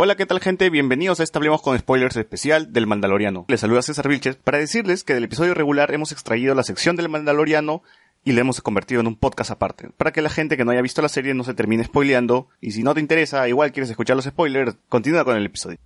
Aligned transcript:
Hola, 0.00 0.14
¿qué 0.14 0.26
tal 0.26 0.38
gente? 0.38 0.70
Bienvenidos 0.70 1.18
a 1.18 1.24
este 1.24 1.38
Hablemos 1.38 1.60
con 1.60 1.76
Spoilers 1.76 2.16
especial 2.16 2.72
del 2.72 2.86
Mandaloriano. 2.86 3.46
Les 3.48 3.58
saluda 3.58 3.82
César 3.82 4.06
Vilches 4.06 4.36
para 4.36 4.58
decirles 4.58 5.02
que 5.02 5.12
del 5.12 5.24
episodio 5.24 5.54
regular 5.54 5.92
hemos 5.92 6.12
extraído 6.12 6.54
la 6.54 6.62
sección 6.62 6.94
del 6.94 7.08
Mandaloriano 7.08 7.82
y 8.22 8.30
la 8.30 8.42
hemos 8.42 8.60
convertido 8.60 9.00
en 9.00 9.08
un 9.08 9.16
podcast 9.16 9.50
aparte, 9.50 9.90
para 9.96 10.12
que 10.12 10.22
la 10.22 10.30
gente 10.30 10.56
que 10.56 10.64
no 10.64 10.70
haya 10.70 10.82
visto 10.82 11.02
la 11.02 11.08
serie 11.08 11.34
no 11.34 11.42
se 11.42 11.52
termine 11.52 11.82
spoileando 11.82 12.46
y 12.60 12.70
si 12.70 12.84
no 12.84 12.94
te 12.94 13.00
interesa, 13.00 13.48
igual 13.48 13.72
quieres 13.72 13.90
escuchar 13.90 14.14
los 14.14 14.26
spoilers, 14.26 14.76
continúa 14.88 15.24
con 15.24 15.36
el 15.36 15.46
episodio. 15.46 15.78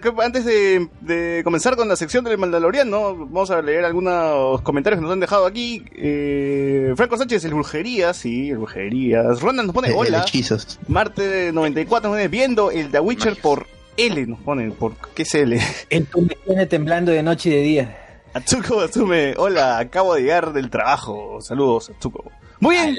Que- 0.00 0.12
antes 0.22 0.44
de, 0.44 0.88
de 1.00 1.42
comenzar 1.44 1.76
con 1.76 1.88
la 1.88 1.96
sección 1.96 2.24
del 2.24 2.38
Mandaloriano, 2.38 3.14
vamos 3.16 3.50
a 3.50 3.60
leer 3.62 3.84
algunos 3.84 4.60
comentarios 4.62 4.98
que 4.98 5.02
nos 5.04 5.12
han 5.12 5.20
dejado 5.20 5.46
aquí. 5.46 5.84
Eh, 5.94 6.92
Franco 6.96 7.16
Sánchez, 7.16 7.44
el 7.44 7.54
Brujerías, 7.54 8.16
sí, 8.16 8.50
el 8.50 8.58
Brujerías. 8.58 9.40
Ronald 9.40 9.66
nos 9.68 9.74
pone 9.74 9.92
hola. 9.96 10.22
hechizos. 10.22 10.78
Marte 10.88 11.52
94 11.52 12.08
nos 12.08 12.16
pone 12.16 12.28
viendo 12.28 12.70
el 12.70 12.90
The 12.90 13.00
Witcher 13.00 13.36
por 13.40 13.66
L, 13.96 14.26
nos 14.26 14.40
pone, 14.40 14.70
por 14.72 14.94
¿qué 15.14 15.22
es 15.22 15.34
L? 15.34 15.58
El 15.90 16.06
me 16.14 16.34
tiene 16.46 16.66
temblando 16.66 17.12
de 17.12 17.22
noche 17.22 17.50
y 17.50 17.52
de 17.54 17.60
día. 17.62 17.98
Atsuko 18.34 18.80
Atsume, 18.80 19.34
hola, 19.38 19.78
acabo 19.78 20.14
de 20.14 20.22
llegar 20.22 20.52
del 20.52 20.68
trabajo. 20.68 21.40
Saludos, 21.40 21.88
Atsuko. 21.90 22.30
Muy 22.60 22.74
bien. 22.76 22.98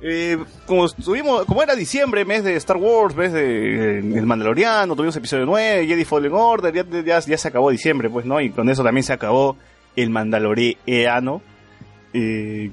Eh, 0.00 0.36
como 0.66 0.86
estuvimos, 0.86 1.46
como 1.46 1.62
era 1.62 1.74
diciembre, 1.74 2.24
mes 2.24 2.44
de 2.44 2.54
Star 2.56 2.76
Wars, 2.76 3.16
mes 3.16 3.32
de 3.32 3.96
eh, 3.96 3.98
El 3.98 4.26
Mandaloriano, 4.26 4.94
tuvimos 4.94 5.16
episodio 5.16 5.46
9, 5.46 5.86
Jedi 5.86 6.04
Fallen 6.04 6.32
Order, 6.34 6.74
ya, 7.04 7.20
ya, 7.20 7.38
se 7.38 7.48
acabó 7.48 7.70
diciembre, 7.70 8.10
pues, 8.10 8.26
¿no? 8.26 8.40
Y 8.40 8.50
con 8.50 8.68
eso 8.68 8.84
también 8.84 9.04
se 9.04 9.14
acabó 9.14 9.56
el 9.94 10.10
Mandaloriano. 10.10 11.40
Eh, 12.12 12.70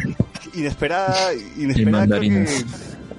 inesperada, 0.54 1.32
inesperada. 1.56 2.20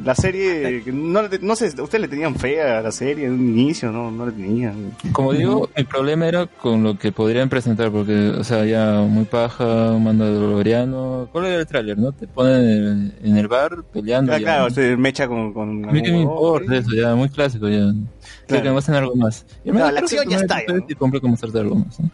La 0.04 0.16
serie, 0.16 0.84
no, 0.94 1.22
le- 1.24 1.40
no 1.40 1.56
sé, 1.56 1.68
ustedes 1.68 2.02
le 2.02 2.08
tenían 2.08 2.36
fe 2.36 2.62
a 2.62 2.82
la 2.82 2.92
serie 2.92 3.26
en 3.26 3.34
un 3.34 3.50
inicio, 3.50 3.92
no, 3.92 4.10
no 4.12 4.26
le 4.26 4.32
tenían. 4.32 4.92
Como 5.12 5.34
digo, 5.34 5.70
el 5.76 5.86
problema 5.86 6.28
era 6.28 6.46
con 6.48 6.84
lo 6.84 6.98
que 6.98 7.12
podrían 7.12 7.50
presentar, 7.50 7.92
porque, 7.92 8.30
o 8.30 8.44
sea, 8.44 8.66
ya 8.66 9.02
muy 9.02 9.26
paja, 9.26 9.92
un 9.92 10.04
mandaloriano. 10.04 11.30
¿Cuál 11.32 11.46
era 11.48 11.58
el 11.60 11.68
tráiler, 11.68 11.98
no? 11.98 12.12
Te 12.12 12.28
ponen 12.28 12.62
en 12.62 12.68
el, 12.68 13.14
en 13.32 13.38
el 13.38 13.48
bar 13.48 13.84
peleando. 13.92 14.34
Ah, 14.34 14.38
ya. 14.38 14.44
claro, 14.44 14.70
se 14.70 14.96
mecha 14.98 15.28
con, 15.28 15.54
con 15.54 15.86
A 15.88 15.92
mí 15.92 16.02
que 16.02 16.12
me 16.12 16.22
importa 16.22 16.76
eso, 16.78 16.90
ya, 16.96 17.14
muy 17.16 17.30
clásico, 17.30 17.68
ya. 17.70 17.78
Creo 17.78 17.94
Claro. 18.48 18.64
que 18.64 18.70
me 18.72 18.78
hacen 18.78 18.96
algo 18.96 19.16
más. 19.16 19.46
Y 19.64 19.72
No, 19.72 19.80
la 19.80 19.90
creo 19.92 20.00
acción 20.04 20.30
ya 20.30 20.38
está, 20.38 20.60
ya, 20.68 20.76
Y 20.88 20.96
compré 20.96 21.22
como 21.22 21.38
algo 21.42 21.76
más. 21.76 22.00
¿no? 22.00 22.10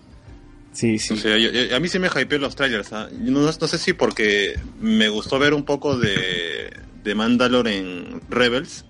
Sí, 0.71 0.99
sí. 0.99 1.15
O 1.15 1.17
sea, 1.17 1.35
yo- 1.39 1.49
yo- 1.49 1.75
a 1.75 1.79
mí 1.79 1.87
sí 1.87 1.97
me 1.97 2.07
hypeó 2.07 2.37
los 2.37 2.55
trailers. 2.55 2.93
¿ah? 2.93 3.07
Yo 3.23 3.31
No, 3.31 3.39
no 3.41 3.51
sé 3.51 3.77
si 3.79 3.93
porque 3.93 4.53
me 4.79 5.09
gustó 5.09 5.39
ver 5.39 5.55
un 5.55 5.63
poco 5.63 5.97
de, 5.97 6.71
de 7.07 7.15
Mandalore 7.15 7.77
en 7.77 8.21
Rebels, 8.29 8.85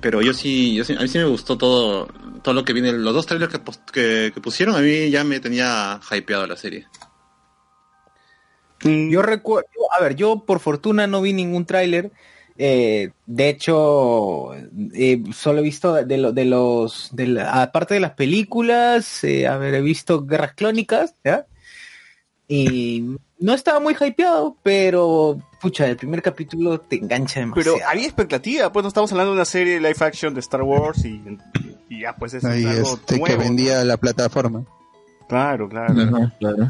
pero 0.00 0.22
yo 0.22 0.32
sí, 0.32 0.74
yo 0.74 0.84
sí- 0.84 0.94
a 0.96 1.00
mí 1.00 1.08
sí 1.08 1.18
me 1.18 1.24
gustó 1.24 1.56
todo, 1.56 2.06
todo 2.42 2.54
lo 2.54 2.64
que 2.64 2.72
viene. 2.72 2.92
Los 2.92 3.14
dos 3.14 3.26
trailers 3.26 3.52
que, 3.52 3.60
que, 3.92 4.32
que 4.34 4.40
pusieron 4.40 4.74
a 4.74 4.80
mí 4.80 5.10
ya 5.10 5.22
me 5.24 5.38
tenía 5.40 6.00
hypeado 6.10 6.46
la 6.46 6.56
serie. 6.56 6.86
Mm, 8.84 9.10
Yo 9.10 9.22
recuerdo, 9.22 9.68
a 9.98 10.02
ver, 10.02 10.16
yo 10.16 10.44
por 10.44 10.60
fortuna 10.60 11.06
no 11.06 11.22
vi 11.22 11.32
ningún 11.32 11.64
tráiler. 11.66 12.10
eh, 12.58 13.10
de 13.26 13.48
hecho, 13.50 14.54
eh, 14.94 15.22
solo 15.34 15.58
he 15.58 15.62
visto 15.62 15.92
de, 15.92 16.16
lo- 16.16 16.32
de 16.32 16.46
los, 16.46 17.10
de 17.12 17.26
la- 17.26 17.62
aparte 17.62 17.92
de 17.94 18.00
las 18.00 18.12
películas, 18.12 19.22
eh, 19.24 19.46
a 19.46 19.58
ver, 19.58 19.74
he 19.74 19.82
visto 19.82 20.24
Guerras 20.24 20.54
Clónicas, 20.54 21.14
¿ya? 21.22 21.46
Y 22.48 23.16
no 23.38 23.52
estaba 23.54 23.80
muy 23.80 23.94
hypeado, 24.00 24.56
pero, 24.62 25.38
pucha, 25.60 25.86
el 25.86 25.96
primer 25.96 26.22
capítulo 26.22 26.80
te 26.80 26.96
engancha 26.96 27.40
demasiado. 27.40 27.76
Pero 27.76 27.88
había 27.88 28.04
expectativa, 28.04 28.72
pues 28.72 28.82
no 28.82 28.88
estamos 28.88 29.10
hablando 29.12 29.32
de 29.32 29.36
una 29.36 29.44
serie 29.44 29.78
live 29.78 29.96
action 30.00 30.32
de 30.34 30.40
Star 30.40 30.62
Wars 30.62 31.04
y, 31.04 31.22
y 31.88 32.00
ya 32.02 32.14
pues 32.16 32.34
es 32.34 32.44
Ahí 32.44 32.64
algo 32.64 32.94
este, 32.94 33.18
nuevo. 33.18 33.26
que 33.26 33.36
vendía 33.36 33.84
la 33.84 33.96
plataforma. 33.96 34.64
Claro, 35.28 35.68
claro. 35.68 35.94
Ajá, 36.00 36.32
claro. 36.38 36.68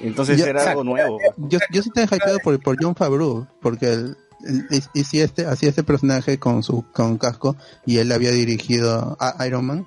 Entonces 0.00 0.40
era 0.40 0.70
algo 0.70 0.82
nuevo. 0.84 1.18
Yo, 1.36 1.58
yo 1.70 1.82
sí 1.82 1.90
estoy 1.94 2.04
hypeado 2.16 2.38
por, 2.40 2.58
por 2.60 2.76
John 2.82 2.94
Favreau, 2.96 3.46
porque 3.60 3.92
él, 3.92 4.16
él 4.44 4.66
hic- 4.70 4.90
hici- 4.94 5.20
este, 5.22 5.46
hacía 5.46 5.68
este 5.68 5.82
personaje 5.84 6.38
con 6.38 6.62
su 6.62 6.84
con 6.92 7.18
casco 7.18 7.56
y 7.86 7.98
él 7.98 8.10
había 8.10 8.30
dirigido 8.30 9.16
a 9.20 9.46
Iron 9.46 9.66
Man. 9.66 9.86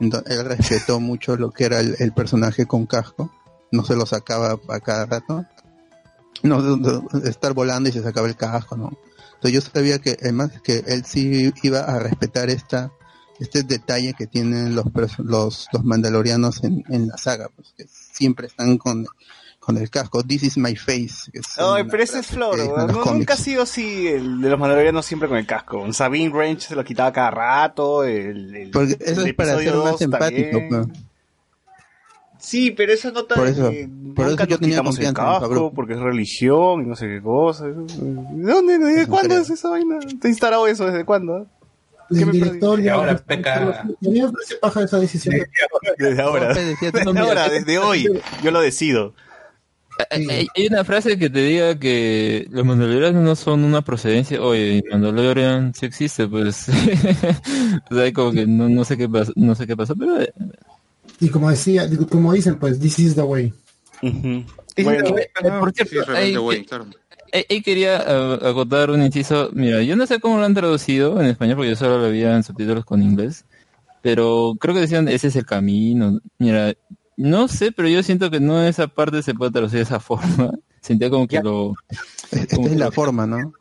Entonces, 0.00 0.36
él 0.38 0.44
respetó 0.46 0.98
mucho 0.98 1.36
lo 1.36 1.50
que 1.52 1.64
era 1.64 1.78
el, 1.78 1.94
el 2.00 2.12
personaje 2.12 2.66
con 2.66 2.86
casco. 2.86 3.30
No 3.72 3.84
se 3.84 3.96
lo 3.96 4.06
sacaba 4.06 4.58
a 4.68 4.80
cada 4.80 5.06
rato. 5.06 5.44
No, 6.44 6.60
no, 6.60 6.76
no, 6.76 7.08
estar 7.24 7.52
volando 7.54 7.88
y 7.88 7.92
se 7.92 8.02
sacaba 8.02 8.28
el 8.28 8.36
casco, 8.36 8.76
¿no? 8.76 8.90
Entonces 9.34 9.52
yo 9.52 9.60
sabía 9.60 9.98
que, 9.98 10.16
además, 10.20 10.50
que 10.62 10.84
él 10.86 11.04
sí 11.04 11.52
iba 11.62 11.80
a 11.80 11.98
respetar 11.98 12.48
esta 12.50 12.92
este 13.40 13.64
detalle 13.64 14.14
que 14.14 14.28
tienen 14.28 14.74
los 14.76 14.84
los, 15.18 15.66
los 15.72 15.84
mandalorianos 15.84 16.62
en, 16.62 16.84
en 16.90 17.08
la 17.08 17.16
saga, 17.16 17.48
pues, 17.56 17.74
que 17.76 17.86
siempre 17.88 18.46
están 18.46 18.78
con, 18.78 19.04
con 19.58 19.76
el 19.78 19.90
casco. 19.90 20.22
This 20.22 20.44
is 20.44 20.56
my 20.58 20.76
face. 20.76 21.30
una 21.58 21.84
pero 21.90 22.02
ese 22.04 22.20
es 22.20 22.26
Flor, 22.28 22.56
No, 22.58 22.74
cómics. 23.00 23.04
nunca 23.18 23.34
ha 23.34 23.36
sido 23.36 23.62
así 23.62 24.06
el 24.06 24.40
de 24.42 24.48
los 24.50 24.60
mandalorianos 24.60 25.04
siempre 25.06 25.28
con 25.28 25.38
el 25.38 25.46
casco. 25.46 25.92
Sabine 25.92 26.32
Range 26.32 26.60
se 26.60 26.76
lo 26.76 26.84
quitaba 26.84 27.12
cada 27.12 27.30
rato. 27.32 28.04
El, 28.04 28.54
el- 28.54 28.70
Porque 28.70 28.96
eso 29.00 29.22
el 29.22 29.28
es 29.28 29.34
para 29.34 29.58
ser 29.58 29.74
más 29.76 29.92
2 29.92 30.02
empático. 30.02 30.58
también. 30.58 30.92
Sí, 32.44 32.72
pero 32.72 32.92
esa 32.92 33.12
nota 33.12 33.36
Por 33.36 33.46
eso- 33.46 33.70
de 33.70 33.88
por 34.16 34.26
nunca 34.26 34.42
eso 34.42 34.50
yo 34.50 34.58
tenía 34.58 34.74
quitamos 34.74 34.98
el 34.98 35.04
confianza 35.06 35.36
en 35.36 35.40
casco 35.48 35.72
porque 35.72 35.92
es 35.94 36.00
religión 36.00 36.82
y 36.82 36.86
no 36.88 36.96
sé 36.96 37.06
qué 37.06 37.22
cosa. 37.22 37.66
¿De 37.68 38.52
dónde? 38.52 38.78
¿Desde 38.78 39.06
cuándo 39.06 39.38
es 39.38 39.48
esa 39.48 39.68
vaina? 39.70 40.00
¿Te 40.20 40.28
instalado 40.28 40.66
eso? 40.66 40.84
¿Desde 40.86 41.04
cuándo? 41.04 41.46
¿Qué 42.10 42.18
El 42.20 42.26
me 42.26 42.32
director 42.32 42.80
Y 42.80 42.88
ahora 42.88 43.16
peca- 43.16 43.84
me 44.00 44.20
parece 44.32 44.56
paja 44.60 44.82
esa 44.82 44.98
decisión. 44.98 45.36
Desde 45.98 46.20
ahora. 46.20 46.52
Desde 46.52 47.18
ahora, 47.20 47.48
desde 47.48 47.78
hoy. 47.78 48.08
Yo 48.42 48.50
lo 48.50 48.60
decido. 48.60 49.14
Hay, 50.10 50.28
hay- 50.28 50.48
hay 50.56 50.66
una 50.66 50.84
frase 50.84 51.16
que 51.18 51.30
te 51.30 51.38
diga 51.40 51.78
que 51.78 52.48
los 52.50 52.64
mandalorianos 52.66 53.22
no 53.22 53.36
son 53.36 53.62
una 53.62 53.82
procedencia. 53.82 54.42
Oye, 54.42 54.82
Mandalorian 54.90 55.74
sí 55.74 55.86
existe, 55.86 56.26
pues. 56.26 56.66
o 57.90 57.94
sea, 57.94 58.12
como 58.12 58.32
que 58.32 58.46
no, 58.46 58.68
no 58.68 58.84
sé 58.84 58.96
qué 58.98 59.08
pasó, 59.08 59.32
no 59.36 59.54
sé 59.54 59.66
qué 59.66 59.76
pasó, 59.76 59.94
pero 59.94 60.20
eh, 60.20 60.32
Y 61.22 61.28
como 61.30 61.48
decía, 61.50 61.88
como 62.10 62.32
dicen, 62.32 62.58
pues, 62.58 62.80
this 62.80 62.98
is 62.98 63.14
the 63.14 63.22
way. 63.22 63.52
Sí, 64.00 64.44
Bueno, 64.82 65.06
sí, 65.06 65.14
eh, 65.22 65.50
por 65.60 65.72
Sí, 65.72 65.84
cierto, 65.86 66.12
ahí, 66.12 66.32
claro. 66.66 66.86
ahí- 67.32 67.44
ahí 67.48 67.62
quería 67.62 68.02
eh, 68.04 68.38
acotar 68.42 68.90
un 68.90 69.02
inciso. 69.04 69.50
Mira, 69.52 69.82
yo 69.82 69.94
no 69.94 70.04
sé 70.06 70.18
cómo 70.18 70.38
lo 70.38 70.44
han 70.44 70.54
traducido 70.54 71.20
en 71.20 71.28
español 71.28 71.56
porque 71.56 71.70
yo 71.70 71.76
solo 71.76 71.98
lo 71.98 72.10
veía 72.10 72.34
en 72.34 72.42
subtítulos 72.42 72.84
con 72.84 73.02
inglés. 73.02 73.44
Pero 74.02 74.54
creo 74.58 74.74
que 74.74 74.80
decían 74.80 75.06
ese 75.06 75.28
es 75.28 75.36
el 75.36 75.46
camino. 75.46 76.18
Mira, 76.38 76.74
no 77.16 77.46
sé, 77.46 77.70
pero 77.70 77.88
yo 77.88 78.02
siento 78.02 78.28
que 78.32 78.40
no 78.40 78.60
esa 78.64 78.88
parte 78.88 79.22
se 79.22 79.32
puede 79.34 79.52
traducir 79.52 79.76
de 79.78 79.84
esa 79.84 80.00
forma. 80.00 80.50
Sentía 80.80 81.08
como 81.08 81.28
que 81.28 81.36
Ya. 81.36 81.42
lo, 81.44 81.74
esta 82.32 82.60
es 82.60 82.76
la 82.76 82.90
forma, 82.90 83.28
¿no? 83.28 83.52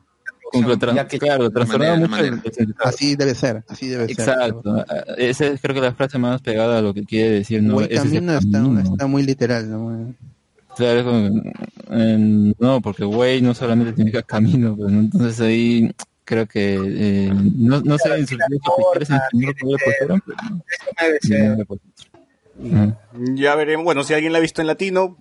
Como 0.52 0.68
que 1.08 1.20
claro, 1.20 1.50
manera, 1.68 1.96
mucho 1.96 2.18
el, 2.18 2.42
el. 2.58 2.76
Así 2.84 3.16
debe 3.16 3.36
ser, 3.36 3.64
así 3.68 3.88
debe 3.88 4.08
ser. 4.08 4.20
Exacto. 4.20 4.86
Ah, 4.88 5.04
Esa 5.18 5.48
es 5.48 5.62
creo 5.62 5.76
que 5.76 5.82
la 5.82 5.94
frase 5.94 6.18
más 6.18 6.42
pegada 6.42 6.80
a 6.80 6.82
lo 6.82 6.94
que 6.94 7.04
quiere 7.04 7.30
decir, 7.30 7.64
¿no? 7.64 7.82
Ese 7.82 7.96
es 7.96 8.04
el 8.06 8.14
camino 8.14 8.38
está, 8.38 8.52
camino. 8.60 8.80
está 8.82 9.08
muy 9.08 9.24
literal, 9.24 9.70
¿no? 9.70 10.14
Claro, 10.76 11.00
es 11.00 11.06
como, 11.06 11.42
eh, 11.92 12.54
no, 12.60 12.82
porque 12.82 13.04
güey 13.04 13.42
no 13.42 13.54
solamente 13.54 13.96
significa 13.96 14.24
camino, 14.24 14.76
pues, 14.76 14.92
¿no? 14.92 15.00
entonces 15.02 15.40
ahí 15.42 15.92
creo 16.24 16.46
que 16.46 16.76
eh, 16.76 17.34
no, 17.34 17.82
no 17.82 17.98
sé 17.98 18.16
en. 18.16 18.26
Ujú. 22.64 22.96
Ya 23.36 23.56
veremos. 23.56 23.84
Bueno, 23.84 24.04
si 24.04 24.14
alguien 24.14 24.34
la 24.34 24.38
ha 24.38 24.42
visto 24.42 24.62
en 24.62 24.68
latino, 24.68 25.18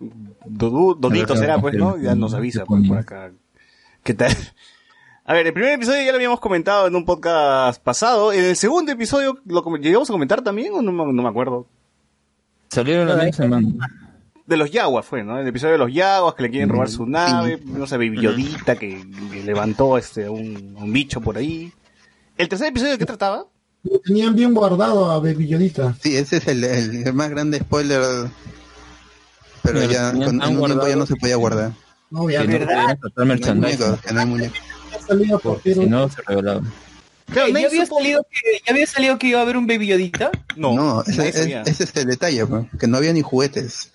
Dodito 0.47 1.37
será, 1.37 1.61
pues, 1.61 1.75
¿no? 1.75 1.97
Ya 1.99 2.15
nos 2.15 2.35
avisa 2.35 2.65
pues, 2.65 2.87
por 2.87 2.99
acá. 2.99 3.33
¿Qué 4.03 4.15
tal? 4.15 4.37
A 5.31 5.33
ver, 5.33 5.47
el 5.47 5.53
primer 5.53 5.75
episodio 5.75 6.03
ya 6.03 6.11
lo 6.11 6.17
habíamos 6.17 6.41
comentado 6.41 6.89
en 6.89 6.97
un 6.97 7.05
podcast 7.05 7.81
pasado. 7.81 8.33
En 8.33 8.43
el 8.45 8.57
segundo 8.57 8.91
episodio, 8.91 9.39
¿lo 9.47 9.63
com- 9.63 9.77
llegamos 9.77 10.11
a 10.11 10.13
comentar 10.13 10.43
también 10.43 10.73
o 10.75 10.83
no, 10.83 10.91
me- 10.91 11.13
no 11.13 11.23
me 11.23 11.29
acuerdo? 11.29 11.69
Salieron 12.69 13.07
la 13.07 13.15
misma 13.15 13.33
semana. 13.45 13.69
De 14.45 14.57
los 14.57 14.73
Yaguas 14.73 15.07
fue, 15.07 15.23
¿no? 15.23 15.39
El 15.39 15.47
episodio 15.47 15.75
de 15.75 15.79
los 15.79 15.93
Yaguas 15.95 16.35
que 16.35 16.43
le 16.43 16.51
quieren 16.51 16.69
robar 16.69 16.89
su 16.89 17.07
nave, 17.07 17.61
no 17.65 17.87
sé, 17.87 17.97
Baby 17.97 18.21
Yodita 18.21 18.75
que, 18.75 19.07
que 19.31 19.45
levantó 19.45 19.97
este 19.99 20.29
un, 20.29 20.75
un 20.77 20.93
bicho 20.93 21.21
por 21.21 21.37
ahí. 21.37 21.73
¿El 22.37 22.49
tercer 22.49 22.67
episodio 22.67 22.91
de 22.95 22.99
qué 22.99 23.07
trataba? 23.07 23.47
Lo 23.85 24.01
tenían 24.01 24.35
bien 24.35 24.53
guardado 24.53 25.13
a 25.13 25.21
Baby 25.21 25.47
Yodita. 25.47 25.95
Sí, 26.03 26.17
ese 26.17 26.39
es 26.39 26.49
el, 26.49 26.65
el- 26.65 27.07
el 27.07 27.15
más 27.15 27.31
grande 27.31 27.61
spoiler. 27.61 28.01
Pero 29.63 29.79
Pero 29.79 29.93
ya 29.93 30.11
con, 30.11 30.23
en 30.23 30.29
un 30.29 30.41
tiempo 30.41 30.67
ya 30.67 30.75
guardado. 30.75 30.97
no 30.97 31.07
se 31.07 31.15
podía 31.15 31.37
guardar. 31.37 31.71
No, 32.11 32.27
Que 32.27 32.33
ya 32.33 32.43
no 32.43 32.51
verdad. 32.51 32.99
No 32.99 34.01
que 34.01 34.13
no 34.13 34.21
hay 34.21 34.27
muñecos. 34.27 34.59
Salido 35.11 35.39
porque 35.39 35.75
si 35.75 35.87
no 35.87 36.09
se 36.09 36.23
revelaba. 36.23 36.63
Claro, 37.31 37.49
¿Ya 37.49 37.67
había, 37.67 37.85
supo- 37.87 37.99
salido 37.99 38.27
que, 38.31 38.59
¿Ya 38.67 38.73
había 38.73 38.87
salido 38.87 39.19
que 39.19 39.27
iba 39.29 39.39
a 39.39 39.43
haber 39.43 39.57
un 39.57 39.67
Baby 39.67 39.87
Yodita? 39.89 40.31
No, 40.57 40.75
No, 40.75 41.03
ese, 41.05 41.29
es- 41.29 41.37
ese 41.69 41.85
es 41.85 41.97
el 41.97 42.07
detalle, 42.07 42.45
pues, 42.47 42.67
que 42.79 42.87
no 42.89 42.97
había 42.97 43.13
ni 43.13 43.23
juguetes. 43.23 43.93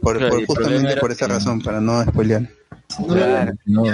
Por, 0.00 0.18
Claro, 0.18 0.34
por- 0.36 0.46
justamente 0.46 0.96
por 0.96 1.12
esa 1.12 1.26
que- 1.26 1.32
razón, 1.34 1.60
para 1.62 1.80
no 1.80 2.02
spoilear. 2.04 2.48
Había- 3.08 3.54
No, 3.66 3.84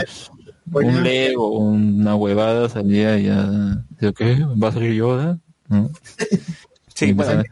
un 0.72 1.02
Lego, 1.02 1.58
una 1.58 2.16
huevada 2.16 2.69
salía 2.69 3.19
y 3.19 3.25
ya. 3.26 3.82
¿Qué? 4.16 4.38
¿Va 4.62 4.69
a 4.69 4.72
salir 4.72 4.94
Yoda? 4.94 5.38
¿No? 5.69 5.90
Sí, 6.94 7.12
bueno, 7.12 7.43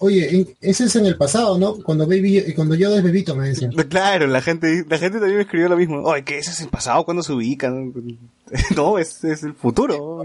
Oye, 0.00 0.46
ese 0.60 0.84
es 0.84 0.96
en 0.96 1.06
el 1.06 1.16
pasado, 1.16 1.58
¿no? 1.58 1.74
Cuando 1.82 2.06
Baby, 2.06 2.52
cuando 2.54 2.74
Yoda 2.76 2.98
es 2.98 3.02
bebito, 3.02 3.34
me 3.36 3.48
decían. 3.48 3.72
Claro, 3.88 4.26
la 4.28 4.40
gente, 4.40 4.84
la 4.88 4.96
gente 4.98 5.18
también 5.18 5.36
me 5.38 5.42
escribió 5.42 5.68
lo 5.68 5.76
mismo. 5.76 6.02
Oye, 6.02 6.22
que 6.24 6.38
ese 6.38 6.50
es 6.52 6.60
el 6.60 6.68
pasado 6.68 7.04
cuando 7.04 7.22
se 7.22 7.32
ubican. 7.32 7.92
No, 8.76 8.98
es, 8.98 9.22
es 9.24 9.42
el 9.42 9.54
futuro. 9.54 10.22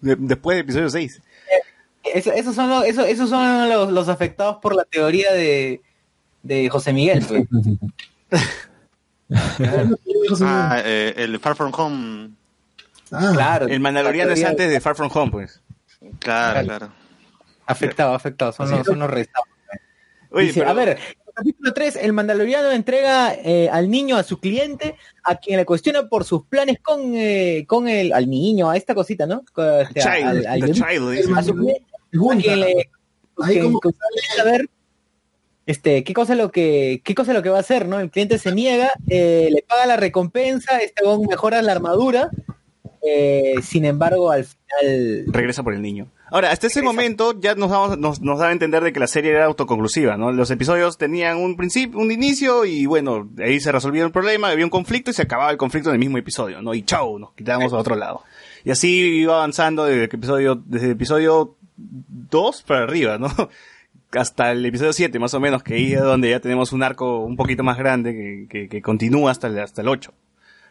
De- 0.00 0.16
después 0.18 0.56
de 0.56 0.60
episodio 0.60 0.90
6. 0.90 1.22
Eso- 2.04 2.32
esos 2.32 2.54
son, 2.54 2.68
los, 2.68 2.84
eso- 2.84 3.04
esos 3.04 3.28
son 3.30 3.68
los, 3.68 3.90
los 3.92 4.08
afectados 4.08 4.56
por 4.62 4.74
la 4.74 4.84
teoría 4.84 5.32
de, 5.32 5.80
de 6.42 6.68
José 6.68 6.92
Miguel. 6.92 7.24
pues. 7.26 7.44
Ah, 10.42 10.80
eh, 10.84 11.14
el 11.16 11.38
Far 11.40 11.56
From 11.56 11.72
Home. 11.76 12.30
Ah, 13.10 13.30
Claro. 13.32 13.66
El 13.68 13.80
Mandaloriano 13.80 14.32
es 14.32 14.44
antes 14.44 14.70
de 14.70 14.80
Far 14.80 14.94
From 14.96 15.10
Home, 15.12 15.30
pues. 15.32 15.60
Claro, 16.18 16.62
claro. 16.64 16.92
Afectado, 17.66 18.14
afectado. 18.14 18.52
Son, 18.52 18.70
los, 18.70 18.86
son 18.86 18.98
los 18.98 19.10
restados. 19.10 19.48
Oye, 20.30 20.46
Dice, 20.46 20.60
pero- 20.60 20.70
A 20.70 20.74
ver, 20.74 20.98
capítulo 21.34 21.72
3, 21.74 21.96
el 21.96 22.12
mandaloriano 22.12 22.70
entrega 22.70 23.34
eh, 23.34 23.68
al 23.70 23.90
niño 23.90 24.16
a 24.16 24.22
su 24.22 24.38
cliente, 24.38 24.96
a 25.24 25.36
quien 25.36 25.58
le 25.58 25.66
cuestiona 25.66 26.08
por 26.08 26.24
sus 26.24 26.44
planes 26.46 26.78
con, 26.82 27.14
eh, 27.14 27.64
con 27.66 27.88
el, 27.88 28.12
al 28.12 28.28
niño, 28.30 28.70
a 28.70 28.76
esta 28.76 28.94
cosita, 28.94 29.26
¿no? 29.26 29.42
Con- 29.52 29.80
este, 29.82 30.00
Child, 30.00 30.24
al- 30.24 30.46
al- 30.46 30.60
the 30.60 30.72
child, 30.72 31.10
dice. 31.10 31.32
a 31.36 31.42
su 31.42 31.54
cliente, 31.54 31.84
a 32.30 32.36
quien 32.36 32.60
le 32.60 32.90
Ahí 33.42 33.54
que- 33.56 33.62
como 33.62 33.80
que 33.80 33.88
saber 34.36 34.68
este, 35.66 36.04
qué 36.04 36.12
cosa 36.14 36.34
es 36.34 36.38
lo 36.38 36.50
que, 36.52 37.00
qué 37.04 37.14
cosa 37.14 37.32
lo 37.32 37.42
que 37.42 37.48
va 37.48 37.56
a 37.56 37.60
hacer, 37.60 37.88
¿no? 37.88 37.98
El 37.98 38.10
cliente 38.10 38.38
se 38.38 38.52
niega, 38.52 38.92
eh, 39.08 39.48
le 39.50 39.62
paga 39.62 39.86
la 39.86 39.96
recompensa, 39.96 40.78
este 40.78 41.04
bon 41.04 41.22
mejora 41.26 41.62
la 41.62 41.72
armadura, 41.72 42.28
eh, 43.02 43.54
sin 43.62 43.84
embargo, 43.86 44.30
al 44.30 44.46
final 44.80 45.24
regresa 45.28 45.62
por 45.62 45.74
el 45.74 45.82
niño. 45.82 46.08
Ahora, 46.30 46.50
hasta 46.50 46.66
ese 46.66 46.82
momento 46.82 47.38
ya 47.38 47.54
nos, 47.54 47.70
damos, 47.70 47.98
nos, 47.98 48.20
nos 48.20 48.38
daba 48.38 48.50
a 48.50 48.52
entender 48.52 48.82
de 48.82 48.92
que 48.92 49.00
la 49.00 49.06
serie 49.06 49.30
era 49.30 49.44
autoconclusiva, 49.44 50.16
¿no? 50.16 50.32
Los 50.32 50.50
episodios 50.50 50.98
tenían 50.98 51.38
un 51.38 51.56
principio, 51.56 51.98
un 52.00 52.10
inicio 52.10 52.64
y 52.64 52.86
bueno, 52.86 53.30
ahí 53.38 53.60
se 53.60 53.72
resolvía 53.72 54.04
el 54.04 54.10
problema, 54.10 54.48
había 54.48 54.64
un 54.64 54.70
conflicto 54.70 55.10
y 55.10 55.14
se 55.14 55.22
acababa 55.22 55.50
el 55.50 55.56
conflicto 55.56 55.90
en 55.90 55.94
el 55.94 56.00
mismo 56.00 56.18
episodio, 56.18 56.60
¿no? 56.62 56.74
Y 56.74 56.82
chao, 56.82 57.18
nos 57.18 57.32
quitábamos 57.34 57.72
a 57.72 57.76
otro 57.76 57.94
lado. 57.94 58.22
Y 58.64 58.70
así 58.70 58.88
iba 58.90 59.36
avanzando 59.36 59.84
desde 59.84 60.04
el 60.04 60.10
episodio, 60.10 60.62
desde 60.66 60.86
el 60.86 60.92
episodio 60.92 61.56
2 61.76 62.62
para 62.62 62.82
arriba, 62.84 63.18
¿no? 63.18 63.28
Hasta 64.12 64.52
el 64.52 64.64
episodio 64.64 64.92
7 64.92 65.18
más 65.18 65.34
o 65.34 65.40
menos, 65.40 65.62
que 65.62 65.74
ahí 65.74 65.92
es 65.92 66.00
donde 66.00 66.30
ya 66.30 66.40
tenemos 66.40 66.72
un 66.72 66.82
arco 66.82 67.18
un 67.18 67.36
poquito 67.36 67.64
más 67.64 67.76
grande 67.76 68.12
que, 68.12 68.46
que, 68.48 68.68
que 68.68 68.80
continúa 68.80 69.32
hasta 69.32 69.48
el, 69.48 69.58
hasta 69.58 69.82
el 69.82 69.88
8. 69.88 70.12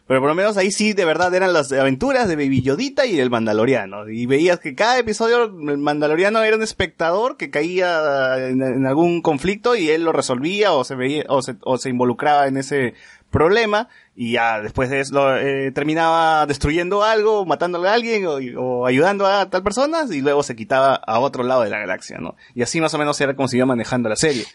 Pero 0.05 0.19
por 0.19 0.29
lo 0.29 0.35
menos 0.35 0.57
ahí 0.57 0.69
sí, 0.69 0.91
de 0.93 1.05
verdad, 1.05 1.33
eran 1.33 1.53
las 1.53 1.71
aventuras 1.71 2.27
de 2.27 2.35
Baby 2.35 2.61
Yodita 2.61 3.05
y 3.05 3.19
el 3.19 3.29
Mandaloriano. 3.29 4.09
Y 4.09 4.25
veías 4.25 4.59
que 4.59 4.75
cada 4.75 4.99
episodio 4.99 5.43
el 5.43 5.77
Mandaloriano 5.77 6.43
era 6.43 6.57
un 6.57 6.63
espectador 6.63 7.37
que 7.37 7.49
caía 7.49 8.49
en, 8.49 8.85
algún 8.85 9.21
conflicto 9.21 9.75
y 9.75 9.89
él 9.89 10.03
lo 10.03 10.11
resolvía 10.11 10.73
o 10.73 10.83
se 10.83 10.95
veía, 10.95 11.23
o 11.29 11.41
se, 11.41 11.55
o 11.61 11.77
se 11.77 11.89
involucraba 11.89 12.47
en 12.47 12.57
ese 12.57 12.95
problema 13.31 13.87
y 14.15 14.33
ya 14.33 14.61
después 14.61 14.89
de 14.89 14.99
eso 14.99 15.35
eh, 15.37 15.71
terminaba 15.71 16.45
destruyendo 16.45 17.03
algo, 17.03 17.45
matándole 17.45 17.89
a 17.89 17.93
alguien 17.93 18.25
o, 18.27 18.37
o 18.61 18.85
ayudando 18.85 19.25
a 19.25 19.49
tal 19.49 19.63
persona 19.63 20.03
y 20.09 20.21
luego 20.21 20.43
se 20.43 20.55
quitaba 20.55 20.95
a 20.95 21.19
otro 21.19 21.43
lado 21.43 21.63
de 21.63 21.69
la 21.69 21.79
galaxia, 21.79 22.19
¿no? 22.19 22.35
Y 22.53 22.61
así 22.61 22.79
más 22.79 22.93
o 22.93 22.97
menos 22.97 23.19
era 23.21 23.35
como 23.35 23.47
se 23.47 23.57
iba 23.57 23.65
manejando 23.65 24.09
la 24.09 24.15
serie. 24.15 24.45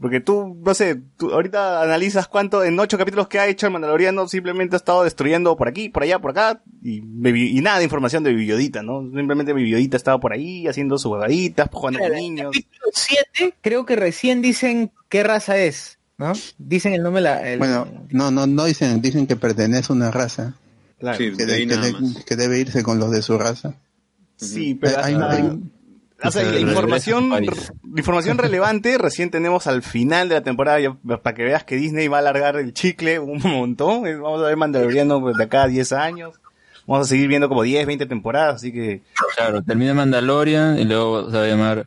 Porque 0.00 0.18
tú, 0.20 0.56
no 0.64 0.74
sé, 0.74 1.00
tú 1.16 1.30
ahorita 1.32 1.80
analizas 1.80 2.26
cuánto, 2.26 2.64
en 2.64 2.78
ocho 2.80 2.98
capítulos 2.98 3.28
que 3.28 3.38
ha 3.38 3.46
hecho 3.46 3.66
el 3.66 3.72
Mandaloriano, 3.72 4.26
simplemente 4.26 4.74
ha 4.74 4.78
estado 4.78 5.04
destruyendo 5.04 5.56
por 5.56 5.68
aquí, 5.68 5.88
por 5.88 6.02
allá, 6.02 6.18
por 6.18 6.32
acá, 6.32 6.62
y, 6.82 7.00
Baby- 7.00 7.56
y 7.56 7.60
nada 7.60 7.78
de 7.78 7.84
información 7.84 8.24
de 8.24 8.32
Bibiodita, 8.34 8.82
¿no? 8.82 9.02
Simplemente 9.14 9.52
Bibiodita 9.52 9.96
estaba 9.96 10.18
por 10.18 10.32
ahí, 10.32 10.66
haciendo 10.66 10.98
sus 10.98 11.12
huevaditas, 11.12 11.68
jugando 11.72 12.00
con 12.00 12.08
Claro, 12.08 12.14
en 12.14 12.18
el 12.24 12.34
niños. 12.34 12.46
capítulo 12.52 12.90
7 12.92 13.54
creo 13.60 13.86
que 13.86 13.94
recién 13.94 14.42
dicen 14.42 14.90
qué 15.08 15.22
raza 15.22 15.58
es, 15.58 15.98
¿no? 16.18 16.32
Dicen 16.58 16.92
el 16.92 17.02
nombre, 17.04 17.22
la, 17.22 17.48
el- 17.48 17.60
Bueno, 17.60 17.86
no, 18.10 18.32
no, 18.32 18.48
no 18.48 18.64
dicen, 18.64 19.00
dicen 19.00 19.28
que 19.28 19.36
pertenece 19.36 19.92
a 19.92 19.96
una 19.96 20.10
raza, 20.10 20.54
Claro. 20.98 21.18
Sí, 21.18 21.32
que, 21.36 21.46
de 21.46 21.54
ahí 21.54 21.60
de- 21.66 21.68
que 21.68 21.74
nada 21.76 21.86
de- 21.86 21.92
más. 21.92 22.24
que 22.24 22.34
debe 22.36 22.58
irse 22.58 22.82
con 22.82 22.98
los 22.98 23.10
de 23.12 23.22
su 23.22 23.38
raza. 23.38 23.74
Sí, 24.36 24.74
pero 24.74 24.94
Eh, 24.94 25.00
hay- 25.04 25.14
hay- 25.14 25.60
o 26.24 26.30
sea, 26.30 26.42
la 26.42 26.58
información, 26.60 27.30
la 27.30 27.38
información 27.96 28.38
relevante 28.38 28.98
recién 28.98 29.30
tenemos 29.30 29.66
al 29.66 29.82
final 29.82 30.28
de 30.28 30.36
la 30.36 30.42
temporada, 30.42 30.80
ya- 30.80 30.96
para 31.22 31.34
que 31.34 31.44
veas 31.44 31.64
que 31.64 31.76
Disney 31.76 32.08
va 32.08 32.16
a 32.18 32.20
alargar 32.20 32.56
el 32.56 32.72
chicle 32.74 33.18
un 33.18 33.38
montón. 33.44 34.06
Eh, 34.06 34.16
Vamos 34.16 34.42
a 34.42 34.46
ver 34.46 34.56
Mandaloriano 34.56 35.20
pues, 35.20 35.36
de 35.36 35.44
acá 35.44 35.64
a 35.64 35.68
10 35.68 35.92
años. 35.92 36.34
Vamos 36.86 37.06
a 37.06 37.08
seguir 37.10 37.28
viendo 37.28 37.48
como 37.48 37.62
10, 37.62 37.86
20 37.86 38.04
temporadas, 38.06 38.56
así 38.56 38.70
que... 38.72 39.00
Claro, 39.36 39.62
termina 39.62 39.94
Mandalorian 39.94 40.78
y 40.78 40.84
luego 40.84 41.30
se 41.30 41.36
va 41.38 41.44
a 41.44 41.48
llamar 41.48 41.86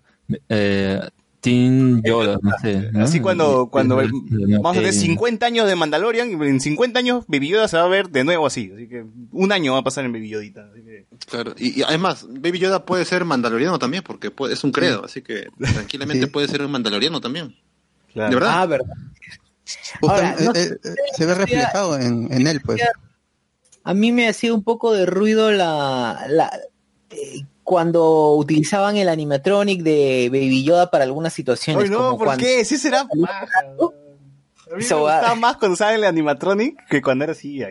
eh, 0.50 1.00
Teen 1.48 2.02
Yoda, 2.04 2.38
no 2.42 2.52
sé. 2.62 2.92
¿no? 2.92 3.04
Así 3.04 3.20
cuando, 3.20 3.70
cuando 3.72 3.96
vamos 3.96 4.72
a 4.72 4.74
tener 4.80 4.94
Ok. 4.94 5.00
50 5.00 5.46
años 5.46 5.68
de 5.68 5.75
Mandalorian, 5.75 6.30
y 6.30 6.34
en 6.48 6.60
50 6.60 7.00
años 7.00 7.25
Baby 7.27 7.50
Yoda 7.50 7.68
se 7.68 7.77
va 7.77 7.84
a 7.84 7.88
ver 7.88 8.10
de 8.10 8.24
nuevo 8.24 8.46
así. 8.48 8.72
Así 8.74 8.88
que 8.88 9.06
un 9.32 9.51
año 9.51 9.74
va 9.74 9.80
a 9.80 9.84
pasar 9.84 10.06
en 10.06 10.13
Baby 10.13 10.30
Yodita. 10.30 10.70
Así 10.72 10.82
que... 10.84 11.06
Claro. 11.30 11.54
Y, 11.58 11.80
y 11.80 11.84
además, 11.84 12.25
Baby 12.30 12.60
Yoda 12.60 12.86
puede 12.86 13.06
ser 13.06 13.25
mandaloriano 13.25 13.80
también, 13.80 14.04
porque 14.04 14.32
puede- 14.32 14.54
es 14.54 14.63
un 14.63 14.72
credo, 14.72 15.06
así 15.06 15.22
que 15.22 15.48
tranquilamente 15.74 16.25
Sí. 16.27 16.32
puede 16.32 16.48
ser 16.48 16.62
un 16.62 16.72
mandaloriano 16.72 17.20
también. 17.22 17.56
Claro. 18.13 18.30
¿De 18.30 18.36
verdad? 18.36 18.54
Ah, 18.62 18.66
verdad. 18.66 18.94
Justo, 20.00 20.16
Ahora, 20.16 20.36
no 20.39 20.51
eh, 20.54 20.70
eh, 20.84 20.94
se 21.16 21.25
ve 21.25 21.34
reflejado 21.36 21.98
en, 22.00 22.32
en 22.32 22.48
él, 22.48 22.62
pues. 22.62 22.82
A 23.84 23.94
mí 23.94 24.12
me 24.12 24.27
hacía 24.27 24.54
un 24.54 24.63
poco 24.63 24.94
de 24.94 25.06
ruido 25.06 25.51
la, 25.51 26.25
la 26.30 26.51
eh, 27.10 27.46
cuando 27.67 28.36
utilizaban 28.36 28.95
el 28.95 29.09
animatronic 29.09 29.81
de 29.83 30.29
Baby 30.31 30.63
Yoda 30.63 30.89
para 30.89 31.03
algunas 31.03 31.33
situaciones. 31.33 31.83
Ay, 31.83 31.89
no, 31.89 31.97
como 31.97 32.17
¿por 32.17 32.27
cuando- 32.27 32.41
qué? 32.45 32.63
Sí 32.63 32.77
será 32.77 33.05
paja. 33.05 33.45
A 33.59 34.75
mí 34.77 34.86
me 34.86 34.95
gustaba 34.95 35.36
más 35.36 35.57
cuando 35.57 35.74
usaba 35.74 35.93
el 35.93 36.05
animatronic 36.05 36.88
que 36.88 37.01
cuando 37.01 37.25
era 37.25 37.33
así. 37.33 37.62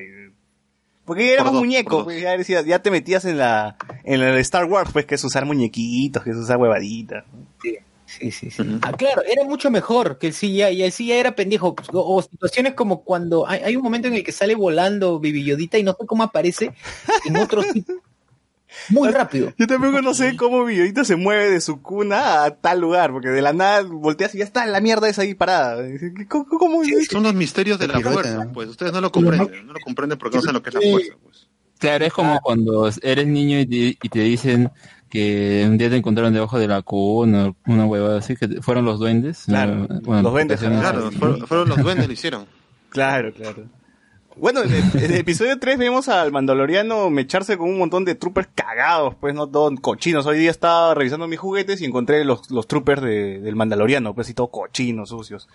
Porque 1.06 1.32
era 1.32 1.38
Por 1.38 1.46
más 1.46 1.52
dos, 1.54 1.62
muñeco, 1.62 2.04
pues, 2.04 2.20
ya, 2.20 2.36
decías, 2.36 2.66
ya 2.66 2.82
te 2.82 2.90
metías 2.90 3.24
en 3.24 3.38
la 3.38 3.78
en 4.04 4.20
el 4.20 4.36
Star 4.40 4.66
Wars, 4.66 4.90
pues 4.92 5.06
que 5.06 5.14
es 5.14 5.24
usar 5.24 5.46
muñequitos, 5.46 6.22
que 6.22 6.28
es 6.28 6.36
usar 6.36 6.58
huevaditas. 6.58 7.24
Sí, 8.04 8.30
sí, 8.30 8.50
sí. 8.50 8.78
Ah, 8.82 8.92
claro, 8.92 9.22
era 9.26 9.44
mucho 9.44 9.70
mejor 9.70 10.18
que 10.18 10.26
el 10.26 10.34
CGI, 10.34 10.68
y 10.74 10.82
el 10.82 10.92
CGI 10.92 11.12
era 11.12 11.34
pendejo. 11.34 11.74
O, 11.94 12.16
o 12.16 12.20
situaciones 12.20 12.74
como 12.74 13.02
cuando 13.02 13.48
hay, 13.48 13.60
hay 13.60 13.76
un 13.76 13.82
momento 13.82 14.08
en 14.08 14.14
el 14.14 14.22
que 14.24 14.32
sale 14.32 14.54
volando 14.54 15.14
Baby 15.20 15.42
Yodita 15.42 15.78
y 15.78 15.84
no 15.84 15.92
sé 15.98 16.04
cómo 16.06 16.22
aparece 16.22 16.72
en 17.24 17.36
otro 17.38 17.62
sitio. 17.62 17.94
Muy 18.90 19.10
rápido. 19.10 19.52
Yo 19.58 19.66
tampoco 19.66 20.00
no 20.02 20.14
sé 20.14 20.36
cómo 20.36 20.64
Villodita 20.64 21.04
se 21.04 21.16
mueve 21.16 21.50
de 21.50 21.60
su 21.60 21.82
cuna 21.82 22.44
a 22.44 22.50
tal 22.56 22.80
lugar, 22.80 23.10
porque 23.12 23.28
de 23.28 23.42
la 23.42 23.52
nada 23.52 23.82
volteas 23.82 24.34
y 24.34 24.38
ya 24.38 24.44
está 24.44 24.64
la 24.66 24.80
mierda 24.80 25.08
esa 25.08 25.22
ahí 25.22 25.34
parada. 25.34 25.82
¿Cómo? 26.28 26.46
cómo- 26.46 26.82
Son 27.10 27.22
los 27.22 27.34
misterios 27.34 27.78
de 27.78 27.88
la 27.88 27.94
Pirueta. 27.94 28.12
fuerza, 28.22 28.50
pues 28.52 28.68
ustedes 28.68 28.92
no 28.92 29.00
lo 29.00 29.10
comprenden, 29.12 29.66
no 29.66 29.72
lo 29.72 29.80
comprenden 29.80 30.18
porque 30.18 30.36
no 30.36 30.42
saben 30.42 30.54
lo 30.54 30.62
que 30.62 30.70
es 30.70 30.74
la 30.74 30.80
fuerza, 30.80 31.12
pues. 31.22 31.48
Claro, 31.78 32.04
es 32.06 32.12
como 32.12 32.40
cuando 32.40 32.90
eres 33.02 33.26
niño 33.26 33.58
y 33.60 33.66
te, 33.66 33.76
y 34.02 34.08
te 34.08 34.20
dicen 34.20 34.70
que 35.10 35.64
un 35.68 35.76
día 35.78 35.90
te 35.90 35.96
encontraron 35.96 36.32
debajo 36.32 36.58
de 36.58 36.66
la 36.68 36.80
cuna, 36.82 37.52
una 37.66 37.86
huevada 37.86 38.18
así, 38.18 38.34
que 38.34 38.62
fueron 38.62 38.84
los 38.86 38.98
duendes. 38.98 39.44
Claro, 39.46 39.86
los 39.88 40.22
duendes, 40.32 40.60
Claro, 40.60 41.10
fueron, 41.12 41.46
fueron 41.46 41.68
los 41.68 41.78
duendes 41.78 42.06
lo 42.06 42.12
hicieron. 42.12 42.46
Claro, 42.88 43.30
claro. 43.34 43.64
Bueno, 44.36 44.62
en 44.62 44.70
el, 44.72 44.82
en 44.94 45.04
el 45.12 45.14
episodio 45.14 45.58
3 45.58 45.78
vemos 45.78 46.08
al 46.08 46.30
mandaloriano 46.30 47.08
mecharse 47.08 47.56
con 47.56 47.70
un 47.70 47.78
montón 47.78 48.04
de 48.04 48.14
troopers 48.14 48.48
cagados, 48.54 49.14
pues 49.18 49.34
no 49.34 49.48
todos 49.48 49.72
cochinos. 49.80 50.26
Hoy 50.26 50.38
día 50.38 50.50
estaba 50.50 50.94
revisando 50.94 51.26
mis 51.26 51.38
juguetes 51.38 51.80
y 51.80 51.86
encontré 51.86 52.22
los, 52.24 52.50
los 52.50 52.66
troopers 52.68 53.00
de- 53.02 53.40
del 53.40 53.56
mandaloriano, 53.56 54.14
pues 54.14 54.28
y 54.28 54.34
todos 54.34 54.50
cochinos, 54.50 55.08
sucios. 55.08 55.48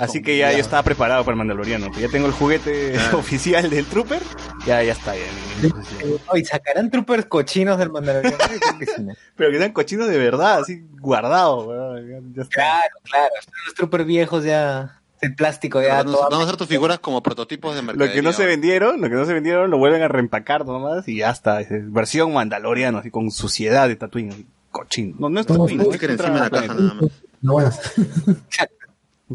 Así 0.00 0.22
que 0.22 0.38
ya 0.38 0.52
yo 0.52 0.58
estaba 0.58 0.82
preparado 0.82 1.24
para 1.24 1.32
el 1.34 1.38
mandaloriano. 1.38 1.88
pues 1.88 2.00
ya 2.00 2.08
tengo 2.08 2.26
el 2.26 2.32
juguete 2.32 2.96
oficial 3.14 3.68
del 3.68 3.84
trooper. 3.86 4.22
Ya, 4.66 4.82
ya 4.82 4.92
está. 4.92 5.14
ya, 5.16 5.22
mi 5.62 5.68
posición. 5.70 6.12
Hoy 6.28 6.44
sacarán 6.44 6.90
troopers 6.90 7.26
cochinos 7.26 7.76
del 7.78 7.90
Mandaloriano. 7.90 8.36
Pero 9.36 9.50
que 9.50 9.58
sean 9.58 9.72
cochinos 9.72 10.08
de 10.08 10.16
verdad, 10.18 10.60
así 10.60 10.86
guardados. 11.00 11.66
ya- 12.08 12.20
ya. 12.42 12.48
Claro, 12.48 12.94
claro. 13.02 13.34
Los 13.66 13.74
troopers 13.74 14.06
viejos 14.06 14.44
ya. 14.44 14.97
El 15.20 15.34
plástico 15.34 15.82
ya. 15.82 16.02
Vamos, 16.02 16.20
vamos 16.22 16.40
a 16.40 16.42
hacer 16.44 16.56
tus 16.56 16.68
figuras 16.68 16.98
como 17.00 17.22
prototipos 17.22 17.74
de 17.74 17.82
Lo 17.82 17.86
mercadería. 17.88 18.14
que 18.14 18.22
no 18.22 18.32
se 18.32 18.46
vendieron, 18.46 19.00
lo 19.00 19.08
que 19.08 19.14
no 19.16 19.24
se 19.24 19.32
vendieron 19.34 19.70
lo 19.70 19.78
vuelven 19.78 20.02
a 20.02 20.08
reempacar 20.08 20.64
nomás 20.64 21.08
y 21.08 21.18
ya 21.18 21.30
está. 21.30 21.60
es 21.60 21.68
versión 21.92 22.32
mandaloriano, 22.32 22.98
así 22.98 23.10
con 23.10 23.30
suciedad 23.30 23.88
de 23.88 23.96
Tatooine. 23.96 24.30
así, 24.30 24.46
Cochino. 24.70 25.16
No, 25.18 25.28
no 25.28 25.40
es 25.40 25.46
Tatooine. 25.46 25.80
Es 25.80 25.86
otra 25.88 26.12
encima 26.12 26.34
de 26.34 26.40
la 26.40 26.50
caja 26.50 26.74
nada 26.74 26.94
más. 26.94 27.10
No. 27.42 27.56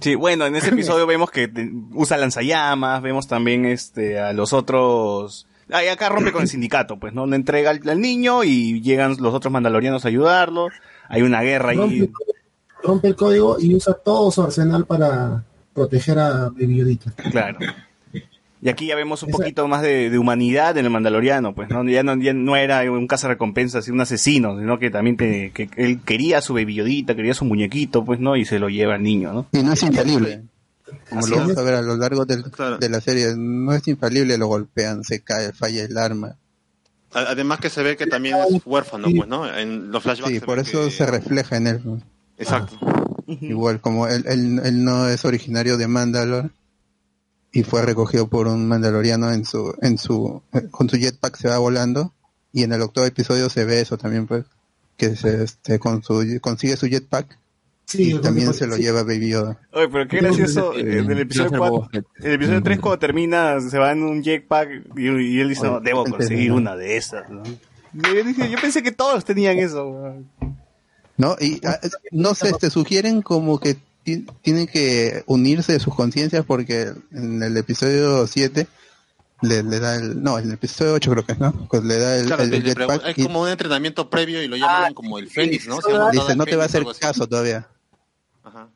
Sí, 0.02 0.16
bueno, 0.16 0.46
en 0.48 0.56
ese 0.56 0.70
episodio 0.74 1.06
vemos 1.06 1.30
que 1.30 1.52
usa 1.94 2.18
lanzallamas, 2.18 3.02
vemos 3.02 3.28
también 3.28 3.66
este 3.66 4.20
a 4.20 4.34
los 4.34 4.52
otros. 4.54 5.46
Ah, 5.72 5.84
y 5.84 5.88
acá 5.88 6.10
rompe 6.10 6.32
con 6.32 6.42
el 6.42 6.48
sindicato, 6.48 7.00
pues, 7.00 7.14
¿no? 7.14 7.26
Le 7.26 7.36
entrega 7.36 7.70
al, 7.70 7.88
al 7.88 8.02
niño 8.02 8.44
y 8.44 8.82
llegan 8.82 9.16
los 9.20 9.34
otros 9.34 9.52
mandalorianos 9.52 10.04
a 10.06 10.08
ayudarlo. 10.08 10.70
Hay 11.10 11.22
una 11.22 11.42
guerra 11.42 11.70
ahí. 11.70 11.78
Rompe, 11.78 12.12
rompe 12.84 13.08
el 13.10 13.16
código 13.16 13.58
y 13.60 13.76
usa 13.76 13.94
todo 13.94 14.32
su 14.32 14.42
arsenal 14.42 14.86
para 14.86 15.44
proteger 15.74 16.20
a 16.20 16.50
Baby 16.50 16.78
Yodita. 16.78 17.12
Claro. 17.32 17.60
Y 18.62 18.70
aquí 18.70 18.86
ya 18.88 18.96
vemos 18.96 19.22
un 19.24 19.30
Esa- 19.30 19.38
poquito 19.40 19.68
más 19.68 19.82
de, 19.82 20.10
de 20.10 20.18
humanidad 20.18 20.78
en 20.78 20.86
el 20.86 20.92
Mandaloriano, 20.92 21.54
pues, 21.54 21.70
¿no? 21.70 21.84
Ya 21.84 22.02
no, 22.02 22.16
ya 22.16 22.32
no 22.34 22.56
era 22.56 22.90
un 22.90 23.08
cazarrecompensas 23.08 23.86
y 23.88 23.92
un 23.92 24.00
asesino, 24.00 24.58
sino 24.58 24.80
que 24.80 24.90
también 24.90 25.18
te- 25.18 25.52
que 25.52 25.70
él 25.76 26.00
quería 26.06 26.40
su 26.40 26.54
baby 26.54 26.76
Yodita, 26.76 27.14
quería 27.14 27.34
su 27.34 27.44
muñequito, 27.44 28.06
pues, 28.06 28.22
¿no? 28.22 28.38
Y 28.38 28.46
se 28.46 28.60
lo 28.60 28.70
lleva 28.70 28.96
al 28.96 29.04
niño, 29.04 29.34
¿no? 29.34 29.48
Y 29.52 29.64
no 29.64 29.74
es 29.74 29.84
infalible. 29.84 30.44
Como 31.10 31.20
Así 31.22 31.32
lo 31.32 31.38
vamos 31.38 31.52
es. 31.52 31.58
a 31.58 31.62
ver 31.64 31.74
a 31.74 31.82
lo 31.82 31.98
largo 31.98 32.24
del- 32.26 32.44
Claro. 32.52 32.78
de 32.78 32.88
la 32.90 33.02
serie, 33.02 33.34
no 33.36 33.74
es 33.74 33.86
infalible, 33.88 34.38
lo 34.38 34.48
golpean, 34.48 35.04
se 35.04 35.20
cae, 35.22 35.52
falla 35.52 35.84
el 35.84 35.98
arma. 35.98 36.36
Además 37.14 37.60
que 37.60 37.70
se 37.70 37.84
ve 37.84 37.98
que 37.98 38.08
también 38.08 38.38
es 38.50 38.62
huérfano, 38.66 39.08
pues, 39.14 39.28
¿no? 39.28 39.46
En 39.58 39.92
los 39.92 40.02
flashbacks. 40.04 40.34
Sí, 40.34 40.40
por 40.40 40.60
eso 40.60 40.86
que- 40.86 40.92
se 40.92 41.06
refleja 41.06 41.58
en 41.58 41.68
él. 41.68 41.82
Igual, 43.28 43.80
como 43.82 44.08
él, 44.08 44.26
él, 44.28 44.60
él 44.64 44.84
no 44.84 45.08
es 45.08 45.24
originario 45.26 45.78
de 45.78 45.88
Mandalore 45.88 46.50
y 47.52 47.64
fue 47.64 47.82
recogido 47.84 48.28
por 48.28 48.48
un 48.48 48.68
mandaloriano 48.68 49.32
en 49.32 49.46
su, 49.46 49.76
en 49.82 49.98
su, 49.98 50.42
con 50.72 50.90
su 50.90 50.98
jetpack 50.98 51.38
se 51.38 51.48
va 51.48 51.58
volando 51.60 52.14
y 52.52 52.64
en 52.64 52.74
el 52.74 52.82
octavo 52.82 53.06
episodio 53.08 53.50
se 53.50 53.66
ve 53.66 53.82
eso 53.82 53.98
también, 53.98 54.28
pues, 54.28 54.46
que 54.98 55.16
se, 55.16 55.44
este, 55.44 55.80
con 55.80 56.04
su, 56.04 56.24
consigue 56.42 56.78
su 56.78 56.88
jetpack 56.88 57.38
Sí, 57.86 58.16
y 58.16 58.20
también 58.20 58.54
se 58.54 58.66
lo 58.66 58.78
sí. 58.78 58.84
lleva 58.84 59.04
Baby 59.04 59.30
Yoda. 59.30 59.60
Oye, 59.74 59.90
pero 59.90 60.08
qué 60.08 60.18
gracioso, 60.18 60.74
en 60.78 61.12
el 61.12 61.20
episodio 61.20 61.50
Placer 61.50 61.60
4, 61.60 61.76
Boba 61.76 61.90
Fett. 61.90 62.06
en 62.20 62.26
el 62.26 62.34
episodio 62.34 62.64
3 62.64 62.80
cuando 62.80 63.00
termina, 63.00 63.60
se 63.60 63.78
va 63.78 63.92
en 63.92 64.04
un 64.04 64.24
jetpack 64.24 64.70
y, 64.96 65.02
y 65.04 65.40
él 65.42 65.50
dice, 65.50 65.66
no, 65.66 65.80
debo 65.82 66.06
conseguir 66.06 66.54
una 66.54 66.76
de 66.76 66.98
esas, 66.98 67.26
yo, 67.94 68.24
dije, 68.24 68.50
yo 68.50 68.58
pensé 68.60 68.82
que 68.82 68.92
todos 68.92 69.24
tenían 69.24 69.60
eso. 69.60 70.16
¿No? 71.18 71.36
Y 71.40 71.62
ah, 71.66 71.80
no 72.12 72.34
sé, 72.34 72.52
te 72.54 72.70
sugieren 72.70 73.22
como 73.22 73.60
que 73.60 73.78
ti- 74.04 74.26
tienen 74.42 74.68
que 74.68 75.24
unirse 75.28 75.80
sus 75.80 75.94
conciencias 75.96 76.44
porque 76.46 76.92
en 77.12 77.44
el 77.44 77.56
episodio 77.58 78.26
7 78.26 78.68
le, 79.42 79.62
le 79.62 79.80
da 79.80 79.96
el, 79.96 80.24
no, 80.24 80.40
en 80.40 80.46
el 80.46 80.54
episodio 80.54 80.94
8 80.94 81.12
creo 81.12 81.26
que 81.26 81.34
es, 81.34 81.40
¿no? 81.40 81.52
Pues 81.70 81.84
le 81.84 81.98
da 82.00 82.18
el, 82.18 82.26
Claro, 82.28 82.44
el 82.44 82.50
le- 82.50 82.60
le 82.62 82.70
jetpack 82.74 83.06
es 83.08 83.18
y 83.18 83.24
como 83.24 83.42
un 83.42 83.50
entrenamiento 83.50 84.10
previo 84.10 84.42
y 84.42 84.48
lo 84.48 84.56
llaman 84.56 84.86
Ah, 84.92 84.94
como 84.94 85.20
el 85.20 85.30
Fénix, 85.30 85.68
¿no? 85.68 85.82
Se 85.82 85.92
dice, 86.12 86.36
no 86.36 86.46
te 86.46 86.56
va 86.56 86.64
a 86.64 86.66
hacer 86.66 86.84
caso 87.00 87.28
todavía. 87.28 87.68
Ajá. 88.44 88.70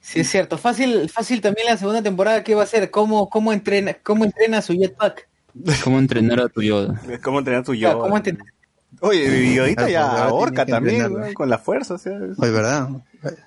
Sí, 0.00 0.20
es 0.20 0.30
cierto. 0.30 0.58
Fácil, 0.58 1.08
fácil 1.08 1.40
también 1.40 1.66
la 1.68 1.78
segunda 1.78 2.02
temporada. 2.02 2.44
¿Qué 2.44 2.54
va 2.54 2.64
a 2.64 2.66
ser? 2.66 2.90
¿Cómo, 2.90 3.30
cómo, 3.30 3.54
entrena, 3.54 3.94
cómo 4.02 4.24
entrena 4.26 4.60
su 4.60 4.74
jetpack? 4.74 5.26
¿Cómo 5.82 5.98
entrenar 5.98 6.40
a 6.40 6.48
tu 6.48 6.60
Yoda? 6.62 7.00
Es 7.08 7.20
como 7.20 7.38
entrenar 7.38 7.64
tu 7.64 7.72
Claro, 7.72 7.96
yo. 7.98 8.02
¿Cómo 8.02 8.16
entrenar? 8.18 8.46
Oye, 9.00 9.28
Baby 9.28 9.54
Yodita 9.54 9.84
Ah, 9.84 9.88
ya 9.88 10.24
ahorca 10.24 10.64
también, 10.66 11.32
con 11.34 11.48
la 11.48 11.58
fuerza, 11.58 11.94
o 11.94 11.98
sea. 11.98 12.12
es- 12.12 12.38
Oye, 12.38 12.50
¿verdad? 12.50 12.88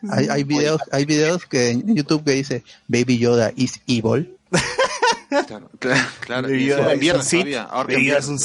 Hay, 0.09 0.27
hay 0.29 0.43
videos, 0.43 0.81
hay 0.91 1.05
videos 1.05 1.45
que 1.45 1.71
en 1.71 1.95
YouTube 1.95 2.23
que 2.23 2.31
dice 2.31 2.63
Baby 2.87 3.17
Yoda 3.19 3.51
is 3.55 3.79
evil. 3.87 4.35
Claro, 5.29 5.69
claro. 5.79 6.01
claro. 6.21 6.47
Baby 6.47 6.63
Y 6.63 6.65
Yoda 6.67 6.93
es 6.93 6.93
un 6.93 6.99
que 6.99 7.53
Baby 7.93 8.05
Yoda 8.05 8.19
es 8.19 8.27
un. 8.27 8.37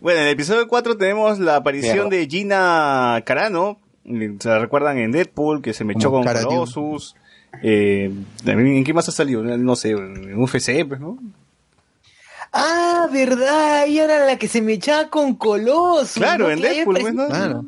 Bueno, 0.00 0.20
en 0.20 0.26
el 0.26 0.32
episodio 0.32 0.66
4 0.66 0.96
tenemos 0.96 1.38
la 1.38 1.56
aparición 1.56 2.08
de 2.10 2.26
Gina 2.26 3.22
Carano. 3.24 3.78
¿Se 4.04 4.48
la 4.48 4.58
recuerdan 4.58 4.98
en 4.98 5.12
Deadpool? 5.12 5.62
Que 5.62 5.72
se 5.74 5.84
me 5.84 5.92
echó 5.92 6.10
Como 6.10 6.24
con. 6.24 6.34
Colossus. 6.42 7.14
Eh, 7.62 8.12
también, 8.44 8.76
¿En 8.78 8.84
qué 8.84 8.94
más 8.94 9.08
ha 9.08 9.12
salido? 9.12 9.42
No 9.44 9.76
sé, 9.76 9.90
en 9.90 10.40
UFC, 10.40 10.84
pues, 10.88 10.98
¿no? 11.00 11.18
Ah, 12.52 13.08
verdad. 13.10 13.86
Ella 13.86 14.04
era 14.04 14.26
la 14.26 14.36
que 14.38 14.46
se 14.48 14.60
me 14.60 14.74
echaba 14.74 15.08
con 15.08 15.34
Colossus. 15.36 16.12
Claro, 16.14 16.44
¿no? 16.46 16.50
en 16.50 16.60
Deadpool, 16.60 16.98
pues. 17.00 17.14
Claro. 17.14 17.64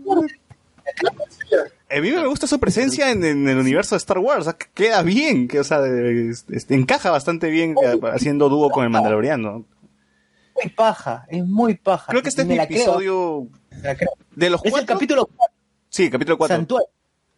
A 1.90 2.00
mí 2.00 2.10
me 2.10 2.26
gusta 2.26 2.46
su 2.46 2.58
presencia 2.58 3.10
en, 3.10 3.24
en 3.24 3.48
el 3.48 3.58
universo 3.58 3.94
de 3.94 3.98
Star 3.98 4.18
Wars. 4.18 4.40
o 4.40 4.44
sea, 4.44 4.52
que 4.54 4.66
queda 4.74 5.02
bien, 5.02 5.48
que, 5.48 5.60
o 5.60 5.64
sea, 5.64 5.78
es- 5.86 6.44
es- 6.50 6.70
encaja 6.70 7.10
bastante 7.10 7.48
bien 7.50 7.74
eh, 7.82 7.98
haciendo 8.12 8.48
dúo 8.48 8.70
con 8.70 8.84
el 8.84 8.90
Mandaloriano. 8.90 9.64
muy 10.62 10.70
paja. 10.72 11.24
Es 11.28 11.44
muy 11.44 11.74
paja. 11.74 12.06
Creo 12.10 12.22
que 12.22 12.28
este 12.28 12.42
es 12.42 12.48
mi 12.48 12.58
episodio 12.58 13.46
creo. 13.80 14.10
de 14.34 14.50
los 14.50 14.60
Es 14.60 14.66
el 14.66 14.70
cuatro. 14.72 14.94
capítulo 14.94 15.30
Sí, 15.88 16.10
capítulo 16.10 16.36
4. 16.38 16.56
Santuario. 16.56 16.88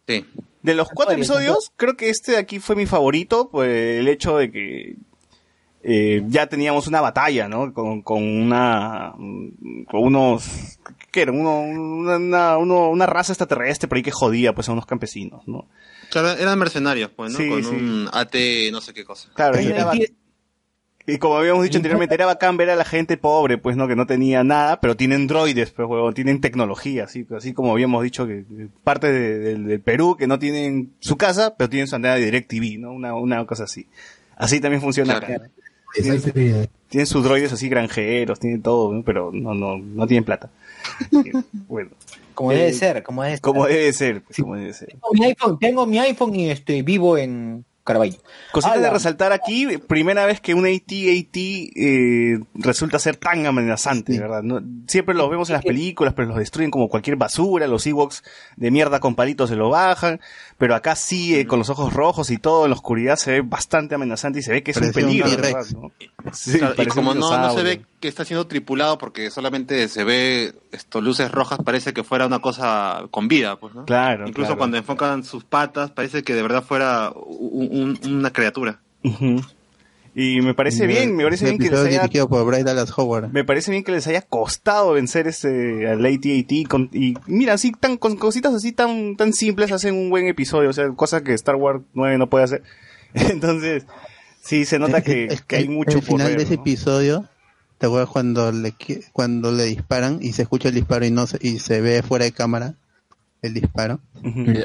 Sí. 0.07 0.25
De 0.63 0.73
los 0.73 0.87
cuatro 0.89 1.15
Santuario, 1.15 1.43
episodios, 1.51 1.71
creo 1.77 1.95
que 1.95 2.09
este 2.09 2.31
de 2.33 2.37
aquí 2.39 2.59
fue 2.59 2.75
mi 2.75 2.85
favorito, 2.87 3.49
pues 3.49 3.99
el 3.99 4.07
hecho 4.07 4.37
de 4.37 4.51
que 4.51 4.95
eh, 5.89 6.21
ya 6.27 6.47
teníamos 6.47 6.85
una 6.87 6.99
batalla, 6.99 7.47
¿no? 7.47 7.73
Con, 7.73 8.01
con 8.01 8.21
una, 8.21 9.13
con 9.15 10.03
unos, 10.03 10.79
¿qué 11.11 11.21
era? 11.21 11.31
Uno, 11.31 11.61
una, 11.61 12.17
una, 12.17 12.57
uno- 12.57 12.89
una 12.89 13.05
raza 13.05 13.31
extraterrestre 13.31 13.87
por 13.87 13.95
ahí 13.95 14.03
que 14.03 14.11
jodía, 14.11 14.53
pues 14.53 14.67
a 14.67 14.73
unos 14.73 14.85
campesinos, 14.85 15.47
¿no? 15.47 15.65
Claro, 16.09 16.31
eran 16.31 16.59
mercenarios, 16.59 17.11
pues, 17.15 17.31
¿no? 17.31 17.37
Sí, 17.39 17.49
Con 17.49 17.63
sí. 17.63 17.69
un 17.69 18.09
AT, 18.11 18.35
no 18.71 18.81
sé 18.81 18.93
qué 18.93 19.05
cosa. 19.05 19.29
Claro, 19.33 19.59
y, 19.61 19.67
era 19.67 19.91
y 21.09 21.19
como 21.19 21.37
habíamos 21.37 21.63
dicho 21.63 21.77
anteriormente, 21.77 22.15
era 22.15 22.25
bacán 22.25 22.57
ver 22.57 22.69
a 22.69 22.75
la 22.75 22.83
gente 22.83 23.15
pobre, 23.15 23.57
pues, 23.57 23.77
¿no? 23.77 23.87
Que 23.87 23.95
no 23.95 24.05
tenía 24.05 24.43
nada, 24.43 24.81
pero 24.81 24.97
tienen 24.97 25.25
droides, 25.25 25.71
pues, 25.71 25.87
huevón, 25.87 26.13
tienen 26.13 26.41
tecnología, 26.41 27.05
así, 27.05 27.25
así 27.35 27.53
como 27.53 27.71
habíamos 27.71 28.03
dicho 28.03 28.27
que 28.27 28.43
que 28.43 28.67
parte 28.83 29.09
de- 29.09 29.39
de- 29.39 29.55
del 29.59 29.79
Perú 29.79 30.17
que 30.19 30.27
no 30.27 30.37
tienen 30.37 30.91
su 30.99 31.15
casa, 31.15 31.55
pero 31.57 31.69
tienen 31.69 31.87
su 31.87 31.95
antena 31.95 32.15
de 32.15 32.25
DirecTV, 32.25 32.77
¿no? 32.79 32.91
Una, 32.91 33.13
una 33.15 33.45
cosa 33.45 33.63
así. 33.63 33.87
Así 34.35 34.59
también 34.59 34.81
funciona 34.81 35.17
Claro. 35.19 35.35
acá. 35.45 35.49
Tienen 35.93 37.05
sus 37.07 37.23
droides 37.23 37.51
así 37.51 37.67
granjeros, 37.69 38.39
tienen 38.39 38.61
todo, 38.61 38.93
¿no? 38.93 39.03
pero 39.03 39.31
no, 39.33 39.53
no, 39.53 39.77
no 39.77 40.07
tienen 40.07 40.23
plata. 40.23 40.49
Eh, 41.11 41.31
bueno, 41.67 41.89
Como 42.33 42.51
Eh, 42.51 42.55
debe 42.57 42.73
ser, 42.73 43.03
como 43.03 43.23
debe 43.23 43.35
ser. 43.35 43.41
como 43.41 43.65
debe 43.65 43.91
ser, 43.93 44.21
pues, 44.21 44.37
como 44.39 44.55
debe 44.55 44.73
ser. 44.73 44.89
Tengo 44.89 45.09
mi 45.13 45.25
iPhone, 45.25 45.59
tengo 45.59 45.85
mi 45.85 45.99
iPhone 45.99 46.35
y 46.35 46.49
este, 46.49 46.81
vivo 46.83 47.17
en 47.17 47.65
Caraballo. 47.87 48.17
Cosita 48.51 48.77
de 48.77 48.89
resaltar 48.89 49.31
aquí, 49.31 49.77
primera 49.87 50.25
vez 50.25 50.41
que 50.41 50.53
un 50.53 50.65
AT-AT 50.65 51.37
eh, 51.37 52.39
resulta 52.55 52.99
ser 52.99 53.15
tan 53.15 53.45
amenazante, 53.45 54.13
Sí. 54.13 54.19
¿verdad? 54.19 54.43
No- 54.43 54.61
siempre 54.87 55.15
los 55.15 55.29
vemos 55.29 55.49
en 55.49 55.53
las 55.53 55.63
películas, 55.63 56.13
pero 56.13 56.27
los 56.27 56.37
destruyen 56.37 56.69
como 56.69 56.89
cualquier 56.89 57.15
basura, 57.15 57.65
los 57.67 57.87
Ewoks 57.87 58.23
de 58.57 58.71
mierda 58.71 58.99
con 58.99 59.15
palitos 59.15 59.49
se 59.49 59.55
lo 59.55 59.69
bajan, 59.69 60.19
pero 60.57 60.75
acá 60.75 60.95
sí, 60.95 61.35
eh, 61.35 61.45
con 61.47 61.59
los 61.59 61.69
ojos 61.69 61.93
rojos 61.93 62.29
y 62.29 62.37
todo, 62.37 62.65
en 62.65 62.71
la 62.71 62.75
oscuridad 62.75 63.15
se 63.15 63.31
ve 63.31 63.41
bastante 63.41 63.95
amenazante 63.95 64.39
y 64.39 64.41
se 64.43 64.51
ve 64.51 64.63
que 64.63 64.71
es 64.71 64.77
un 64.77 64.91
Parece 64.91 64.99
un 65.03 65.05
peligro, 65.07 65.29
T-Rex. 65.29 65.53
¿verdad? 65.53 65.65
¿no? 65.81 65.91
Sí, 66.33 66.57
Claro, 66.59 66.75
y 66.77 66.85
como 66.87 67.13
no, 67.13 67.37
no 67.37 67.53
se 67.53 67.63
ve 67.63 67.81
que 67.99 68.07
está 68.07 68.23
siendo 68.25 68.45
tripulado 68.47 68.97
porque 68.97 69.31
solamente 69.31 69.87
se 69.87 70.03
ve 70.03 70.53
esto 70.71 71.01
luces 71.01 71.31
rojas, 71.31 71.59
parece 71.65 71.93
que 71.93 72.03
fuera 72.03 72.27
una 72.27 72.39
cosa 72.39 73.05
con 73.11 73.27
vida, 73.27 73.59
pues, 73.59 73.73
¿no? 73.73 73.85
Claro, 73.85 74.27
Incluso 74.27 74.49
claro. 74.49 74.57
cuando 74.59 74.77
enfocan 74.77 75.23
sus 75.23 75.43
patas, 75.43 75.91
parece 75.91 76.21
que 76.23 76.35
de 76.35 76.41
verdad 76.43 76.63
fuera 76.63 77.11
un- 77.15 77.97
un- 78.05 78.13
una 78.17 78.31
criatura. 78.31 78.79
Y 80.15 80.41
me 80.41 80.55
parece 80.55 80.87
bien, 80.87 81.15
me 81.15 81.23
parece 81.23 81.45
bien 81.45 81.59
que 81.59 81.69
les 81.69 81.79
haya 81.79 82.01
dirigido 82.01 82.27
por 82.27 82.43
Bryce 82.45 82.63
Dallas 82.63 82.91
Howard. 82.97 83.29
Me 83.31 83.43
parece 83.43 83.69
bien 83.69 83.83
que 83.83 83.91
les 83.91 84.07
haya 84.07 84.21
costado 84.23 84.93
vencer 84.93 85.27
ese 85.27 85.87
al 85.87 86.03
AT-AT 86.03 86.67
con, 86.67 86.89
y 86.91 87.13
mira, 87.27 87.53
así 87.53 87.71
tan 87.71 87.97
con 87.97 88.15
cositas 88.15 88.53
así 88.55 88.71
tan 88.71 89.15
tan 89.15 89.31
simples 89.33 89.71
hacen 89.71 89.93
un 89.93 90.09
buen 90.09 90.25
episodio, 90.27 90.71
o 90.71 90.73
sea, 90.73 90.89
cosas 90.93 91.21
que 91.21 91.33
Star 91.33 91.55
Wars 91.55 91.81
9 91.93 92.17
no 92.17 92.29
puede 92.29 92.45
hacer. 92.45 92.63
Entonces, 93.13 93.85
sí 94.41 94.65
se 94.65 94.79
nota 94.79 95.01
que, 95.03 95.25
Es 95.25 95.41
que 95.43 95.57
hay 95.57 95.69
mucho 95.69 95.99
El 95.99 96.03
por 96.03 96.03
final 96.05 96.27
ver, 96.29 96.37
de 96.37 96.43
ese 96.45 96.55
¿no? 96.55 96.61
episodio, 96.61 97.29
¿te 97.77 97.85
acuerdas 97.85 98.09
cuando 98.09 98.51
le, 98.51 98.73
qui- 98.73 99.03
cuando 99.11 99.51
le 99.51 99.63
disparan 99.65 100.19
y 100.21 100.33
se 100.33 100.43
escucha 100.43 100.69
el 100.69 100.75
disparo 100.75 101.05
y 101.05 101.11
no 101.11 101.27
se, 101.27 101.37
y 101.41 101.59
se 101.59 101.81
ve 101.81 102.01
fuera 102.03 102.25
de 102.25 102.31
cámara 102.31 102.73
el 103.41 103.53
disparo? 103.53 103.99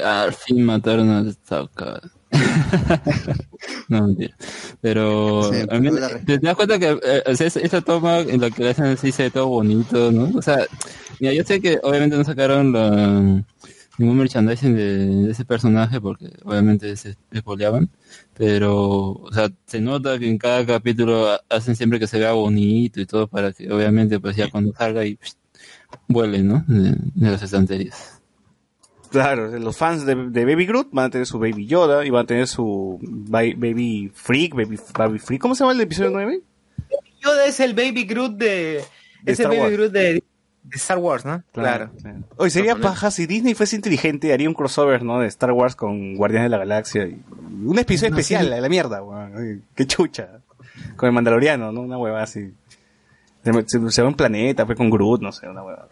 Al 0.03 0.33
fin 0.33 0.63
mataron 0.63 1.09
a 1.11 1.23
Sokka. 1.47 2.01
no, 3.87 4.07
mentira. 4.07 4.35
Pero 4.81 5.51
Sí, 5.53 5.59
a 5.69 5.79
mí- 5.79 5.89
te, 6.25 6.39
das 6.39 6.55
cuenta 6.55 6.79
que 6.79 6.89
eh, 7.03 7.23
o 7.25 7.35
sea, 7.35 7.47
esa- 7.47 7.59
esa 7.59 7.81
toma 7.81 8.19
en 8.19 8.41
la 8.41 8.49
que 8.49 8.63
le 8.63 8.69
hacen 8.71 8.85
así 8.85 9.11
se 9.11 9.23
ve 9.23 9.31
todo 9.31 9.47
bonito, 9.47 10.11
¿no? 10.11 10.31
O 10.37 10.41
sea, 10.41 10.65
mira, 11.19 11.33
yo 11.33 11.43
sé 11.43 11.61
que 11.61 11.79
obviamente 11.83 12.17
no 12.17 12.23
sacaron 12.23 12.73
la- 12.73 13.43
ningún 13.97 14.17
merchandising 14.17 14.75
de, 14.75 15.05
de 15.25 15.31
ese 15.31 15.45
personaje 15.45 16.01
porque 16.01 16.31
obviamente 16.43 16.95
se 16.95 17.15
espoleaban, 17.31 17.89
pero, 18.35 19.11
o 19.11 19.29
sea, 19.31 19.49
se 19.65 19.81
nota 19.81 20.17
que 20.17 20.27
en 20.27 20.37
cada 20.37 20.65
capítulo 20.65 21.29
ha- 21.31 21.41
hacen 21.49 21.75
siempre 21.75 21.99
que 21.99 22.07
se 22.07 22.17
vea 22.19 22.31
bonito 22.33 22.99
y 22.99 23.05
todo 23.05 23.27
para 23.27 23.51
que 23.53 23.71
obviamente 23.71 24.19
pues 24.19 24.35
ya 24.35 24.49
cuando 24.49 24.73
salga 24.73 25.05
y 25.05 25.15
psh, 25.15 25.33
vuele, 26.07 26.41
¿no? 26.41 26.63
De, 26.67 26.95
de 27.13 27.31
las 27.31 27.43
estanterías. 27.43 28.19
Claro, 29.11 29.59
los 29.59 29.77
fans 29.77 30.07
de, 30.07 30.15
de 30.15 30.43
Baby 30.45 30.65
Groot 30.65 30.87
van 30.91 31.05
a 31.05 31.09
tener 31.11 31.27
su 31.27 31.37
Baby 31.37 31.67
Yoda 31.67 32.03
y 32.03 32.09
van 32.09 32.23
a 32.23 32.27
tener 32.27 32.47
su 32.47 32.97
Ba- 33.03 33.41
Baby 33.55 34.11
Freak, 34.11 34.55
Baby, 34.55 34.79
Baby 34.97 35.19
Freak. 35.19 35.39
¿Cómo 35.39 35.53
se 35.53 35.63
llama 35.63 35.73
el 35.73 35.81
episodio 35.81 36.09
9? 36.09 36.41
Yoda 37.23 37.45
es 37.45 37.59
el 37.59 37.75
Baby 37.75 38.05
Groot 38.05 38.37
de... 38.37 38.81
Es 39.23 39.39
el 39.39 39.49
Baby. 39.49 39.73
Groot 39.73 39.91
de, 39.91 40.23
de 40.63 40.77
Star 40.77 40.97
Wars, 40.97 41.25
¿no? 41.25 41.43
Claro. 41.51 41.91
Hoy 42.37 42.49
sería 42.49 42.75
paja 42.75 43.11
si 43.11 43.25
Disney 43.27 43.53
fuese 43.53 43.75
inteligente, 43.75 44.33
haría 44.33 44.47
un 44.47 44.55
crossover, 44.55 45.03
¿no? 45.03 45.19
De 45.19 45.27
Star 45.27 45.51
Wars 45.51 45.75
con 45.75 46.15
Guardianes 46.15 46.45
de 46.45 46.49
la 46.49 46.57
Galaxia. 46.57 47.05
y- 47.05 47.21
un 47.65 47.77
episodio 47.79 48.11
No, 48.11 48.17
especial, 48.17 48.45
sí. 48.45 48.49
la, 48.49 48.59
la 48.61 48.69
mierda, 48.69 49.03
weón. 49.03 49.63
Qué 49.75 49.85
chucha. 49.87 50.29
Con 50.95 51.07
el 51.07 51.13
Mandaloriano, 51.13 51.71
¿no? 51.71 51.81
Una 51.81 51.97
hueva 51.97 52.23
así. 52.23 52.53
Se, 53.43 53.51
se- 53.67 53.91
se 53.91 54.01
va 54.01 54.07
a 54.07 54.09
un 54.11 54.15
planeta, 54.17 54.65
fue 54.65 54.75
con 54.75 54.89
Groot, 54.89 55.21
no 55.21 55.31
sé, 55.31 55.47
una 55.47 55.63
hueva. 55.63 55.87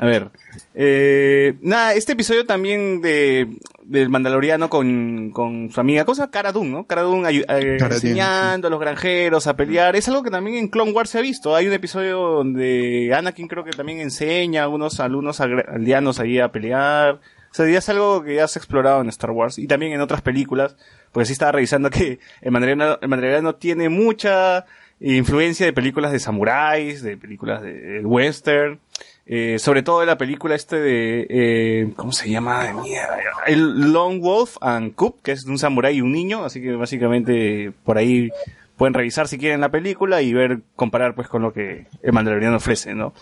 A 0.00 0.06
ver. 0.06 0.30
Eh, 0.74 1.58
nada, 1.60 1.92
este 1.92 2.12
episodio 2.12 2.46
también 2.46 3.02
de 3.02 3.48
del 3.84 4.08
Mandaloriano 4.08 4.70
con, 4.70 5.30
con 5.30 5.70
su 5.70 5.80
amiga, 5.80 6.04
¿cómo 6.04 6.14
se 6.14 6.22
llama? 6.22 6.30
Cara 6.30 6.52
Dune, 6.52 6.70
¿no? 6.70 6.86
Cara 6.86 7.02
Dune 7.02 7.28
eh, 7.28 7.76
Cara 7.78 7.96
enseñando 7.96 8.68
a 8.68 8.70
los 8.70 8.80
granjeros 8.80 9.46
a 9.46 9.56
pelear. 9.56 9.96
Es 9.96 10.08
algo 10.08 10.22
que 10.22 10.30
también 10.30 10.56
en 10.56 10.68
Clone 10.68 10.92
Wars 10.92 11.10
se 11.10 11.18
ha 11.18 11.20
visto. 11.20 11.54
Hay 11.54 11.66
un 11.66 11.74
episodio 11.74 12.18
donde 12.18 13.12
Anakin 13.14 13.46
creo 13.46 13.62
que 13.62 13.72
también 13.72 14.00
enseña 14.00 14.62
a 14.62 14.68
unos 14.68 15.00
alumnos 15.00 15.40
aldeanos 15.40 16.18
ahí 16.18 16.38
a 16.38 16.50
pelear. 16.50 17.16
O 17.50 17.54
sea, 17.54 17.68
ya 17.68 17.78
es 17.78 17.88
algo 17.90 18.22
que 18.22 18.36
ya 18.36 18.48
se 18.48 18.58
ha 18.58 18.60
explorado 18.60 19.02
en 19.02 19.08
Star 19.08 19.32
Wars 19.32 19.58
y 19.58 19.66
también 19.66 19.92
en 19.92 20.00
otras 20.00 20.22
películas. 20.22 20.76
Porque 21.12 21.26
sí 21.26 21.32
estaba 21.34 21.52
revisando 21.52 21.90
que 21.90 22.20
el 22.40 22.52
Mandaloriano, 22.52 22.98
el 23.02 23.08
Mandaloriano 23.08 23.56
tiene 23.56 23.90
mucha 23.90 24.64
influencia 25.00 25.66
de 25.66 25.72
películas 25.72 26.12
de 26.12 26.20
samuráis, 26.20 27.02
de 27.02 27.16
películas 27.18 27.60
de 27.60 28.02
western. 28.04 28.78
Eh, 29.26 29.58
sobre 29.58 29.82
todo 29.82 30.00
de 30.00 30.06
la 30.06 30.18
película 30.18 30.54
este 30.54 30.80
de, 30.80 31.26
eh, 31.30 31.92
¿cómo 31.96 32.12
se 32.12 32.28
llama? 32.28 32.64
De 32.64 32.72
mierda. 32.74 33.18
El 33.46 33.92
Long 33.92 34.20
Wolf 34.20 34.56
and 34.60 34.94
Cub, 34.94 35.20
que 35.22 35.32
es 35.32 35.44
un 35.44 35.58
samurái 35.58 35.96
y 35.96 36.00
un 36.00 36.12
niño, 36.12 36.44
así 36.44 36.60
que 36.60 36.72
básicamente 36.72 37.72
por 37.84 37.96
ahí 37.98 38.30
pueden 38.76 38.94
revisar 38.94 39.28
si 39.28 39.38
quieren 39.38 39.60
la 39.60 39.70
película 39.70 40.22
y 40.22 40.32
ver, 40.32 40.60
comparar 40.74 41.14
pues 41.14 41.28
con 41.28 41.42
lo 41.42 41.52
que 41.52 41.86
el 42.02 42.12
Mandaloriano 42.12 42.56
ofrece, 42.56 42.94
¿no? 42.94 43.12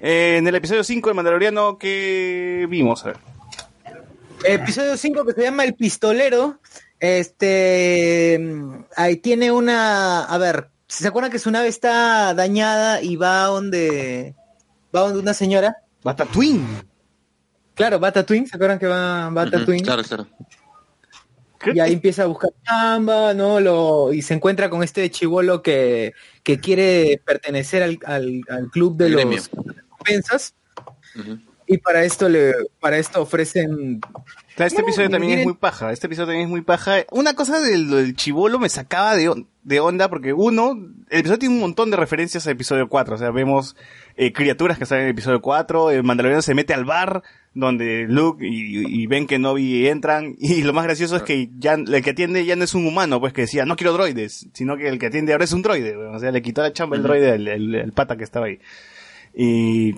Eh, 0.00 0.36
en 0.38 0.46
el 0.46 0.54
episodio 0.54 0.84
5 0.84 1.08
de 1.08 1.14
Mandaloriano, 1.14 1.78
¿qué 1.78 2.66
vimos? 2.68 3.04
A 3.04 3.08
ver. 3.08 3.16
Episodio 4.44 4.96
5 4.96 5.24
que 5.24 5.32
se 5.32 5.42
llama 5.42 5.64
El 5.64 5.74
Pistolero. 5.74 6.58
Este. 7.00 8.40
Ahí 8.96 9.16
tiene 9.16 9.50
una. 9.50 10.24
A 10.24 10.38
ver, 10.38 10.68
¿se 10.86 11.08
acuerdan 11.08 11.32
que 11.32 11.38
su 11.38 11.50
nave 11.50 11.68
está 11.68 12.34
dañada 12.34 13.02
y 13.02 13.16
va 13.16 13.44
donde. 13.44 14.34
Va 14.98 15.06
donde 15.06 15.20
una 15.20 15.34
señora? 15.34 15.76
Bata 16.02 16.24
Twin. 16.24 16.66
Claro, 17.74 18.00
Bata 18.00 18.26
Twin. 18.26 18.46
¿Se 18.46 18.56
acuerdan 18.56 18.78
que 18.78 18.86
va 18.86 19.30
Twin? 19.64 19.84
Claro, 19.84 20.02
claro. 20.02 20.26
Y 21.72 21.80
ahí 21.80 21.92
empieza 21.92 22.22
a 22.22 22.26
buscar 22.26 22.50
chamba, 22.64 23.34
¿no? 23.34 23.60
Lo, 23.60 24.12
y 24.12 24.22
se 24.22 24.34
encuentra 24.34 24.70
con 24.70 24.82
este 24.82 25.10
chivolo 25.10 25.62
que, 25.62 26.12
que 26.42 26.60
quiere 26.60 27.20
pertenecer 27.24 27.82
al, 27.82 27.98
al, 28.04 28.42
al 28.48 28.70
club 28.70 28.96
de 28.96 29.10
los. 29.10 29.50
Ujú. 31.16 31.38
Y 31.66 31.78
para 31.78 32.04
esto 32.04 32.28
le, 32.28 32.54
para 32.80 32.98
esto 32.98 33.20
ofrecen 33.20 34.00
Claro, 34.58 34.66
este 34.68 34.82
episodio 34.82 35.08
también 35.10 35.38
es 35.38 35.44
muy 35.44 35.54
paja. 35.54 35.92
Este 35.92 36.06
episodio 36.08 36.26
también 36.26 36.44
es 36.46 36.50
muy 36.50 36.62
paja. 36.62 36.96
Una 37.12 37.34
cosa 37.34 37.60
del, 37.60 37.88
del 37.90 38.14
chivolo 38.16 38.58
me 38.58 38.68
sacaba 38.68 39.16
de, 39.16 39.28
on- 39.28 39.46
de 39.62 39.80
onda 39.80 40.08
porque 40.10 40.32
uno, 40.32 40.72
el 41.10 41.18
episodio 41.20 41.38
tiene 41.38 41.54
un 41.54 41.60
montón 41.60 41.90
de 41.90 41.96
referencias 41.96 42.46
al 42.46 42.54
episodio 42.54 42.88
4. 42.88 43.14
O 43.14 43.18
sea, 43.18 43.30
vemos 43.30 43.76
eh, 44.16 44.32
criaturas 44.32 44.76
que 44.76 44.84
están 44.84 44.98
en 44.98 45.04
el 45.04 45.10
episodio 45.12 45.40
4. 45.40 45.92
El 45.92 46.02
Mandaloriano 46.04 46.42
se 46.42 46.54
mete 46.54 46.74
al 46.74 46.84
bar 46.84 47.22
donde 47.54 48.04
Luke 48.08 48.44
y, 48.46 49.02
y 49.02 49.06
Ben 49.06 49.26
Kenobi 49.26 49.86
entran. 49.88 50.34
Y 50.40 50.62
lo 50.62 50.72
más 50.72 50.84
gracioso 50.84 51.16
es 51.16 51.22
que 51.22 51.50
ya 51.58 51.74
el 51.74 52.02
que 52.02 52.10
atiende 52.10 52.44
ya 52.44 52.56
no 52.56 52.64
es 52.64 52.74
un 52.74 52.84
humano, 52.86 53.20
pues 53.20 53.32
que 53.32 53.42
decía, 53.42 53.64
no 53.64 53.76
quiero 53.76 53.92
droides, 53.92 54.48
sino 54.52 54.76
que 54.76 54.88
el 54.88 54.98
que 54.98 55.06
atiende 55.06 55.32
ahora 55.32 55.44
es 55.44 55.52
un 55.52 55.62
droide. 55.62 55.96
O 55.96 56.18
sea, 56.18 56.30
le 56.32 56.42
quitó 56.42 56.62
la 56.62 56.72
chamba 56.72 56.96
el 56.96 57.02
droide 57.04 57.30
al 57.32 57.46
el, 57.46 57.74
el 57.76 57.92
pata 57.92 58.16
que 58.16 58.24
estaba 58.24 58.46
ahí. 58.46 58.58
Y 59.40 59.94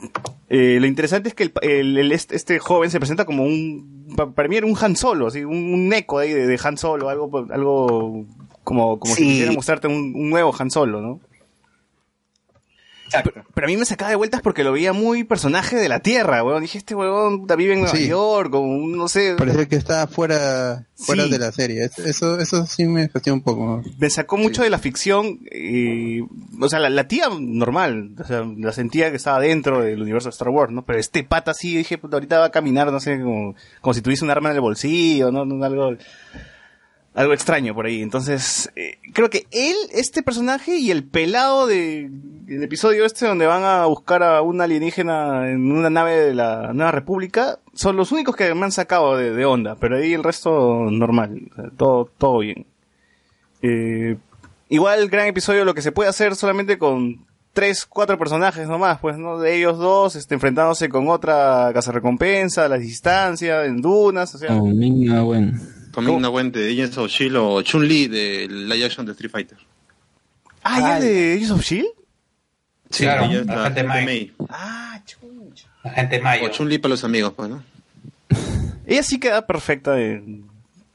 eh, 0.51 0.77
lo 0.81 0.87
interesante 0.87 1.31
es 1.31 1.35
que 1.35 1.45
el, 1.45 1.53
el- 1.63 1.97
el- 1.97 2.13
este, 2.13 2.37
este 2.37 2.59
joven 2.59 2.91
se 2.91 2.99
presenta 3.01 3.25
como 3.25 3.43
un, 3.45 4.13
pa- 4.15 4.31
para 4.33 4.49
mí 4.51 4.57
era 4.57 4.67
un 4.67 4.77
Han 4.79 4.97
Solo, 4.97 5.29
así, 5.29 5.45
un, 5.45 5.73
un 5.73 5.91
eco 5.95 6.19
ahí 6.19 6.31
de, 6.31 6.47
de 6.47 6.61
Han 6.63 6.77
Solo, 6.77 7.09
algo, 7.09 7.47
algo 7.51 8.27
como, 8.65 8.99
como 8.99 9.15
si 9.15 9.23
quisiera 9.27 9.53
mostrarte 9.57 9.89
un, 9.89 10.13
un 10.15 10.29
nuevo 10.29 10.55
Han 10.59 10.71
Solo, 10.71 11.01
¿no? 11.01 11.21
Pero, 13.13 13.45
pero 13.55 13.67
a 13.67 13.69
mí 13.69 13.77
me 13.77 13.85
sacaba 13.85 14.11
de 14.11 14.17
vueltas 14.17 14.41
porque 14.43 14.63
lo 14.65 14.73
veía 14.73 14.93
muy 14.93 15.25
personaje 15.25 15.77
de 15.77 15.89
la 15.89 16.01
Tierra, 16.01 16.45
weón. 16.45 16.63
Dije, 16.63 16.79
este 16.79 16.95
weón 16.95 17.47
vive 17.47 17.73
en 17.75 17.81
Nueva 17.81 17.97
Sí. 17.97 18.09
York, 18.09 18.55
o 18.55 18.65
no 18.67 19.09
sé. 19.09 19.35
Parece 19.37 19.67
que 19.69 19.77
está 19.77 20.07
fuera, 20.07 20.87
fuera 20.97 21.25
Sí. 21.25 21.31
de 21.31 21.39
la 21.39 21.53
serie. 21.53 21.85
Es- 21.85 21.99
Eso, 21.99 22.39
eso 22.39 22.67
sí 22.67 22.85
me 22.85 23.09
fastidia 23.09 23.35
un 23.35 23.43
poco. 23.43 23.83
me 23.99 24.11
sacó 24.11 24.37
mucho 24.37 24.63
de 24.63 24.71
la 24.71 24.79
ficción, 24.79 25.41
eh, 25.51 26.21
o 26.61 26.69
sea, 26.69 26.79
la, 26.79 26.89
la 26.91 27.09
tía 27.09 27.27
normal, 27.41 28.15
o 28.19 28.25
sea, 28.25 28.45
la 28.57 28.73
sentía 28.73 29.11
que 29.11 29.17
estaba 29.17 29.41
dentro 29.41 29.81
del 29.83 30.01
universo 30.03 30.29
de 30.29 30.35
Star 30.35 30.49
Wars, 30.51 30.73
¿no? 30.73 30.85
Pero 30.85 30.99
este 30.99 31.25
pata 31.25 31.53
sí, 31.55 31.77
dije, 31.77 31.99
ahorita 32.11 32.39
va 32.39 32.47
a 32.47 32.51
caminar, 32.51 32.91
no 32.93 33.01
sé, 33.01 33.21
como, 33.21 33.55
como 33.81 33.95
si 33.95 34.03
tuviese 34.03 34.25
un 34.25 34.31
arma 34.31 34.51
en 34.51 34.55
el 34.57 34.61
bolsillo, 34.61 35.31
¿no? 35.33 35.45
No, 35.45 35.65
Algo, 35.65 35.97
algo 37.15 37.33
extraño 37.33 37.75
por 37.75 37.87
ahí. 37.87 38.03
Entonces, 38.03 38.71
eh, 38.77 38.99
creo 39.13 39.31
que 39.31 39.47
él, 39.51 39.75
este 39.93 40.23
personaje 40.23 40.77
y 40.77 40.91
el 40.91 41.05
pelado 41.05 41.67
de, 41.67 42.09
del 42.11 42.63
episodio 42.63 43.05
este 43.05 43.27
donde 43.27 43.47
van 43.47 43.65
a 43.65 43.87
buscar 43.87 44.23
a 44.23 44.43
un 44.43 44.61
alienígena 44.61 45.51
en 45.51 45.73
una 45.73 45.91
nave 45.91 46.17
de 46.17 46.35
la 46.35 46.73
Nueva 46.73 46.93
República, 46.93 47.59
son 47.75 47.97
los 47.97 48.13
únicos 48.13 48.37
que 48.37 48.55
me 48.55 48.65
han 48.65 48.73
sacado 48.73 49.17
de, 49.17 49.33
de 49.33 49.45
onda, 49.45 49.77
pero 49.77 49.97
ahí 49.97 50.13
el 50.13 50.25
resto 50.25 50.87
normal, 50.91 51.51
todo, 51.77 52.11
todo 52.17 52.39
bien. 52.39 52.67
Eh, 53.63 54.17
igual 54.69 55.09
gran 55.09 55.27
episodio 55.27 55.65
lo 55.65 55.75
que 55.75 55.83
se 55.83 55.93
puede 55.93 56.09
hacer 56.09 56.35
solamente 56.35 56.79
con 56.79 57.27
tres, 57.53 57.85
cuatro 57.85 58.19
personajes 58.19 58.69
nomás, 58.69 59.01
pues, 59.01 59.19
¿no? 59.19 59.39
De 59.39 59.57
ellos 59.57 59.79
dos, 59.79 60.17
este, 60.17 60.35
enfrentándose 60.35 60.89
con 60.89 61.09
otra 61.09 61.73
recompensa 61.73 62.65
a 62.65 62.69
la 62.69 62.79
distancia, 62.79 63.65
en 63.65 63.81
dunas, 63.81 64.35
o 64.35 64.39
sea. 64.39 64.53
Mira, 64.53 65.23
bueno. 65.23 65.59
Con 65.93 66.05
¿Cómo? 66.05 66.17
Ming-Na 66.19 66.31
Wen 66.31 66.53
de 66.53 66.71
Agents 66.73 66.99
of 66.99 67.11
Shield 67.11 67.37
o 67.37 67.63
Chun-Li 67.63 68.07
de 68.09 68.47
live 68.49 68.85
action 68.85 69.05
de 69.07 69.13
Street 69.13 69.31
Fighter. 69.31 69.59
Ah, 70.63 70.81
¿ya 70.81 70.95
Ay. 70.97 71.03
de 71.03 71.33
Agents 71.35 71.51
of 71.51 71.63
Shield? 71.63 71.89
Sí, 72.91 73.05
Claro, 73.05 73.25
ella 73.25 73.41
es 73.41 73.47
la 73.47 73.57
la 73.57 73.65
gente 73.65 73.85
May. 73.85 74.05
May. 74.05 74.33
Ah, 74.49 75.01
chucha. 75.07 75.69
La 75.85 75.91
gente 75.93 76.21
mayo. 76.21 76.45
O 76.47 76.49
Chun-Li 76.51 76.79
para 76.79 76.91
los 76.91 77.05
amigos, 77.05 77.33
pues, 77.37 77.49
¿no? 77.49 77.63
Ella 78.87 79.03
sí 79.03 79.19
queda 79.21 79.47
perfecta 79.47 80.01
en, 80.01 80.45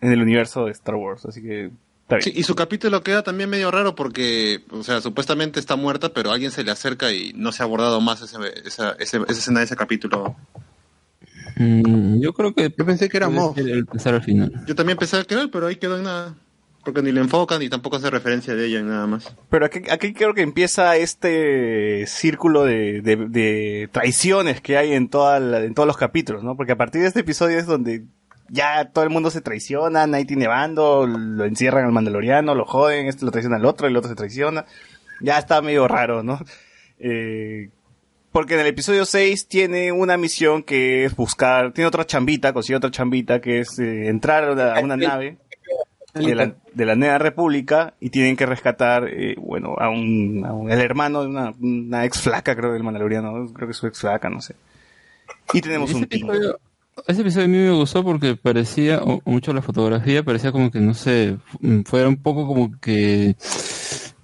en 0.01 0.12
el 0.12 0.21
universo 0.21 0.65
de 0.65 0.71
Star 0.71 0.95
Wars, 0.95 1.25
así 1.25 1.41
que 1.41 1.71
está 2.03 2.17
bien. 2.17 2.21
Sí, 2.23 2.34
y 2.36 2.43
su 2.43 2.53
capítulo 2.55 3.01
queda 3.01 3.23
también 3.23 3.49
medio 3.49 3.71
raro 3.71 3.95
porque, 3.95 4.63
o 4.71 4.84
sea, 4.84 4.99
supuestamente 5.01 5.60
está 5.60 5.75
muerta, 5.77 6.10
pero 6.10 6.31
alguien 6.31 6.51
se 6.51 6.63
le 6.63 6.71
acerca 6.71 7.12
y 7.13 7.31
no 7.36 7.51
se 7.51 7.63
ha 7.63 7.65
abordado 7.65 8.01
más 8.01 8.21
ese- 8.21 8.38
esa, 8.65 8.91
ese- 8.99 9.17
esa 9.27 9.31
escena 9.31 9.60
de 9.62 9.65
ese 9.65 9.75
capítulo. 9.77 10.36
Mm, 11.57 12.19
yo 12.19 12.33
creo 12.33 12.53
que 12.53 12.73
Yo 12.77 12.85
pensé 12.85 13.07
que 13.09 13.17
era 13.17 13.29
Moff. 13.29 13.57
el 13.57 13.85
pensar 13.85 14.13
al 14.13 14.21
final. 14.23 14.51
Yo 14.67 14.75
también 14.75 14.97
pensaba 14.97 15.23
que 15.23 15.33
era 15.35 15.43
él, 15.43 15.49
pero 15.49 15.67
ahí 15.67 15.77
quedó 15.77 15.97
en 15.97 16.03
nada. 16.03 16.35
Porque 16.83 17.01
ni 17.01 17.11
le 17.11 17.19
enfocan 17.21 17.59
ni 17.61 17.67
tampoco 17.69 17.95
hace 17.95 18.11
referencia 18.11 18.53
de 18.53 18.67
ella 18.67 18.79
en 18.79 18.87
nada 18.89 19.07
más. 19.07 19.35
Pero 19.49 19.65
aquí, 19.65 19.79
aquí 19.89 20.13
creo 20.13 20.35
que 20.35 20.43
empieza 20.43 20.95
este 20.97 22.05
círculo 22.05 22.63
de, 22.63 23.01
de, 23.01 23.15
de 23.27 23.89
traiciones 23.91 24.61
que 24.61 24.77
hay 24.77 24.93
en, 24.93 25.09
toda 25.09 25.39
la- 25.39 25.63
en 25.63 25.73
todos 25.73 25.87
los 25.87 25.97
capítulos, 25.97 26.43
¿no? 26.43 26.55
Porque 26.55 26.73
a 26.73 26.77
partir 26.77 27.01
de 27.01 27.07
este 27.07 27.21
episodio 27.21 27.57
es 27.57 27.65
donde 27.65 28.03
ya 28.49 28.91
todo 28.91 29.03
el 29.03 29.09
mundo 29.09 29.31
se 29.31 29.41
traiciona, 29.41 30.05
nadie 30.05 30.25
tiene 30.25 30.45
bando, 30.47 31.07
lo 31.07 31.45
encierran 31.45 31.85
al 31.85 31.91
mandaloriano, 31.91 32.53
lo 32.53 32.65
joden, 32.65 33.07
este 33.07 33.25
lo 33.25 33.31
traiciona 33.31 33.55
al 33.57 33.65
otro, 33.65 33.87
el 33.87 33.97
otro 33.97 34.09
se 34.09 34.15
traiciona. 34.15 34.65
Ya 35.21 35.39
está 35.39 35.63
medio 35.63 35.87
raro, 35.87 36.21
¿no? 36.21 36.39
Eh, 36.99 37.69
porque 38.35 38.55
en 38.55 38.59
el 38.59 38.67
episodio 38.67 39.05
6 39.05 39.47
tiene 39.47 39.93
una 39.93 40.17
misión 40.17 40.61
que 40.61 41.05
es 41.05 41.15
buscar, 41.15 41.71
tiene 41.71 41.87
otra 41.87 42.05
chambita, 42.05 42.51
consigue 42.51 42.75
otra 42.75 42.91
chambita 42.91 43.39
que 43.39 43.59
es 43.61 43.79
eh, 43.79 44.09
entrar 44.09 44.43
a 44.43 44.51
una, 44.51 44.73
a 44.73 44.79
una 44.81 44.97
nave 44.97 45.37
de 46.13 46.35
la, 46.35 46.53
de 46.73 46.85
la 46.85 46.95
Nueva 46.97 47.17
República 47.17 47.93
y 48.01 48.09
tienen 48.09 48.35
que 48.35 48.45
rescatar, 48.45 49.07
eh, 49.07 49.35
bueno, 49.37 49.75
a 49.79 49.87
un, 49.89 50.43
a 50.45 50.51
un- 50.51 50.69
el 50.69 50.81
hermano 50.81 51.21
de 51.21 51.27
una, 51.29 51.53
una 51.61 52.03
ex 52.03 52.19
flaca, 52.23 52.57
creo, 52.57 52.73
del 52.73 52.83
Mandaloriano, 52.83 53.31
creo 53.53 53.69
que 53.69 53.71
es 53.71 53.77
su 53.77 53.87
ex 53.87 53.99
flaca, 54.01 54.29
no 54.29 54.41
sé. 54.41 54.55
Y 55.53 55.61
tenemos 55.61 55.89
Ese 55.91 55.99
un 55.99 56.05
team. 56.05 56.23
episodio, 56.29 56.59
ese 57.07 57.21
episodio 57.21 57.45
a 57.45 57.49
mí 57.49 57.57
me 57.57 57.71
gustó 57.71 58.03
porque 58.03 58.35
parecía, 58.35 58.99
o- 59.01 59.21
mucho 59.23 59.53
la 59.53 59.61
fotografía, 59.61 60.23
parecía 60.23 60.51
como 60.51 60.71
que, 60.71 60.81
no 60.81 60.93
sé, 60.93 61.37
fuera 61.85 62.09
un 62.09 62.17
poco 62.17 62.45
como 62.45 62.77
que 62.81 63.35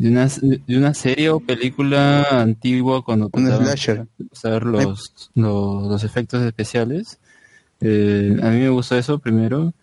de 0.01 0.09
una, 0.09 0.27
de 0.27 0.77
una 0.77 0.93
serie 0.93 1.29
o 1.29 1.39
película 1.39 2.23
antigua 2.41 3.03
cuando 3.03 3.25
Un 3.25 3.31
trataban 3.31 3.65
slasher. 3.67 4.07
de 4.17 4.25
usar 4.31 4.65
los, 4.65 5.31
los, 5.35 5.87
los 5.89 6.03
efectos 6.03 6.41
especiales. 6.41 7.19
Eh, 7.81 8.35
a 8.41 8.49
mí 8.49 8.59
me 8.59 8.69
gustó 8.69 8.95
eso 8.97 9.19
primero. 9.19 9.73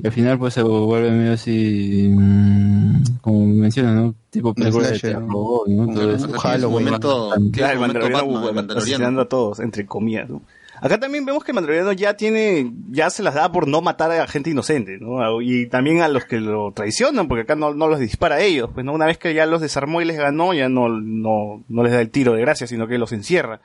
Y 0.00 0.06
al 0.06 0.12
final 0.12 0.38
pues 0.38 0.54
se 0.54 0.62
vuelve 0.62 1.10
medio 1.10 1.32
así, 1.32 2.08
mm, 2.12 3.18
como 3.20 3.46
menciona, 3.46 3.92
¿no? 3.94 4.14
Tipo 4.30 4.54
película 4.54 4.88
de 4.90 4.98
terror, 5.00 5.68
¿no? 5.68 5.92
Todo 5.92 6.14
eso. 6.14 6.28
Halloween. 6.38 6.84
momento, 6.84 7.30
Claro, 7.52 7.72
el 7.74 7.80
mandaloriano. 7.80 8.48
asesinando 8.78 9.20
a 9.22 9.28
todos, 9.28 9.58
entre 9.58 9.86
comillas. 9.86 10.28
¿no? 10.30 10.40
Acá 10.80 10.98
también 10.98 11.24
vemos 11.24 11.44
que 11.44 11.52
el 11.52 11.56
mandaloriano 11.56 11.92
ya 11.92 12.14
tiene, 12.14 12.72
ya 12.90 13.10
se 13.10 13.22
las 13.22 13.34
da 13.34 13.50
por 13.50 13.66
no 13.66 13.80
matar 13.80 14.12
a 14.12 14.26
gente 14.26 14.50
inocente, 14.50 14.98
¿no? 14.98 15.40
Y 15.42 15.66
también 15.68 16.02
a 16.02 16.08
los 16.08 16.24
que 16.24 16.40
lo 16.40 16.72
traicionan, 16.72 17.28
porque 17.28 17.42
acá 17.42 17.56
no, 17.56 17.74
no 17.74 17.88
los 17.88 17.98
dispara 17.98 18.36
a 18.36 18.40
ellos, 18.40 18.70
pues 18.72 18.86
no, 18.86 18.92
una 18.92 19.06
vez 19.06 19.18
que 19.18 19.34
ya 19.34 19.46
los 19.46 19.60
desarmó 19.60 20.00
y 20.00 20.04
les 20.04 20.16
ganó, 20.16 20.54
ya 20.54 20.68
no, 20.68 20.88
no, 20.88 21.64
no 21.68 21.82
les 21.82 21.92
da 21.92 22.00
el 22.00 22.10
tiro 22.10 22.34
de 22.34 22.40
gracia, 22.40 22.66
sino 22.66 22.86
que 22.86 22.98
los 22.98 23.12
encierra. 23.12 23.60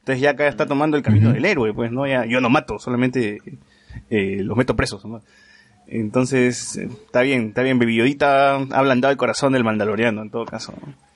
Entonces 0.00 0.22
ya 0.22 0.30
acá 0.30 0.46
está 0.46 0.66
tomando 0.66 0.96
el 0.96 1.02
camino 1.02 1.32
del 1.32 1.44
héroe, 1.44 1.72
pues, 1.72 1.90
¿no? 1.90 2.06
Ya, 2.06 2.24
yo 2.26 2.40
no 2.40 2.50
mato, 2.50 2.78
solamente 2.78 3.40
eh, 4.10 4.38
los 4.42 4.56
meto 4.56 4.76
presos, 4.76 5.04
¿no? 5.04 5.22
Entonces, 5.86 6.76
eh, 6.76 6.88
está 7.06 7.22
bien, 7.22 7.48
está 7.48 7.62
bien, 7.62 7.78
Baby 7.78 7.96
Yodita 7.96 8.56
ha 8.56 8.60
ablandado 8.72 9.10
el 9.10 9.16
corazón 9.16 9.54
del 9.54 9.64
mandaloriano, 9.64 10.22
en 10.22 10.30
todo 10.30 10.44
caso. 10.44 10.74
¿no? 10.80 11.07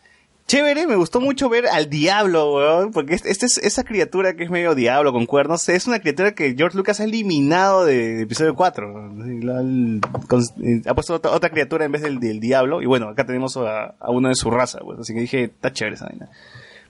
Chévere, 0.46 0.86
me 0.86 0.96
gustó 0.96 1.20
mucho 1.20 1.48
ver 1.48 1.66
al 1.66 1.88
diablo, 1.88 2.54
weón, 2.54 2.90
porque 2.92 3.14
este, 3.14 3.30
este 3.30 3.46
es 3.46 3.58
esa 3.58 3.84
criatura 3.84 4.34
que 4.34 4.44
es 4.44 4.50
medio 4.50 4.74
diablo 4.74 5.12
con 5.12 5.24
cuernos, 5.24 5.66
es 5.68 5.86
una 5.86 6.00
criatura 6.00 6.34
que 6.34 6.54
George 6.56 6.76
Lucas 6.76 7.00
ha 7.00 7.04
eliminado 7.04 7.84
de, 7.86 8.16
de 8.16 8.22
episodio 8.24 8.54
4. 8.54 9.10
¿no? 9.12 9.24
La- 9.46 9.60
el- 9.60 10.00
con- 10.28 10.42
eh, 10.62 10.82
ha 10.86 10.94
puesto 10.94 11.14
otra, 11.14 11.30
otra 11.30 11.48
criatura 11.50 11.84
en 11.86 11.92
vez 11.92 12.02
del, 12.02 12.18
del 12.20 12.38
diablo, 12.40 12.82
y 12.82 12.86
bueno, 12.86 13.08
acá 13.08 13.24
tenemos 13.24 13.56
a, 13.56 13.94
a 13.98 14.10
uno 14.10 14.28
de 14.28 14.34
su 14.34 14.50
raza, 14.50 14.80
pues, 14.80 14.98
así 14.98 15.14
que 15.14 15.20
dije, 15.20 15.44
está 15.44 15.72
chévere 15.72 15.96
esa 15.96 16.06
vaina. 16.06 16.28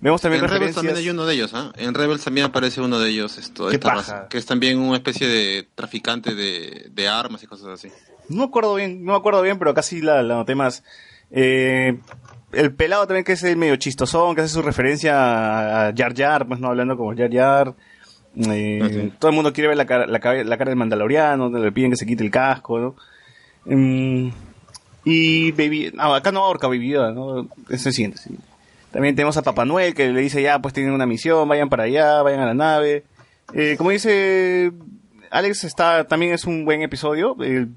Vemos 0.00 0.20
también 0.20 0.42
En 0.42 0.50
Rebels 0.50 0.74
también 0.74 0.96
hay 0.96 1.08
uno 1.10 1.24
de 1.26 1.34
ellos, 1.34 1.54
¿ah? 1.54 1.72
En 1.76 1.94
Rebels 1.94 2.24
también 2.24 2.46
aparece 2.46 2.80
uno 2.80 2.98
de 2.98 3.10
ellos, 3.10 3.38
esto, 3.38 3.68
¿Qué 3.68 3.76
esta 3.76 3.94
raza, 3.94 4.26
que 4.28 4.38
es 4.38 4.46
también 4.46 4.80
una 4.80 4.96
especie 4.96 5.28
de 5.28 5.68
traficante 5.76 6.34
de, 6.34 6.88
de 6.92 7.06
armas 7.08 7.44
y 7.44 7.46
cosas 7.46 7.68
así. 7.68 7.88
No 8.28 8.38
me 8.38 8.44
acuerdo 8.44 8.74
bien, 8.74 9.04
no 9.04 9.12
me 9.12 9.18
acuerdo 9.18 9.40
bien, 9.42 9.60
pero 9.60 9.72
casi 9.74 10.00
la, 10.00 10.22
la 10.24 10.34
noté 10.34 10.56
más. 10.56 10.82
Eh, 11.30 11.98
el 12.52 12.74
pelado 12.74 13.06
también 13.06 13.24
que 13.24 13.32
es 13.32 13.42
el 13.44 13.56
medio 13.56 13.76
chistosón, 13.76 14.34
que 14.34 14.42
hace 14.42 14.52
su 14.54 14.62
referencia 14.62 15.88
a 15.88 15.92
Jar 15.96 16.14
Jar, 16.16 16.46
pues 16.46 16.60
no 16.60 16.68
hablando 16.68 16.96
como 16.96 17.16
Jar 17.16 17.30
Jar. 17.32 17.74
Eh, 18.36 18.80
Ujú. 18.82 19.12
Todo 19.18 19.30
el 19.30 19.34
mundo 19.34 19.52
quiere 19.52 19.68
ver 19.68 19.76
la 19.76 19.84
cara, 19.86 20.06
la, 20.06 20.18
la 20.18 20.56
cara 20.58 20.70
del 20.70 20.76
mandaloriano, 20.76 21.50
le 21.50 21.72
piden 21.72 21.90
que 21.90 21.96
se 21.96 22.06
quite 22.06 22.24
el 22.24 22.30
casco, 22.30 22.78
¿no? 22.78 22.94
Mm, 23.66 24.30
y 25.04 25.52
Baby, 25.52 25.92
no, 25.94 26.14
acá 26.14 26.32
no 26.32 26.40
ahorca 26.44 26.66
Baby 26.68 26.88
Yoda, 26.90 27.12
¿no? 27.12 27.48
Es 27.68 27.84
el 27.86 27.92
siguiente, 27.92 28.18
sí. 28.18 28.36
También 28.90 29.14
tenemos 29.16 29.36
a 29.36 29.42
Papá 29.42 29.64
Noel 29.64 29.94
que 29.94 30.10
le 30.12 30.20
dice 30.20 30.42
ya, 30.42 30.58
pues 30.60 30.74
tienen 30.74 30.92
una 30.92 31.06
misión, 31.06 31.48
vayan 31.48 31.68
para 31.68 31.84
allá, 31.84 32.22
vayan 32.22 32.40
a 32.40 32.46
la 32.46 32.54
nave. 32.54 33.04
Eh, 33.54 33.74
como 33.78 33.90
dice 33.90 34.70
Alex, 35.30 35.64
está, 35.64 36.04
también 36.04 36.32
es 36.32 36.44
un 36.44 36.64
buen 36.64 36.82
episodio. 36.82 37.36
El- 37.42 37.70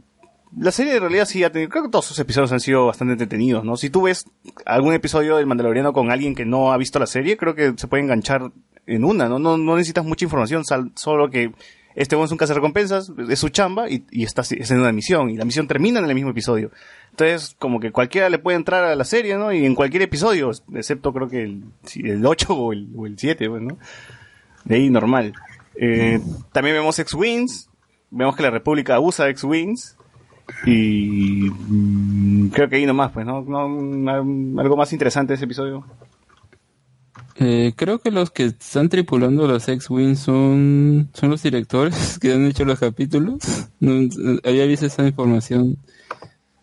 la 0.57 0.71
serie 0.71 0.95
en 0.95 1.01
realidad 1.01 1.25
sí 1.25 1.43
ha 1.43 1.51
tenido, 1.51 1.69
creo 1.69 1.83
que 1.83 1.89
todos 1.89 2.05
sus 2.05 2.19
episodios 2.19 2.51
han 2.51 2.59
sido 2.59 2.85
bastante 2.85 3.13
entretenidos, 3.13 3.63
¿no? 3.63 3.75
Si 3.77 3.89
tú 3.89 4.03
ves 4.03 4.25
algún 4.65 4.93
episodio 4.93 5.37
del 5.37 5.45
Mandaloriano 5.47 5.93
con 5.93 6.11
alguien 6.11 6.35
que 6.35 6.45
no 6.45 6.71
ha 6.71 6.77
visto 6.77 6.99
la 6.99 7.07
serie, 7.07 7.37
creo 7.37 7.55
que 7.55 7.73
se 7.77 7.87
puede 7.87 8.03
enganchar 8.03 8.51
en 8.87 9.03
una, 9.03 9.27
¿no? 9.27 9.39
No, 9.39 9.57
no 9.57 9.75
necesitas 9.75 10.05
mucha 10.05 10.25
información, 10.25 10.63
sal- 10.63 10.91
solo 10.95 11.29
que 11.29 11.51
este 11.95 12.21
es 12.21 12.31
un 12.31 12.37
cazarrecompensas, 12.37 13.11
es 13.29 13.39
su 13.39 13.49
chamba 13.49 13.89
y, 13.89 14.05
está 14.23 14.41
es 14.41 14.69
en 14.71 14.79
una 14.81 14.91
misión, 14.91 15.29
y 15.29 15.37
la 15.37 15.45
misión 15.45 15.65
termina 15.67 15.99
en 15.99 16.05
el 16.05 16.13
mismo 16.15 16.31
episodio. 16.31 16.71
Entonces, 17.11 17.55
como 17.57 17.79
que 17.79 17.91
cualquiera 17.91 18.29
le 18.29 18.37
puede 18.37 18.57
entrar 18.57 18.83
a 18.83 18.95
la 18.95 19.05
serie, 19.05 19.37
¿no? 19.37 19.53
Y 19.53 19.65
en 19.65 19.75
cualquier 19.75 20.03
episodio, 20.03 20.51
excepto 20.73 21.13
creo 21.13 21.29
que 21.29 21.43
el, 21.43 21.63
el 22.03 22.25
8 22.25 22.53
o 22.53 22.73
el, 22.73 22.89
o 22.97 23.05
el 23.05 23.17
7, 23.17 23.49
pues, 23.49 23.61
¿no? 23.61 23.77
De 24.65 24.75
ahí 24.75 24.89
normal. 24.89 25.33
Eh, 25.79 26.19
también 26.51 26.75
vemos 26.75 26.99
X-Wings, 26.99 27.69
vemos 28.11 28.35
que 28.35 28.43
la 28.43 28.49
República 28.51 28.99
usa 28.99 29.29
X-Wings, 29.29 29.94
y 30.65 31.49
mm, 31.49 32.49
creo 32.49 32.69
que 32.69 32.77
ahí 32.77 32.85
nomás, 32.85 33.11
pues, 33.11 33.25
¿no? 33.25 33.41
no 33.41 34.61
algo 34.61 34.77
más 34.77 34.93
interesante 34.93 35.33
de 35.33 35.35
ese 35.35 35.45
episodio. 35.45 35.85
Eh, 37.37 37.73
creo 37.75 37.99
que 37.99 38.11
los 38.11 38.31
que 38.31 38.45
están 38.45 38.87
tripulando 38.87 39.45
los 39.47 39.67
X-Wing 39.67 40.15
son, 40.15 41.09
son 41.13 41.29
los 41.29 41.43
directores 41.43 42.17
que 42.21 42.33
han 42.33 42.45
hecho 42.45 42.63
los 42.65 42.79
capítulos. 42.79 43.39
No, 43.79 43.93
eh, 43.93 44.39
había 44.43 44.65
visto 44.65 44.85
esa 44.85 45.05
información 45.05 45.77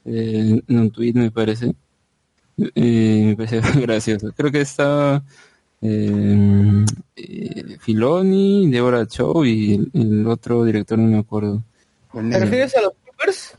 eh, 0.05 0.63
en 0.67 0.79
un 0.79 0.91
tweet, 0.91 1.13
me 1.15 1.31
parece. 1.31 1.75
Y 2.57 3.23
me 3.27 3.37
parece 3.37 3.61
gracioso. 3.81 4.33
Creo 4.35 4.51
que 4.51 4.63
está 4.63 5.23
eh, 5.83 6.85
eh, 7.17 7.77
Filoni, 7.81 8.71
Deborah 8.71 9.07
Chow 9.07 9.45
y 9.45 9.75
el, 9.75 9.91
el 9.95 10.27
otro 10.27 10.65
director, 10.65 10.99
no 10.99 11.09
me 11.09 11.19
acuerdo. 11.19 11.63
¿Te 12.13 12.39
refieres 12.39 12.77
a 12.77 12.83
los 12.83 12.93
Troopers? 13.05 13.57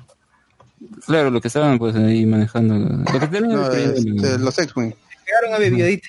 Claro, 1.05 1.29
lo 1.31 1.41
que 1.41 1.47
estaban 1.47 1.77
pues 1.77 1.95
ahí 1.95 2.25
manejando. 2.25 2.75
Lo 2.75 3.29
que 3.29 3.41
No, 3.41 3.71
este, 3.71 4.37
los 4.39 4.57
X-Wing. 4.57 4.93
Llegaron 5.25 5.53
a 5.53 5.57
Bebiodita. 5.57 6.07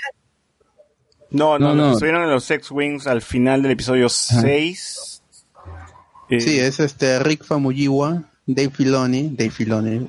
No, 1.31 1.59
no, 1.59 1.69
No, 1.69 1.75
los 1.75 1.77
no. 1.77 1.85
que 1.87 1.93
estuvieron 1.95 2.23
en 2.23 2.31
los 2.31 2.51
X-Wings 2.51 3.07
al 3.07 3.23
final 3.23 3.63
del 3.63 3.73
episodio 3.73 4.09
6. 4.09 5.23
Eh, 6.31 6.41
Sí, 6.41 6.59
es 6.59 6.81
este 6.81 7.19
Rick 7.19 7.45
Famuyiwa, 7.45 8.23
Dave 8.47 8.71
Filoni, 8.71 9.31
Dave 9.37 9.51
Filoni, 9.51 10.07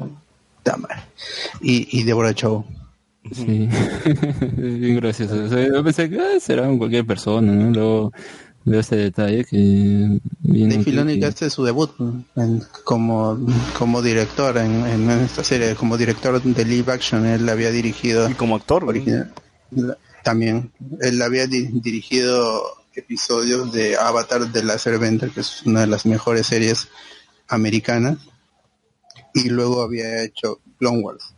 y, 1.61 1.99
y 1.99 2.03
Deborah 2.03 2.33
Chow. 2.33 2.65
Sí, 3.31 3.67
es 4.05 4.79
bien 4.79 4.97
gracioso. 4.97 5.43
O 5.43 5.49
sea, 5.49 5.67
yo 5.67 5.83
pensé 5.83 6.09
que 6.09 6.19
ah, 6.19 6.39
será 6.39 6.67
cualquier 6.77 7.05
persona, 7.05 7.51
¿no? 7.51 7.71
Luego 7.71 8.11
veo 8.65 8.79
este 8.79 8.95
detalle 8.97 9.45
que 9.45 10.19
viene 10.39 10.83
Filoni 10.83 11.19
que- 11.19 11.25
hace 11.27 11.49
su 11.49 11.63
debut 11.63 11.91
en- 12.35 12.63
como, 12.83 13.39
como 13.77 14.01
director 14.01 14.57
en, 14.57 14.85
en 14.85 15.09
esta 15.11 15.43
serie, 15.43 15.75
como 15.75 15.97
director 15.97 16.41
de 16.41 16.65
live 16.65 16.91
action, 16.91 17.25
él 17.25 17.47
había 17.47 17.69
dirigido. 17.71 18.29
Y 18.29 18.33
como 18.33 18.55
actor, 18.55 18.83
original, 18.83 19.31
la- 19.71 19.97
también, 20.23 20.71
él 21.01 21.21
había 21.21 21.45
di- 21.47 21.67
dirigido 21.79 22.63
episodios 22.95 23.71
de 23.71 23.95
Avatar 23.97 24.51
de 24.51 24.63
la 24.63 24.77
Bender, 24.99 25.29
que 25.29 25.41
es 25.41 25.61
una 25.63 25.81
de 25.81 25.87
las 25.87 26.05
mejores 26.07 26.47
series 26.47 26.87
americanas, 27.47 28.17
y 29.33 29.49
luego 29.49 29.83
había 29.83 30.23
hecho 30.23 30.59
Clone 30.79 30.99
Wars 31.01 31.34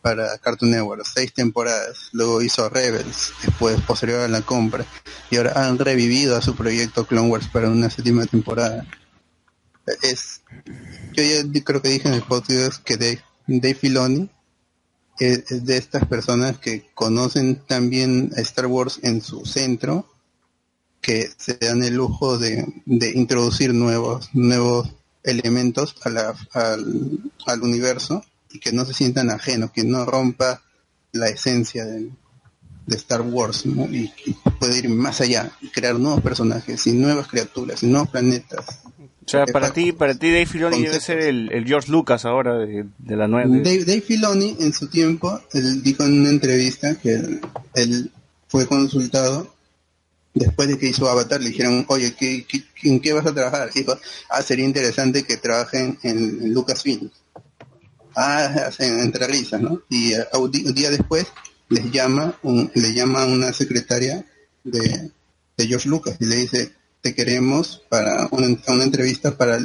para 0.00 0.38
Cartoon 0.38 0.70
Network, 0.70 1.04
seis 1.04 1.32
temporadas, 1.32 2.08
luego 2.12 2.40
hizo 2.42 2.68
Rebels, 2.68 3.32
después 3.44 3.80
posterior 3.82 4.20
a 4.20 4.28
la 4.28 4.42
compra, 4.42 4.84
y 5.30 5.36
ahora 5.36 5.66
han 5.66 5.78
revivido 5.78 6.36
a 6.36 6.42
su 6.42 6.54
proyecto 6.54 7.06
Clone 7.06 7.28
Wars 7.28 7.48
para 7.48 7.68
una 7.68 7.90
séptima 7.90 8.24
temporada. 8.26 8.86
Es, 10.02 10.42
yo 11.14 11.22
ya 11.22 11.62
creo 11.64 11.80
que 11.82 11.88
dije 11.88 12.08
en 12.08 12.14
el 12.14 12.22
podcast 12.22 12.82
que 12.82 12.96
Dave, 12.96 13.22
Dave 13.46 13.74
Filoni 13.74 14.30
es, 15.18 15.50
es 15.50 15.64
de 15.64 15.76
estas 15.78 16.06
personas 16.06 16.58
que 16.58 16.86
conocen 16.94 17.56
también 17.66 18.30
a 18.36 18.40
Star 18.42 18.66
Wars 18.66 19.00
en 19.02 19.22
su 19.22 19.44
centro, 19.46 20.06
que 21.00 21.30
se 21.36 21.54
dan 21.54 21.82
el 21.84 21.94
lujo 21.94 22.38
de, 22.38 22.66
de 22.84 23.10
introducir 23.10 23.72
nuevos, 23.72 24.28
nuevos 24.34 24.88
elementos 25.22 25.94
a 26.04 26.10
la- 26.10 26.34
al, 26.52 27.18
al 27.46 27.62
universo 27.62 28.24
y 28.50 28.58
que 28.58 28.72
no 28.72 28.84
se 28.84 28.94
sientan 28.94 29.30
ajenos, 29.30 29.70
que 29.70 29.84
no 29.84 30.04
rompa 30.04 30.62
la 31.12 31.28
esencia 31.28 31.84
de, 31.84 32.10
de 32.88 32.96
Star 32.96 33.20
Wars 33.20 33.66
¿no? 33.66 33.84
y, 33.86 34.12
y 34.26 34.32
puede 34.58 34.78
ir 34.78 34.88
más 34.88 35.20
allá 35.20 35.50
y 35.60 35.68
crear 35.68 35.98
nuevos 35.98 36.22
personajes 36.22 36.86
y 36.86 36.92
nuevas 36.92 37.28
criaturas 37.28 37.82
y 37.82 37.86
nuevos 37.86 38.08
planetas. 38.08 38.64
O 39.28 39.30
sea, 39.30 39.44
para 39.44 39.70
ti, 39.74 39.92
para 39.92 40.14
ti 40.14 40.28
Dave 40.28 40.46
Filoni 40.46 40.82
debe 40.82 41.00
ser 41.00 41.18
el, 41.18 41.52
el 41.52 41.66
George 41.66 41.92
Lucas 41.92 42.24
ahora 42.24 42.56
de, 42.56 42.86
de 42.96 43.16
la 43.16 43.28
nueva. 43.28 43.50
Dave, 43.58 43.84
Dave 43.84 44.00
Filoni 44.00 44.56
en 44.58 44.72
su 44.72 44.88
tiempo 44.88 45.38
él 45.52 45.82
dijo 45.82 46.02
en 46.04 46.20
una 46.20 46.30
entrevista 46.30 46.94
que 46.94 47.40
él, 47.74 48.10
fue 48.46 48.66
consultado 48.66 49.54
después 50.32 50.68
de 50.68 50.78
que 50.78 50.86
hizo 50.86 51.10
Avatar 51.10 51.42
le 51.42 51.50
dijeron 51.50 51.84
oye 51.88 52.14
¿qué, 52.18 52.46
qué, 52.48 52.64
en 52.88 53.00
qué 53.00 53.12
vas 53.12 53.26
a 53.26 53.34
trabajar? 53.34 53.70
dijo 53.74 53.98
ah 54.30 54.40
sería 54.40 54.64
interesante 54.64 55.24
que 55.24 55.36
trabajen 55.36 55.98
en, 56.02 56.16
en 56.16 56.54
Lucasfilm 56.54 57.10
ah 58.20 58.70
entre 58.78 59.26
risas 59.26 59.60
¿no? 59.60 59.82
y 59.88 60.12
eh, 60.12 60.24
un 60.34 60.50
día 60.74 60.90
después 60.90 61.26
les 61.68 61.90
llama 61.92 62.38
un, 62.42 62.70
le 62.74 62.92
llama 62.94 63.24
una 63.26 63.52
secretaria 63.52 64.24
de, 64.64 65.10
de 65.56 65.66
George 65.66 65.88
Lucas 65.88 66.16
y 66.20 66.24
le 66.26 66.36
dice 66.36 66.72
te 67.00 67.14
queremos 67.14 67.82
para 67.88 68.28
una, 68.32 68.48
una 68.68 68.84
entrevista 68.84 69.36
para 69.36 69.58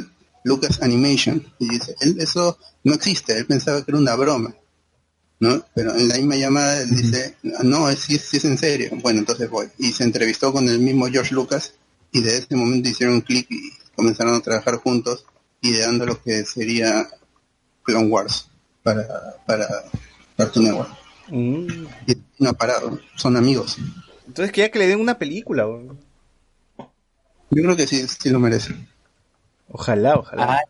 Lucas 0.44 0.80
Animation 0.82 1.44
y 1.58 1.68
dice 1.68 1.94
él 2.00 2.16
eso 2.20 2.58
no 2.84 2.94
existe 2.94 3.36
él 3.38 3.46
pensaba 3.46 3.82
que 3.84 3.90
era 3.90 3.98
una 3.98 4.14
broma 4.14 4.54
¿no? 5.40 5.62
Pero 5.74 5.94
en 5.96 6.08
la 6.08 6.14
misma 6.16 6.36
llamada 6.36 6.80
él 6.80 6.90
dice, 6.90 7.34
no, 7.64 7.90
es, 7.90 7.98
sí, 7.98 8.14
es- 8.14 8.22
sí 8.22 8.36
es 8.38 8.44
en 8.44 8.56
serio. 8.56 8.90
Bueno, 9.02 9.18
entonces 9.18 9.50
voy. 9.50 9.66
Y 9.78 9.92
se 9.92 10.04
entrevistó 10.04 10.52
con 10.52 10.66
el 10.68 10.78
mismo 10.78 11.06
George 11.08 11.34
Lucas 11.34 11.74
y 12.12 12.22
de 12.22 12.38
ese 12.38 12.54
momento 12.56 12.88
hicieron 12.88 13.20
clic 13.20 13.46
y 13.50 13.70
comenzaron 13.96 14.34
a 14.36 14.40
trabajar 14.40 14.76
juntos, 14.76 15.26
ideando 15.60 16.06
lo 16.06 16.22
que 16.22 16.44
sería 16.44 17.08
Clone 17.84 18.08
Wars 18.08 18.48
para, 18.82 19.04
para 19.46 19.66
Cartoon 20.36 20.64
Network. 20.66 20.90
Mm. 21.28 21.86
Y 22.06 22.16
no 22.38 22.50
ha 22.50 22.52
parado, 22.52 22.98
son 23.16 23.36
amigos. 23.36 23.78
Entonces 24.26 24.52
quería 24.52 24.70
que 24.70 24.78
le 24.78 24.88
den 24.88 25.00
una 25.00 25.18
película. 25.18 25.66
Yo 26.76 27.62
creo 27.62 27.76
que 27.76 27.86
sí, 27.86 28.06
sí 28.08 28.30
lo 28.30 28.40
merece. 28.40 28.74
Ojalá, 29.68 30.16
ojalá. 30.16 30.54
Ah, 30.54 30.60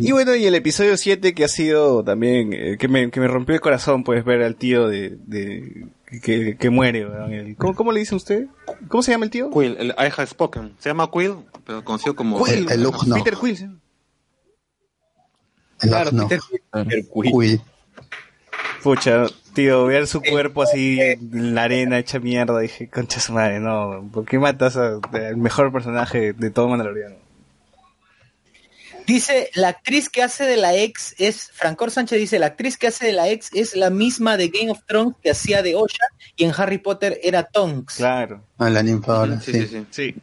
Y 0.00 0.12
bueno, 0.12 0.34
y 0.34 0.46
el 0.46 0.54
episodio 0.54 0.96
7 0.96 1.34
que 1.34 1.44
ha 1.44 1.48
sido 1.48 2.02
también, 2.04 2.52
eh, 2.52 2.76
que, 2.78 2.88
me, 2.88 3.10
que 3.10 3.20
me 3.20 3.28
rompió 3.28 3.54
el 3.54 3.60
corazón, 3.60 4.04
pues 4.04 4.24
ver 4.24 4.42
al 4.42 4.56
tío 4.56 4.88
de, 4.88 5.18
de 5.26 5.86
que, 6.22 6.56
que 6.58 6.70
muere. 6.70 7.06
El- 7.30 7.56
¿Cómo, 7.56 7.74
¿Cómo 7.74 7.92
le 7.92 8.00
dice 8.00 8.14
usted? 8.14 8.46
¿Cómo 8.88 9.02
se 9.02 9.12
llama 9.12 9.24
el 9.24 9.30
tío? 9.30 9.50
Quill, 9.50 9.76
el 9.78 9.88
I 9.98 10.10
have 10.16 10.26
spoken. 10.26 10.74
Se 10.78 10.90
llama 10.90 11.10
Quill, 11.10 11.34
pero 11.66 11.84
conocido 11.84 12.14
como... 12.14 12.42
Quill, 12.44 12.66
el- 12.66 12.70
el 12.72 12.82
Luke, 12.82 12.98
no. 13.06 13.14
Peter 13.16 13.36
Quill. 13.40 13.78
Claro, 15.78 16.10
no. 16.12 16.28
Peter 16.28 16.42
Peter 16.72 17.04
Quill. 17.12 17.32
Quill. 17.32 17.60
Pucha, 18.82 19.24
tío, 19.54 19.86
ver 19.86 20.06
su 20.06 20.20
cuerpo 20.22 20.62
así 20.62 21.00
en 21.00 21.54
la 21.54 21.64
arena 21.64 21.98
hecha 21.98 22.18
mierda, 22.20 22.58
dije, 22.60 22.88
concha 22.88 23.18
su 23.20 23.32
madre, 23.32 23.58
no, 23.60 24.08
¿por 24.12 24.24
qué 24.24 24.38
matas 24.38 24.76
a- 24.76 25.00
al 25.12 25.36
mejor 25.36 25.72
personaje 25.72 26.32
de 26.32 26.50
todo 26.50 26.68
Mandaloriano? 26.68 27.16
Dice, 29.06 29.50
la 29.54 29.68
actriz 29.68 30.10
que 30.10 30.22
hace 30.22 30.44
de 30.44 30.58
la 30.58 30.74
ex 30.76 31.14
es, 31.18 31.50
Francor 31.54 31.90
Sánchez 31.90 32.18
dice, 32.18 32.38
la 32.38 32.46
actriz 32.46 32.76
que 32.76 32.88
hace 32.88 33.06
de 33.06 33.12
la 33.12 33.28
ex 33.30 33.48
es 33.54 33.74
la 33.74 33.88
misma 33.88 34.36
de 34.36 34.48
Game 34.48 34.70
of 34.70 34.80
Thrones 34.86 35.14
que 35.22 35.30
hacía 35.30 35.62
de 35.62 35.74
Osha 35.74 36.04
y 36.36 36.44
en 36.44 36.52
Harry 36.56 36.76
Potter 36.78 37.18
era 37.22 37.42
Tonks. 37.44 37.96
Claro, 37.96 38.42
A 38.58 38.68
la 38.68 38.82
ninfa 38.82 39.16
ahora, 39.16 39.40
Sí, 39.40 39.52
sí. 39.52 39.60
sí, 39.66 39.68
sí. 39.68 39.86
sí. 39.90 40.14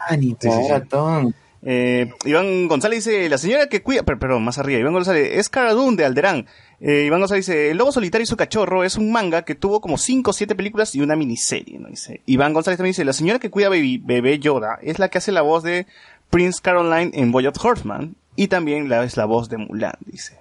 Ah, 0.00 0.16
ni 0.16 0.30
Sí, 0.30 0.36
sí, 0.40 0.48
era 0.66 0.80
sí. 0.80 0.88
Tonks. 0.88 1.36
Eh, 1.64 2.10
Iván 2.24 2.66
González 2.66 3.04
dice, 3.04 3.28
la 3.28 3.38
señora 3.38 3.68
que 3.68 3.82
cuida, 3.82 4.02
per- 4.02 4.18
perdón, 4.18 4.44
más 4.44 4.58
arriba, 4.58 4.80
Iván 4.80 4.94
González, 4.94 5.30
es 5.38 5.48
Cara 5.48 5.72
Dune 5.74 5.96
de 5.96 6.04
Alderán. 6.04 6.46
Eh, 6.80 7.04
Iván 7.06 7.20
González 7.20 7.46
dice, 7.46 7.70
El 7.70 7.76
Lobo 7.78 7.92
Solitario 7.92 8.24
y 8.24 8.26
su 8.26 8.36
Cachorro 8.36 8.82
es 8.82 8.96
un 8.96 9.12
manga 9.12 9.42
que 9.42 9.54
tuvo 9.54 9.80
como 9.80 9.96
5 9.98 10.30
o 10.30 10.32
7 10.34 10.54
películas 10.56 10.94
y 10.96 11.00
una 11.00 11.14
miniserie, 11.14 11.78
¿no? 11.78 11.88
Dice, 11.88 12.20
Iván 12.26 12.52
González 12.52 12.78
también 12.78 12.90
dice, 12.90 13.04
la 13.04 13.12
señora 13.12 13.38
que 13.38 13.50
cuida 13.50 13.68
a 13.68 13.70
bebé 13.70 14.38
Yoda 14.40 14.78
es 14.82 14.98
la 14.98 15.08
que 15.08 15.18
hace 15.18 15.30
la 15.30 15.42
voz 15.42 15.62
de 15.62 15.86
Prince 16.30 16.60
Caroline 16.60 17.12
en 17.14 17.30
Boyot 17.30 17.56
Horseman 17.62 18.16
y 18.34 18.48
también 18.48 18.90
es 18.90 19.16
la 19.16 19.24
voz 19.26 19.48
de 19.48 19.58
Mulan, 19.58 19.94
dice. 20.06 20.38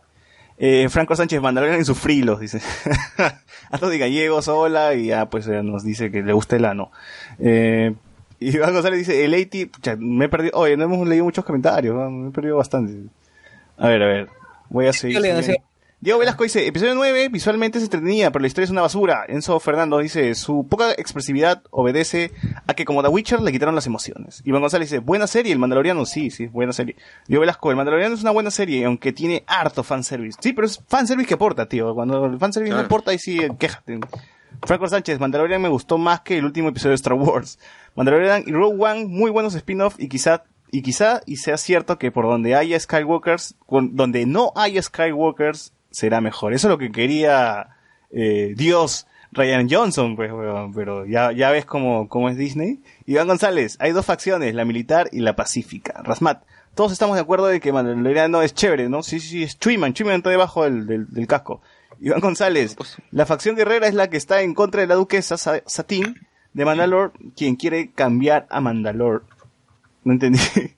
Eh, 0.57 0.89
Franco 0.89 1.15
Sánchez 1.15 1.41
Mandalorian 1.41 1.79
en 1.79 1.85
sus 1.85 1.97
frilos, 1.99 2.39
dice. 2.39 2.61
Hasta 3.71 3.89
de 3.89 3.97
gallegos, 3.97 4.47
hola, 4.47 4.93
y 4.95 5.07
ya 5.07 5.27
pues 5.29 5.47
eh, 5.47 5.61
nos 5.63 5.83
dice 5.83 6.11
que 6.11 6.21
le 6.21 6.33
gusta 6.33 6.55
el 6.55 6.65
ano. 6.65 6.91
Eh, 7.39 7.93
y 8.41 8.55
Iván 8.55 8.73
González 8.73 8.97
dice, 8.97 9.23
el 9.23 9.33
80, 9.35 9.71
pucha, 9.71 9.95
me 9.97 10.25
he 10.25 10.29
perdido, 10.29 10.57
oye, 10.57 10.75
no 10.75 10.85
hemos 10.85 11.07
leído 11.07 11.23
muchos 11.23 11.45
comentarios, 11.45 11.95
¿no? 11.95 12.09
me 12.09 12.29
he 12.29 12.31
perdido 12.31 12.57
bastante. 12.57 13.07
A 13.77 13.87
ver, 13.87 14.01
a 14.01 14.07
ver, 14.07 14.29
voy 14.69 14.87
a 14.87 14.93
seguir. 14.93 15.21
Diego 15.99 16.17
Velasco 16.17 16.43
dice, 16.43 16.65
episodio 16.65 16.95
9, 16.95 17.29
visualmente 17.29 17.77
se 17.77 17.85
entretenía, 17.85 18.31
pero 18.31 18.41
la 18.41 18.47
historia 18.47 18.65
es 18.65 18.71
una 18.71 18.81
basura. 18.81 19.23
Enzo 19.27 19.59
Fernando 19.59 19.99
dice, 19.99 20.33
su 20.33 20.65
poca 20.67 20.93
expresividad 20.93 21.61
obedece 21.69 22.31
a 22.65 22.73
que 22.73 22.85
como 22.85 23.03
The 23.03 23.09
Witcher 23.09 23.39
le 23.39 23.51
quitaron 23.51 23.75
las 23.75 23.85
emociones. 23.85 24.41
Iván 24.43 24.61
González 24.61 24.89
dice, 24.89 24.97
buena 24.97 25.27
serie, 25.27 25.53
el 25.53 25.59
Mandaloriano, 25.59 26.07
sí, 26.07 26.31
sí, 26.31 26.47
buena 26.47 26.73
serie. 26.73 26.95
Diego 27.27 27.41
Velasco, 27.41 27.69
el 27.69 27.77
Mandaloriano 27.77 28.15
es 28.15 28.21
una 28.21 28.31
buena 28.31 28.49
serie, 28.49 28.83
aunque 28.85 29.13
tiene 29.13 29.43
harto 29.45 29.83
fanservice. 29.83 30.39
Sí, 30.41 30.53
pero 30.53 30.65
es 30.65 30.83
fanservice 30.87 31.27
que 31.27 31.35
aporta, 31.35 31.69
tío. 31.69 31.93
Cuando 31.93 32.25
el 32.25 32.39
fanservice 32.39 32.73
no 32.73 32.81
aporta, 32.81 33.11
ahí 33.11 33.19
sí, 33.19 33.39
quéjate. 33.59 33.99
Franco 34.63 34.87
Sánchez, 34.87 35.19
Mandalorian 35.19 35.61
me 35.61 35.69
gustó 35.69 35.97
más 35.97 36.21
que 36.21 36.37
el 36.37 36.45
último 36.45 36.69
episodio 36.69 36.91
de 36.91 36.95
Star 36.95 37.13
Wars. 37.13 37.59
Mandalorian 37.95 38.43
y 38.45 38.51
Rogue 38.51 38.77
One, 38.79 39.05
muy 39.05 39.31
buenos 39.31 39.55
spin-off 39.55 39.95
y 39.97 40.07
quizá, 40.07 40.43
y 40.71 40.81
quizá, 40.81 41.21
y 41.25 41.37
sea 41.37 41.57
cierto 41.57 41.97
que 41.97 42.11
por 42.11 42.25
donde 42.25 42.55
haya 42.55 42.79
Skywalkers, 42.79 43.55
donde 43.69 44.25
no 44.25 44.51
haya 44.55 44.81
Skywalkers, 44.81 45.73
será 45.89 46.21
mejor. 46.21 46.53
Eso 46.53 46.67
es 46.67 46.71
lo 46.71 46.77
que 46.77 46.91
quería 46.91 47.75
eh, 48.11 48.53
Dios 48.55 49.07
Ryan 49.31 49.67
Johnson, 49.69 50.15
pues, 50.15 50.31
pero 50.75 51.05
ya, 51.05 51.31
ya 51.31 51.51
ves 51.51 51.65
cómo, 51.65 52.07
cómo 52.07 52.29
es 52.29 52.37
Disney. 52.37 52.81
Iván 53.05 53.27
González, 53.27 53.77
hay 53.79 53.93
dos 53.93 54.05
facciones, 54.05 54.53
la 54.53 54.65
militar 54.65 55.09
y 55.11 55.21
la 55.21 55.35
pacífica. 55.35 56.01
Rasmat, 56.03 56.43
todos 56.75 56.91
estamos 56.91 57.15
de 57.15 57.21
acuerdo 57.21 57.47
de 57.47 57.59
que 57.59 57.71
Mandaloriano 57.71 58.41
es 58.41 58.53
chévere, 58.53 58.89
¿no? 58.89 59.03
Sí, 59.03 59.19
sí, 59.19 59.43
es 59.43 59.57
Chuyman, 59.57 59.93
Chuyman 59.93 60.17
está 60.17 60.29
debajo 60.29 60.63
del, 60.65 60.85
del 60.85 61.27
casco. 61.27 61.61
Iván 62.01 62.19
González, 62.19 62.75
la 63.11 63.25
facción 63.25 63.55
guerrera 63.55 63.87
es 63.87 63.93
la 63.93 64.09
que 64.09 64.17
está 64.17 64.41
en 64.41 64.53
contra 64.53 64.81
de 64.81 64.87
la 64.87 64.95
duquesa 64.95 65.37
Sa- 65.37 65.61
Satín 65.65 66.15
de 66.53 66.65
Mandalore, 66.65 67.13
quien 67.37 67.55
quiere 67.55 67.91
cambiar 67.91 68.47
a 68.49 68.59
Mandalore. 68.59 69.23
No 70.03 70.13
entendí. 70.13 70.39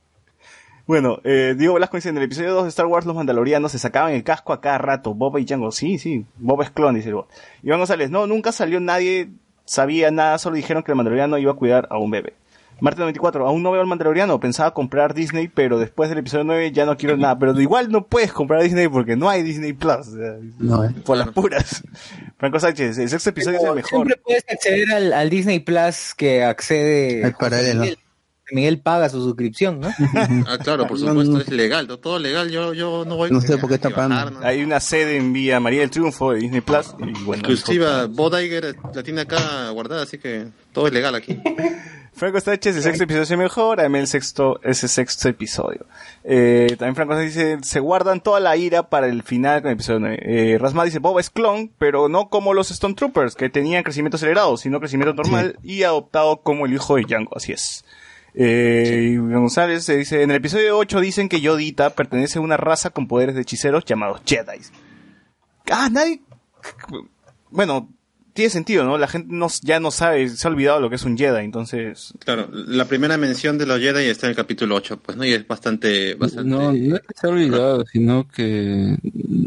Bueno, 0.85 1.19
eh, 1.23 1.55
Diego 1.57 1.75
Velasco 1.75 1.95
dice, 1.95 2.09
en 2.09 2.17
el 2.17 2.23
episodio 2.23 2.51
2 2.53 2.63
de 2.63 2.69
Star 2.69 2.87
Wars 2.87 3.05
los 3.05 3.15
mandalorianos 3.15 3.71
se 3.71 3.79
sacaban 3.79 4.11
el 4.11 4.25
casco 4.25 4.51
a 4.51 4.59
cada 4.59 4.77
rato, 4.79 5.13
Boba 5.13 5.39
y 5.39 5.45
Django. 5.45 5.71
Sí, 5.71 5.97
sí, 5.97 6.25
Bob 6.35 6.61
es 6.61 6.71
clon, 6.71 6.95
dice 6.95 7.07
el. 7.07 7.15
Iván 7.63 7.79
González, 7.79 8.09
no, 8.11 8.27
nunca 8.27 8.51
salió 8.51 8.81
nadie, 8.81 9.29
sabía 9.63 10.11
nada, 10.11 10.37
solo 10.39 10.57
dijeron 10.57 10.83
que 10.83 10.91
el 10.91 10.97
mandaloriano 10.97 11.37
iba 11.37 11.53
a 11.53 11.55
cuidar 11.55 11.87
a 11.89 11.97
un 11.97 12.11
bebé. 12.11 12.33
Marte 12.83 12.99
94, 12.99 13.47
aún 13.47 13.63
no 13.63 13.71
veo 13.71 13.79
al 13.79 13.87
mandaloriano, 13.87 14.41
pensaba 14.41 14.73
comprar 14.73 15.13
Disney, 15.13 15.47
pero 15.47 15.79
después 15.79 16.09
del 16.09 16.19
episodio 16.19 16.43
9 16.43 16.73
ya 16.73 16.85
no 16.85 16.97
quiero 16.97 17.15
nada. 17.15 17.39
Pero 17.39 17.57
igual 17.61 17.89
no 17.89 18.07
puedes 18.07 18.33
comprar 18.33 18.61
Disney 18.61 18.89
porque 18.89 19.15
no 19.15 19.29
hay 19.29 19.41
Disney 19.41 19.71
Plus. 19.71 20.07
o 20.09 20.17
sea, 20.17 20.33
No, 20.59 20.83
eh. 20.83 20.89
por 21.05 21.15
las 21.17 21.29
puras. 21.29 21.81
Franco 22.37 22.59
Sánchez, 22.59 22.97
el 22.97 23.07
sexto 23.07 23.29
episodio 23.29 23.59
es 23.59 23.63
el 23.63 23.75
mejor. 23.75 23.89
Siempre 23.89 24.17
puedes 24.17 24.43
acceder 24.49 24.91
al, 24.91 25.13
al 25.13 25.29
Disney 25.29 25.59
Plus 25.61 26.13
que 26.17 26.43
accede. 26.43 27.21
El 27.25 27.33
paralelo. 27.35 27.79
Miguel, 27.83 27.97
Miguel 28.51 28.79
paga 28.81 29.07
su 29.07 29.23
suscripción, 29.23 29.79
¿no? 29.79 29.87
Ah, 30.47 30.57
claro, 30.61 30.85
por 30.85 30.99
supuesto, 30.99 31.31
no. 31.35 31.39
es 31.39 31.47
legal, 31.49 31.87
todo- 31.87 32.19
legal. 32.19 32.49
Yo, 32.51 32.73
yo 32.73 33.05
no 33.05 33.15
voy 33.15 33.31
No 33.31 33.39
sé 33.39 33.57
por 33.57 33.69
qué 33.69 33.75
está 33.75 33.91
pagando. 33.91 34.41
Hay 34.43 34.61
una 34.61 34.81
sede 34.81 35.15
en 35.15 35.31
Vía 35.31 35.61
María 35.61 35.79
del 35.79 35.89
Triunfo 35.89 36.33
de 36.33 36.39
Disney 36.41 36.59
Plus. 36.59 36.93
Y 36.99 37.23
bueno, 37.23 37.47
Exclusiva, 37.47 38.07
Bob 38.07 38.37
Iger 38.37 38.75
la 38.93 39.03
tiene 39.03 39.21
acá 39.21 39.69
guardada, 39.69 40.03
así 40.03 40.17
que 40.17 40.47
todo 40.73 40.87
es 40.87 40.93
legal 40.93 41.15
aquí. 41.15 41.39
Franco 42.15 42.39
Sánchez, 42.39 42.75
el 42.75 42.83
sexto 42.83 43.03
episodio 43.05 43.23
es 43.23 43.31
el 43.31 43.37
mejor, 43.37 43.81
a 43.81 43.89
mí 43.89 43.97
el 43.97 44.07
sexto, 44.07 44.59
ese 44.63 44.87
sexto 44.87 45.29
episodio. 45.29 45.85
Eh, 46.23 46.75
también 46.77 46.95
Franco 46.95 47.13
Sánchez 47.13 47.35
dice, 47.35 47.57
se 47.63 47.79
guardan 47.79 48.21
toda 48.21 48.39
la 48.39 48.55
ira 48.55 48.89
para 48.89 49.07
el 49.07 49.23
final 49.23 49.61
con 49.61 49.69
el 49.69 49.75
episodio 49.75 49.99
9. 49.99 50.19
Eh, 50.21 50.57
Rasma 50.59 50.85
dice, 50.85 50.99
Boba 50.99 51.21
es 51.21 51.31
clon, 51.31 51.71
pero 51.79 52.09
no 52.09 52.29
como 52.29 52.53
los 52.53 52.69
Stone 52.69 52.93
Troopers, 52.93 53.35
que 53.35 53.49
tenían 53.49 53.83
crecimiento 53.83 54.17
acelerado, 54.17 54.57
sino 54.57 54.79
crecimiento 54.79 55.15
normal 55.15 55.57
y 55.63 55.83
adoptado 55.83 56.41
como 56.41 56.67
el 56.67 56.73
hijo 56.73 56.95
de 56.95 57.03
Django, 57.03 57.35
así 57.35 57.51
es. 57.51 57.83
Eh, 58.35 59.11
y 59.13 59.17
González 59.17 59.83
se 59.83 59.97
dice, 59.97 60.21
en 60.21 60.31
el 60.31 60.37
episodio 60.37 60.77
8 60.77 61.01
dicen 61.01 61.29
que 61.29 61.41
Yodita 61.41 61.91
pertenece 61.91 62.39
a 62.39 62.41
una 62.41 62.57
raza 62.57 62.91
con 62.91 63.07
poderes 63.07 63.35
de 63.35 63.41
hechiceros 63.41 63.85
llamados 63.85 64.21
Jedi. 64.25 64.59
Ah, 65.71 65.89
nadie... 65.91 66.21
Bueno, 67.49 67.89
tiene 68.33 68.49
sentido, 68.49 68.83
¿no? 68.83 68.97
La 68.97 69.07
gente 69.07 69.27
no, 69.31 69.47
ya 69.61 69.79
no 69.79 69.91
sabe, 69.91 70.27
se 70.27 70.47
ha 70.47 70.51
olvidado 70.51 70.79
lo 70.81 70.89
que 70.89 70.95
es 70.95 71.03
un 71.03 71.17
Jedi, 71.17 71.43
entonces... 71.45 72.13
Claro, 72.19 72.47
la 72.51 72.85
primera 72.85 73.17
mención 73.17 73.57
de 73.57 73.65
los 73.65 73.79
Jedi 73.79 74.05
está 74.09 74.25
en 74.25 74.31
el 74.31 74.35
capítulo 74.35 74.75
8, 74.75 74.99
pues 75.05 75.17
no, 75.17 75.23
y 75.23 75.33
es 75.33 75.47
bastante, 75.47 76.15
bastante... 76.15 76.49
No, 76.49 76.71
no 76.73 76.95
es 76.95 77.01
que 77.01 77.13
se 77.15 77.27
ha 77.27 77.29
olvidado, 77.29 77.85
sino 77.85 78.27
que 78.27 78.97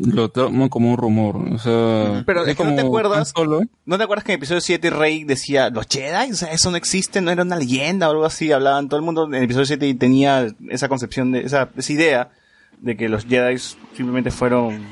lo 0.07 0.29
tomo 0.31 0.70
como 0.70 0.92
un 0.92 0.96
rumor. 0.96 1.37
O 1.53 1.59
sea, 1.59 2.22
Pero 2.25 2.46
es 2.46 2.57
que 2.57 2.64
no 2.64 2.75
te 2.75 2.83
acuerdas- 2.83 3.33
Solo, 3.35 3.62
¿No 3.85 3.99
te 3.99 4.05
acuerdas 4.05 4.25
que 4.25 4.33
en 4.33 4.35
el 4.37 4.38
episodio 4.40 4.61
7 4.61 4.90
Rey 4.90 5.25
decía, 5.25 5.68
los 5.70 5.87
Jedi? 5.90 6.31
O 6.31 6.35
sea, 6.37 6.53
eso 6.53 6.70
no 6.70 6.77
existe, 6.77 7.20
no 7.20 7.31
era 7.31 7.42
una 7.42 7.57
leyenda 7.57 8.09
o 8.09 8.12
algo 8.12 8.25
así. 8.25 8.53
Hablaban 8.53 8.88
todo 8.88 8.99
el 8.99 9.05
mundo 9.05 9.27
en 9.27 9.35
el 9.35 9.44
episodio 9.44 9.66
7 9.66 9.87
y 9.87 9.94
tenía 9.94 10.46
esa 10.70 10.88
concepción, 10.88 11.33
de 11.33 11.40
esa, 11.40 11.70
esa 11.77 11.92
idea 11.92 12.31
de 12.80 12.96
que 12.96 13.08
los 13.08 13.24
Jedi 13.26 13.58
simplemente 13.58 14.30
fueron 14.30 14.84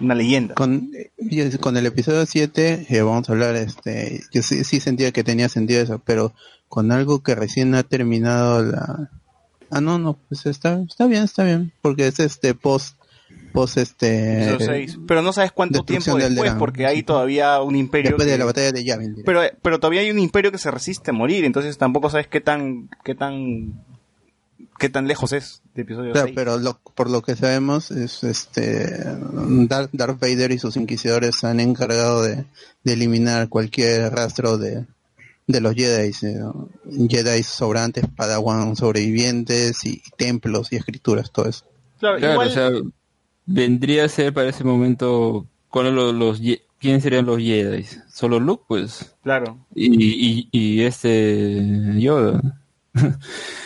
una 0.00 0.14
leyenda. 0.14 0.54
Con, 0.54 0.90
con 1.60 1.76
el 1.76 1.86
episodio 1.86 2.24
7 2.24 2.86
eh, 2.88 3.02
vamos 3.02 3.28
a 3.28 3.32
hablar, 3.32 3.56
este, 3.56 4.20
yo 4.32 4.42
sí, 4.42 4.64
sí 4.64 4.80
sentía 4.80 5.12
que 5.12 5.24
tenía 5.24 5.48
sentido 5.48 5.82
eso, 5.82 6.00
pero 6.04 6.32
con 6.68 6.92
algo 6.92 7.22
que 7.22 7.34
recién 7.34 7.74
ha 7.74 7.82
terminado 7.82 8.62
la... 8.62 9.10
Ah, 9.70 9.80
no, 9.80 9.98
no, 9.98 10.18
pues 10.28 10.46
está, 10.46 10.80
está 10.88 11.06
bien, 11.06 11.24
está 11.24 11.44
bien, 11.44 11.72
porque 11.82 12.06
es 12.06 12.20
este 12.20 12.54
post, 12.54 12.96
post 13.52 13.78
este... 13.78 14.44
Episodio 14.54 14.66
6. 14.66 14.98
Pero 15.08 15.22
no 15.22 15.32
sabes 15.32 15.52
cuánto 15.52 15.82
tiempo 15.84 16.16
de 16.16 16.28
después, 16.30 16.52
porque 16.58 16.86
hay 16.86 17.02
todavía 17.02 17.60
un 17.62 17.74
imperio 17.76 18.10
Después 18.10 18.26
de 18.26 18.34
que- 18.34 18.38
la 18.38 18.44
batalla 18.44 18.72
de 18.72 18.84
Yavin. 18.84 19.16
Pero, 19.24 19.40
pero 19.62 19.80
todavía 19.80 20.02
hay 20.02 20.10
un 20.10 20.18
imperio 20.18 20.52
que 20.52 20.58
se 20.58 20.70
resiste 20.70 21.10
a 21.10 21.14
morir, 21.14 21.44
entonces 21.44 21.76
tampoco 21.78 22.08
sabes 22.10 22.28
qué 22.28 22.40
tan, 22.40 22.88
qué 23.04 23.14
tan, 23.14 23.82
qué 24.78 24.88
tan 24.88 25.06
lejos 25.08 25.32
es 25.32 25.62
de 25.74 25.82
episodio 25.82 26.12
Claro, 26.12 26.26
6. 26.28 26.34
pero 26.36 26.58
lo- 26.58 26.78
por 26.94 27.08
lo 27.10 27.22
que 27.22 27.36
sabemos 27.36 27.90
es 27.90 28.24
este 28.24 29.04
Darth, 29.68 29.90
Vader 30.20 30.50
y 30.52 30.58
sus 30.58 30.76
inquisidores 30.76 31.36
se 31.40 31.46
han 31.46 31.60
encargado 31.60 32.22
de, 32.22 32.44
de 32.84 32.92
eliminar 32.92 33.48
cualquier 33.48 34.12
rastro 34.12 34.58
de, 34.58 34.84
de 35.46 35.60
los 35.60 35.74
Jedi, 35.74 36.12
Jedi 37.08 37.42
sobrantes, 37.42 38.04
Padawan 38.16 38.74
sobrevivientes 38.76 39.84
y 39.84 40.02
templos 40.16 40.72
y 40.72 40.76
escrituras, 40.76 41.30
todo 41.30 41.48
eso. 41.48 41.64
Claro, 42.00 42.18
claro, 42.18 42.32
igual- 42.34 42.48
o 42.48 42.50
sea, 42.50 42.70
vendría 43.46 44.04
a 44.04 44.08
ser 44.08 44.32
para 44.34 44.48
ese 44.50 44.64
momento, 44.64 45.46
¿cuáles 45.68 45.92
los, 45.92 46.14
los 46.14 46.40
¿quiénes 46.78 47.02
serían 47.02 47.26
los 47.26 47.38
Jedi? 47.38 47.84
Solo 48.12 48.40
Luke, 48.40 48.64
pues, 48.68 49.14
claro. 49.22 49.58
y, 49.74 49.88
y, 50.40 50.48
y 50.52 50.82
este 50.82 51.62
Yoda. 51.98 52.58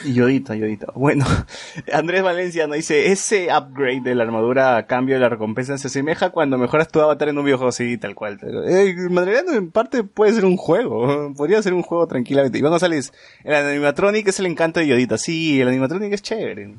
Yodita, 0.04 0.54
Yodita. 0.54 0.92
Bueno, 0.94 1.24
Andrés 1.92 2.22
Valencia 2.22 2.66
nos 2.66 2.76
dice, 2.76 3.10
ese 3.10 3.48
upgrade 3.52 4.02
de 4.02 4.14
la 4.14 4.22
armadura 4.22 4.76
a 4.76 4.86
cambio 4.86 5.16
de 5.16 5.20
la 5.20 5.28
recompensa 5.28 5.76
se 5.78 5.88
asemeja 5.88 6.30
cuando 6.30 6.58
mejoras 6.58 6.88
tu 6.88 7.00
avatar 7.00 7.28
en 7.28 7.38
un 7.38 7.44
videojuego, 7.44 7.72
sí, 7.72 7.98
tal 7.98 8.14
cual. 8.14 8.38
Eh, 8.68 8.94
en 9.52 9.70
parte 9.70 10.04
puede 10.04 10.32
ser 10.32 10.44
un 10.44 10.56
juego, 10.56 11.34
podría 11.36 11.60
ser 11.62 11.74
un 11.74 11.82
juego 11.82 12.06
tranquilamente. 12.06 12.58
Iván 12.58 12.70
González, 12.70 13.12
el 13.42 13.54
animatronic 13.54 14.28
es 14.28 14.38
el 14.38 14.46
encanto 14.46 14.80
de 14.80 14.86
Yodita, 14.86 15.18
sí, 15.18 15.60
el 15.60 15.68
animatronic 15.68 16.12
es 16.12 16.22
chévere. 16.22 16.74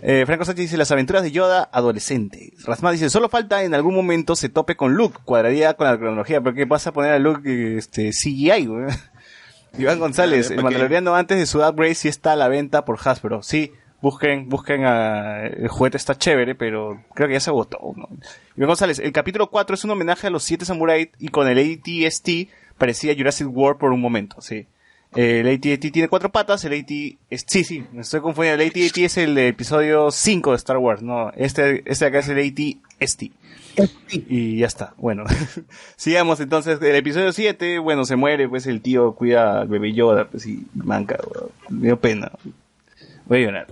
Eh, 0.00 0.22
Franco 0.26 0.44
Sánchez 0.44 0.66
dice, 0.66 0.76
las 0.76 0.92
aventuras 0.92 1.24
de 1.24 1.32
Yoda 1.32 1.68
adolescente. 1.72 2.52
Rasma 2.64 2.92
dice, 2.92 3.10
solo 3.10 3.28
falta 3.28 3.64
en 3.64 3.74
algún 3.74 3.96
momento 3.96 4.36
se 4.36 4.48
tope 4.48 4.76
con 4.76 4.94
Luke, 4.94 5.18
cuadraría 5.24 5.74
con 5.74 5.88
la 5.88 5.98
cronología, 5.98 6.40
pero 6.40 6.54
¿qué 6.54 6.68
pasa 6.68 6.90
a 6.90 6.92
poner 6.92 7.10
a 7.10 7.18
Luke 7.18 7.76
este, 7.76 8.10
CGI, 8.10 8.66
güey? 8.66 8.86
Iván 9.76 9.98
González, 9.98 10.50
el 10.50 10.62
Mandaloriano 10.62 11.14
antes 11.14 11.38
de 11.38 11.46
su 11.46 11.58
upgrade 11.58 11.94
sí 11.94 12.08
está 12.08 12.32
a 12.32 12.36
la 12.36 12.48
venta 12.48 12.84
por 12.84 12.98
Hasbro. 13.04 13.42
Sí, 13.42 13.72
busquen, 14.00 14.48
busquen 14.48 14.84
a, 14.84 15.46
el 15.46 15.68
juguete 15.68 15.96
está 15.96 16.16
chévere, 16.16 16.54
pero 16.54 17.02
creo 17.14 17.28
que 17.28 17.34
ya 17.34 17.40
se 17.40 17.50
agotó, 17.50 17.78
¿no? 17.96 18.08
Iván 18.56 18.68
González, 18.68 18.98
el 18.98 19.12
capítulo 19.12 19.50
4 19.50 19.74
es 19.74 19.84
un 19.84 19.90
homenaje 19.90 20.26
a 20.26 20.30
los 20.30 20.44
siete 20.44 20.64
samuráis 20.64 21.08
y 21.18 21.28
con 21.28 21.48
el 21.48 21.58
ATST 21.58 22.28
parecía 22.78 23.14
Jurassic 23.14 23.48
World 23.48 23.78
por 23.78 23.92
un 23.92 24.00
momento, 24.00 24.40
sí. 24.40 24.66
El 25.16 25.48
AT-AT 25.48 25.90
tiene 25.90 26.08
cuatro 26.08 26.30
patas, 26.30 26.64
el 26.64 26.78
AT 26.78 26.90
es, 27.30 27.44
sí, 27.46 27.64
sí, 27.64 27.84
me 27.92 28.02
estoy 28.02 28.20
confundiendo, 28.20 28.62
el 28.62 28.68
AT-AT 28.68 28.98
es 28.98 29.16
el 29.16 29.38
episodio 29.38 30.10
5 30.10 30.50
de 30.50 30.56
Star 30.56 30.76
Wars, 30.76 31.02
no, 31.02 31.30
este, 31.34 31.82
este 31.90 32.04
de 32.04 32.08
acá 32.08 32.18
es 32.18 32.28
el 32.28 32.38
AT-ST. 32.38 33.32
Y 34.10 34.58
ya 34.58 34.66
está, 34.66 34.94
bueno. 34.96 35.24
Sigamos 35.96 36.40
entonces, 36.40 36.80
el 36.82 36.94
episodio 36.96 37.32
7, 37.32 37.78
bueno, 37.78 38.04
se 38.04 38.16
muere, 38.16 38.48
pues 38.48 38.66
el 38.66 38.80
tío 38.80 39.12
cuida 39.14 39.60
al 39.60 39.68
bebé 39.68 39.92
Yoda, 39.92 40.26
pues 40.28 40.46
y 40.46 40.66
manca, 40.74 41.16
weón. 41.26 41.50
me 41.70 41.86
dio 41.86 42.00
pena. 42.00 42.32
Voy 43.26 43.42
a 43.42 43.46
llorar. 43.46 43.66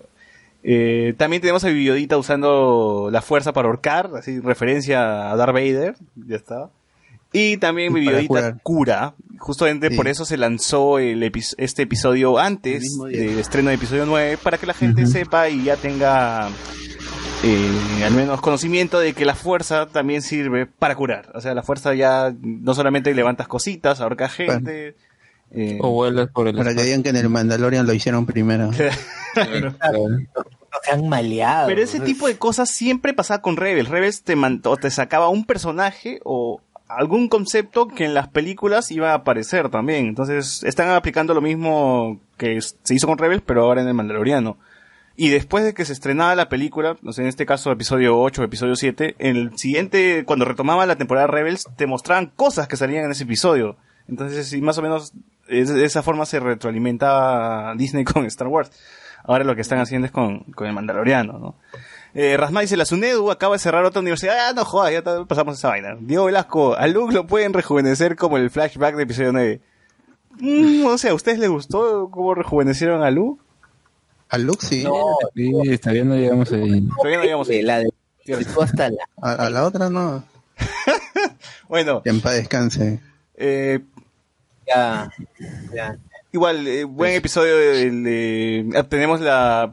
Eh, 0.62 1.14
también 1.16 1.40
tenemos 1.42 1.64
a 1.64 1.68
Biodita 1.68 2.16
usando 2.18 3.08
la 3.12 3.22
fuerza 3.22 3.52
para 3.52 3.68
ahorcar, 3.68 4.10
así 4.16 4.40
referencia 4.40 5.30
a 5.30 5.36
Darth 5.36 5.52
Vader, 5.54 5.94
ya 6.16 6.36
está. 6.36 6.70
Y 7.32 7.56
también 7.58 7.92
curar. 8.26 8.58
cura, 8.62 9.14
justamente 9.38 9.90
Sí. 9.90 9.96
por 9.96 10.08
eso 10.08 10.24
se 10.24 10.36
lanzó 10.36 10.98
el 10.98 11.22
epi- 11.22 11.54
este 11.58 11.82
episodio 11.82 12.38
antes 12.38 12.96
del 13.10 13.38
estreno 13.38 13.68
de 13.68 13.74
episodio 13.74 14.06
9, 14.06 14.38
para 14.42 14.58
que 14.58 14.66
la 14.66 14.74
gente 14.74 15.06
sepa 15.06 15.48
y 15.48 15.64
ya 15.64 15.76
tenga 15.76 16.48
eh, 17.42 18.02
al 18.04 18.12
menos 18.14 18.40
conocimiento 18.40 18.98
de 18.98 19.12
que 19.14 19.24
la 19.24 19.34
fuerza 19.34 19.86
también 19.86 20.22
sirve 20.22 20.66
para 20.66 20.94
curar. 20.94 21.30
O 21.34 21.40
sea, 21.40 21.54
la 21.54 21.62
fuerza 21.62 21.94
ya 21.94 22.34
no 22.40 22.74
solamente 22.74 23.14
levantas 23.14 23.46
cositas, 23.48 24.00
ahorcas 24.00 24.32
gente. 24.32 24.96
eh, 25.52 25.78
O 25.80 25.90
vuelas 25.90 26.28
por 26.30 26.48
el 26.48 26.56
Para 26.56 26.74
que 26.74 26.82
digan 26.82 27.02
que 27.02 27.10
en 27.10 27.16
el 27.16 27.28
Mandalorian 27.28 27.86
lo 27.86 27.92
hicieron 27.92 28.26
primero. 28.26 28.70
No 29.36 30.80
se 30.82 30.90
han 30.92 31.08
maleado. 31.08 31.68
Pero 31.68 31.80
ese 31.82 32.00
tipo 32.00 32.26
de 32.26 32.36
cosas 32.36 32.70
siempre 32.70 33.14
pasaba 33.14 33.40
con 33.40 33.56
Rebels. 33.56 33.88
Rebels 33.88 34.22
te, 34.22 34.36
man- 34.36 34.60
o 34.64 34.76
te 34.76 34.90
sacaba 34.90 35.28
un 35.28 35.44
personaje 35.44 36.20
o 36.24 36.60
algún 36.88 37.28
concepto 37.28 37.88
que 37.88 38.04
en 38.04 38.14
las 38.14 38.28
películas 38.28 38.90
iba 38.90 39.12
a 39.12 39.14
aparecer 39.14 39.70
también. 39.70 40.06
Entonces 40.06 40.62
están 40.64 40.90
aplicando 40.90 41.32
lo 41.34 41.40
mismo 41.40 42.20
que 42.36 42.60
se 42.60 42.94
hizo 42.94 43.06
con 43.06 43.18
Rebels, 43.18 43.42
pero 43.46 43.62
ahora 43.62 43.80
en 43.82 43.88
el 43.88 43.94
Mandaloriano. 43.94 44.58
Y 45.16 45.30
después 45.30 45.64
de 45.64 45.72
que 45.72 45.86
se 45.86 45.94
estrenaba 45.94 46.34
la 46.34 46.50
película, 46.50 46.96
no 47.00 47.12
sé, 47.12 47.22
en 47.22 47.28
este 47.28 47.46
caso 47.46 47.72
episodio 47.72 48.18
8 48.18 48.42
o 48.42 48.44
episodio 48.44 48.76
7, 48.76 49.16
en 49.18 49.36
el 49.36 49.58
siguiente, 49.58 50.24
cuando 50.26 50.44
retomaba 50.44 50.84
la 50.84 50.96
temporada 50.96 51.26
Rebels, 51.26 51.64
te 51.76 51.86
mostraban 51.86 52.32
cosas 52.36 52.68
que 52.68 52.76
salían 52.76 53.06
en 53.06 53.10
ese 53.10 53.24
episodio. 53.24 53.76
Entonces, 54.08 54.46
sí, 54.46 54.60
más 54.60 54.76
o 54.76 54.82
menos, 54.82 55.14
de 55.48 55.84
esa 55.84 56.02
forma 56.02 56.26
se 56.26 56.38
retroalimentaba 56.38 57.74
Disney 57.76 58.04
con 58.12 58.26
Star 58.26 58.48
Wars. 58.48 58.70
Ahora 59.24 59.44
lo 59.44 59.54
que 59.54 59.62
están 59.62 59.80
haciendo 59.80 60.06
es 60.06 60.12
con, 60.12 60.40
con 60.52 60.66
el 60.66 60.74
Mandaloriano, 60.74 61.38
¿no? 61.38 61.56
Eh, 62.14 62.36
Rasma 62.36 62.60
dice, 62.60 62.76
la 62.76 62.86
SUNEDU 62.86 63.30
acaba 63.30 63.56
de 63.56 63.58
cerrar 63.58 63.84
otra 63.84 64.00
universidad. 64.00 64.48
Ah, 64.48 64.52
no 64.54 64.64
jodas, 64.64 64.92
ya 64.92 65.02
pasamos 65.26 65.58
esa 65.58 65.68
vaina. 65.68 65.96
Diego 66.00 66.26
Velasco, 66.26 66.74
a 66.74 66.86
Luke 66.86 67.12
lo 67.12 67.26
pueden 67.26 67.52
rejuvenecer 67.52 68.16
como 68.16 68.38
el 68.38 68.50
flashback 68.50 68.96
de 68.96 69.02
episodio 69.02 69.32
9. 69.32 69.60
Mm, 70.40 70.86
o 70.86 70.96
sea, 70.96 71.10
¿a 71.10 71.14
ustedes 71.14 71.38
les 71.38 71.50
gustó 71.50 72.10
cómo 72.10 72.34
rejuvenecieron 72.34 73.02
a 73.02 73.10
Luke? 73.10 73.42
A 74.28 74.38
Luke 74.38 74.64
sí. 74.66 74.82
No, 74.84 74.92
Sí, 75.34 75.78
todavía 75.78 76.04
no 76.04 76.16
llegamos 76.16 76.52
ahí. 76.52 76.86
Todavía 76.96 77.18
no 77.18 77.24
llegamos 77.24 77.48
ahí. 77.48 77.62
la 77.62 77.78
de 77.78 77.88
hasta 78.60 78.90
la 78.90 79.04
A, 79.22 79.46
a 79.46 79.50
la 79.50 79.64
otra 79.64 79.88
no. 79.88 80.24
Bueno, 81.68 82.02
Que 82.02 82.10
en 82.10 82.20
paz 82.20 82.34
descanse. 82.34 83.00
eh, 83.36 83.80
ya, 84.66 85.08
ya. 85.74 85.96
igual, 86.32 86.66
eh, 86.66 86.82
buen 86.84 87.12
episodio 87.14 87.56
de, 87.56 88.68
ah, 88.76 88.82
tenemos 88.82 89.20
la, 89.20 89.72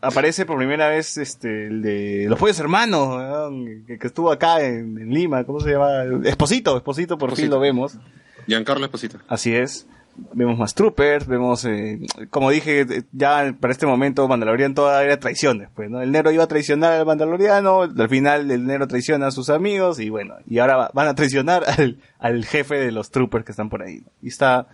aparece 0.00 0.46
por 0.46 0.56
primera 0.56 0.88
vez 0.88 1.18
este, 1.18 1.66
el 1.66 1.82
de 1.82 2.26
los 2.28 2.38
pollos 2.38 2.58
hermanos, 2.60 3.52
que, 3.86 3.98
que 3.98 4.06
estuvo 4.06 4.32
acá 4.32 4.62
en, 4.62 4.96
en 4.98 5.10
Lima, 5.10 5.44
¿cómo 5.44 5.60
se 5.60 5.70
llama? 5.72 6.04
Esposito, 6.24 6.76
Esposito, 6.78 7.18
por 7.18 7.30
fin 7.30 7.44
Esposito. 7.44 7.56
lo 7.56 7.60
vemos. 7.60 7.98
Giancarlo 8.46 8.86
Esposito. 8.86 9.18
Así 9.28 9.54
es. 9.54 9.86
Vemos 10.32 10.58
más 10.58 10.74
troopers, 10.74 11.26
vemos, 11.26 11.64
eh, 11.66 11.98
como 12.30 12.50
dije, 12.50 12.80
eh, 12.82 13.02
ya 13.12 13.54
para 13.60 13.72
este 13.72 13.86
momento 13.86 14.26
Mandalorian 14.28 14.74
toda 14.74 15.02
era 15.04 15.18
traiciones, 15.20 15.68
pues, 15.74 15.90
¿no? 15.90 16.00
El 16.00 16.10
Nero 16.10 16.30
iba 16.30 16.44
a 16.44 16.46
traicionar 16.48 16.92
al 16.92 17.04
Mandaloriano, 17.06 17.82
al 17.82 18.08
final 18.08 18.50
el 18.50 18.66
Nero 18.66 18.86
traiciona 18.88 19.26
a 19.26 19.30
sus 19.30 19.50
amigos 19.50 20.00
y 20.00 20.08
bueno, 20.08 20.34
y 20.48 20.58
ahora 20.58 20.76
va- 20.76 20.90
van 20.94 21.08
a 21.08 21.14
traicionar 21.14 21.64
al, 21.78 22.00
al 22.18 22.44
jefe 22.44 22.76
de 22.76 22.92
los 22.92 23.10
troopers 23.10 23.44
que 23.44 23.52
están 23.52 23.68
por 23.68 23.82
ahí. 23.82 24.02
Y 24.22 24.28
está, 24.28 24.68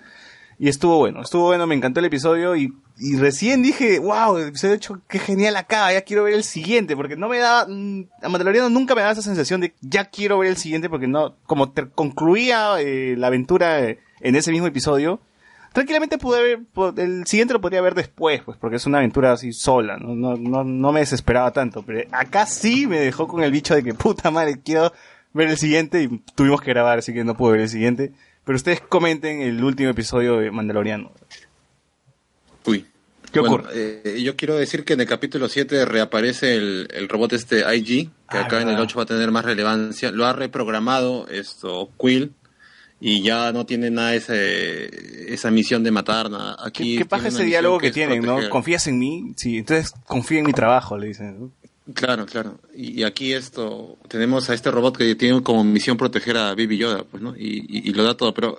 y 0.59 0.69
estuvo 0.69 0.99
bueno, 0.99 1.23
estuvo 1.23 1.47
bueno, 1.47 1.67
me 1.67 1.75
encantó 1.75 1.99
el 2.01 2.07
episodio 2.07 2.55
y, 2.55 2.73
y 2.99 3.17
recién 3.17 3.63
dije, 3.63 3.99
wow, 3.99 4.37
el 4.37 4.49
episodio 4.49 4.75
8, 4.77 5.01
qué 5.09 5.19
genial 5.19 5.57
acá, 5.57 5.93
ya 5.93 6.03
quiero 6.03 6.23
ver 6.25 6.35
el 6.35 6.45
siguiente, 6.45 6.95
porque 6.97 7.17
no 7.17 7.29
me 7.29 7.39
daba, 7.39 7.67
mm, 7.69 8.05
a 8.23 8.29
Mandaloriano 8.29 8.69
nunca 8.71 8.95
me 8.95 9.01
daba 9.01 9.13
esa 9.13 9.23
sensación 9.23 9.61
de 9.61 9.75
ya 9.81 10.05
quiero 10.05 10.39
ver 10.39 10.51
el 10.51 10.57
siguiente, 10.57 10.89
porque 10.89 11.09
no, 11.09 11.35
como 11.47 11.71
ter- 11.73 11.91
concluía 11.91 12.81
eh, 12.81 13.17
la 13.19 13.27
aventura 13.27 13.81
eh, 13.83 13.99
en 14.21 14.37
ese 14.37 14.53
mismo 14.53 14.69
episodio, 14.69 15.21
tranquilamente 15.73 16.19
pude 16.19 16.43
ver, 16.43 16.59
po- 16.73 16.95
el 16.97 17.27
siguiente 17.27 17.55
lo 17.55 17.61
podría 17.61 17.81
ver 17.83 17.95
después, 17.95 18.43
pues, 18.43 18.57
porque 18.59 18.77
es 18.77 18.87
una 18.87 18.99
aventura 18.99 19.33
así 19.33 19.53
sola, 19.53 19.97
no, 19.97 20.15
no, 20.15 20.37
no, 20.37 20.65
no 20.65 20.93
me 20.93 21.01
desesperaba 21.01 21.51
tanto, 21.53 21.83
pero 21.83 22.09
acá 22.13 22.47
sí 22.47 22.87
me 22.87 22.99
dejó 23.01 23.27
con 23.29 23.43
el 23.43 23.51
bicho 23.53 23.75
de 23.75 23.83
que 23.83 23.95
puta 23.95 24.31
madre, 24.31 24.61
quiero 24.65 24.93
ver 25.33 25.49
el 25.49 25.57
siguiente 25.57 26.03
y 26.03 26.09
tuvimos 26.35 26.61
que 26.61 26.71
grabar, 26.71 26.99
así 26.99 27.13
que 27.15 27.25
no 27.25 27.37
pude 27.37 27.53
ver 27.53 27.61
el 27.63 27.69
siguiente. 27.69 28.13
Pero 28.45 28.57
ustedes 28.57 28.81
comenten 28.81 29.41
el 29.41 29.63
último 29.63 29.91
episodio 29.91 30.39
de 30.39 30.51
Mandaloriano. 30.51 31.13
Uy. 32.67 32.87
¿Qué 33.33 33.41
Bueno, 33.41 33.55
ocurre? 33.57 33.71
eh, 33.75 34.21
yo 34.23 34.37
quiero 34.37 34.57
decir 34.57 34.85
que 34.85 34.93
en 34.93 35.01
el 35.01 35.07
capítulo 35.07 35.49
7 35.49 35.85
reaparece 35.87 36.55
el, 36.57 36.89
el 36.93 37.09
robot 37.09 37.33
este 37.33 37.61
IG, 37.75 38.11
que 38.31 38.37
Ah, 38.37 38.41
acá 38.43 38.57
en 38.57 38.63
el 38.69 38.75
verdad. 38.75 38.83
8 38.83 38.97
va 38.99 39.03
a 39.05 39.07
tener 39.07 39.31
más 39.31 39.45
relevancia. 39.45 40.11
Lo 40.11 40.27
ha 40.27 40.33
reprogramado 40.35 41.27
esto 41.29 41.89
Quill 41.99 42.35
y 43.05 43.21
ya 43.23 43.51
no 43.53 43.67
tiene 43.67 43.91
nada 43.91 44.15
ese, 44.15 45.33
esa 45.35 45.51
misión 45.51 45.83
de 45.83 45.91
matar 45.91 46.31
nada. 46.31 46.57
Aquí 46.65 46.97
¿Qué, 46.99 47.05
qué 47.07 47.15
una 47.17 47.29
ese 47.29 47.45
diálogo 47.45 47.79
que, 47.79 47.91
tienen, 47.91 48.23
no? 48.23 48.39
¿Confías 48.49 48.87
en 48.87 48.99
mí? 48.99 49.33
Sí, 49.37 49.59
entonces 49.59 49.93
confía 50.07 50.39
en 50.39 50.47
mi 50.47 50.53
trabajo, 50.53 50.97
le 50.97 51.09
dicen. 51.09 51.41
¿no? 51.41 51.51
Claro, 51.95 52.27
claro. 52.27 52.61
Y, 52.75 53.01
y 53.01 53.03
aquí 53.03 53.33
esto, 53.33 53.99
tenemos 54.09 54.49
a 54.51 54.55
este 54.55 54.71
robot 54.71 54.97
que 54.97 55.15
tiene 55.17 55.43
como 55.43 55.65
misión 55.65 55.97
proteger 55.97 56.37
a 56.37 56.51
Baby 56.55 56.79
Yoda, 56.79 57.03
pues, 57.05 57.23
¿no? 57.23 57.35
Y, 57.37 57.67
y- 57.69 57.91
y 57.91 57.93
lo 57.93 58.05
da 58.05 58.17
todo. 58.17 58.33
Pero 58.33 58.57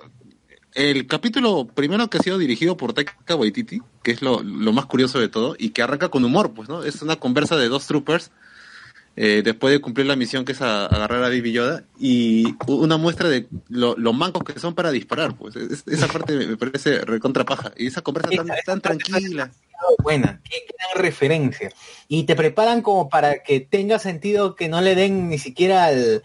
el 0.74 1.06
capítulo 1.06 1.66
primero 1.66 2.10
que 2.10 2.18
ha 2.18 2.22
sido 2.22 2.36
dirigido 2.36 2.76
por 2.76 2.92
Taika 2.92 3.34
Waititi, 3.34 3.80
que 4.02 4.10
es 4.10 4.20
lo, 4.20 4.42
lo 4.42 4.72
más 4.74 4.84
curioso 4.86 5.18
de 5.20 5.28
todo, 5.28 5.56
y 5.58 5.70
que 5.70 5.80
arranca 5.82 6.10
con 6.10 6.22
humor, 6.24 6.52
pues, 6.52 6.68
¿no? 6.68 6.84
Es 6.84 7.00
una 7.00 7.16
conversa 7.16 7.56
de 7.56 7.68
dos 7.68 7.86
troopers 7.86 8.30
eh, 9.16 9.42
después 9.44 9.72
de 9.72 9.80
cumplir 9.80 10.06
la 10.06 10.16
misión 10.16 10.44
que 10.44 10.52
es 10.52 10.60
a- 10.62 10.86
agarrar 10.86 11.22
a 11.24 11.28
Baby 11.28 11.52
Yoda 11.52 11.84
y 12.00 12.54
una 12.66 12.96
muestra 12.96 13.28
de 13.28 13.46
lo, 13.68 13.96
lo 13.96 14.12
mancos 14.12 14.42
que 14.44 14.58
son 14.58 14.74
para 14.74 14.90
disparar, 14.90 15.36
pues. 15.36 15.54
Es- 15.56 15.84
esa 15.86 16.08
parte 16.08 16.34
me 16.34 16.56
parece 16.56 16.98
recontra 17.00 17.44
paja. 17.44 17.72
Y 17.76 17.86
esa 17.86 18.02
conversa 18.02 18.30
tan, 18.30 18.50
Esa- 18.50 18.80
tranquila. 18.80 19.50
buena, 20.02 20.40
qué 20.48 20.64
gran 20.66 21.04
referencia. 21.04 21.70
Y 22.08 22.24
te 22.24 22.34
preparan 22.34 22.82
como 22.82 23.08
para 23.08 23.42
que 23.42 23.60
tenga 23.60 23.98
sentido 23.98 24.54
que 24.56 24.68
no 24.68 24.80
le 24.80 24.94
den 24.94 25.28
ni 25.28 25.38
siquiera 25.38 25.84
al, 25.86 26.22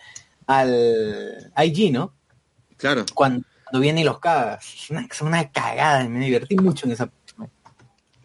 al 0.48 1.66
IG, 1.66 1.92
¿no? 1.92 2.14
Claro. 2.78 3.06
Cuando, 3.14 3.46
cuando 3.66 3.80
viene 3.82 4.02
y 4.02 4.04
los 4.04 4.20
cagas. 4.20 4.66
Es 4.66 4.90
una, 4.90 5.08
una 5.22 5.52
cagada, 5.52 6.08
me 6.10 6.26
divertí 6.26 6.56
mucho 6.56 6.86
en 6.88 6.94
esa. 6.94 7.12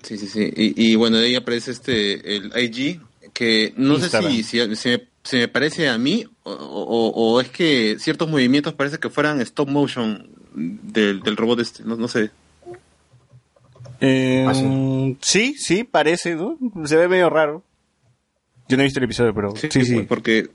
Sí, 0.03 0.19
sí, 0.19 0.27
sí. 0.27 0.53
Y, 0.57 0.93
y 0.93 0.95
bueno, 0.97 1.17
de 1.17 1.27
ahí 1.27 1.35
aparece 1.35 1.71
este, 1.71 2.37
el 2.37 2.53
IG, 2.57 3.01
que 3.35 3.75
no 3.77 3.97
Instagram. 3.97 4.33
sé 4.33 4.43
si, 4.43 4.43
si, 4.45 4.77
si 4.77 4.89
me, 4.89 5.09
si 5.23 5.37
me 5.37 5.49
parece 5.49 5.89
a 5.91 5.99
mí 5.99 6.25
o, 6.45 6.53
o- 6.53 7.11
o 7.35 7.41
es 7.43 7.51
que 7.51 7.97
ciertos 7.99 8.29
movimientos 8.31 8.73
parece 8.73 8.99
que 8.99 9.11
fueran 9.11 9.41
stop 9.43 9.69
motion 9.69 10.27
del, 10.55 11.21
del 11.23 11.37
robot 11.37 11.61
este, 11.61 11.83
no, 11.85 11.97
no 11.97 12.09
sé. 12.09 12.31
Eh, 14.01 14.45
¿Ah, 14.49 14.55
sí? 14.55 15.17
sí, 15.21 15.55
sí, 15.59 15.85
parece, 15.85 16.35
¿no? 16.37 16.59
Se 16.87 16.97
ve 16.97 17.09
medio 17.09 17.29
raro. 17.31 17.63
Yo 18.69 18.77
no 18.77 18.83
he 18.83 18.85
visto 18.85 18.99
el 19.01 19.05
episodio, 19.05 19.35
pero 19.35 19.55
sí, 19.57 19.69
sí. 19.85 20.01
Porque... 20.09 20.49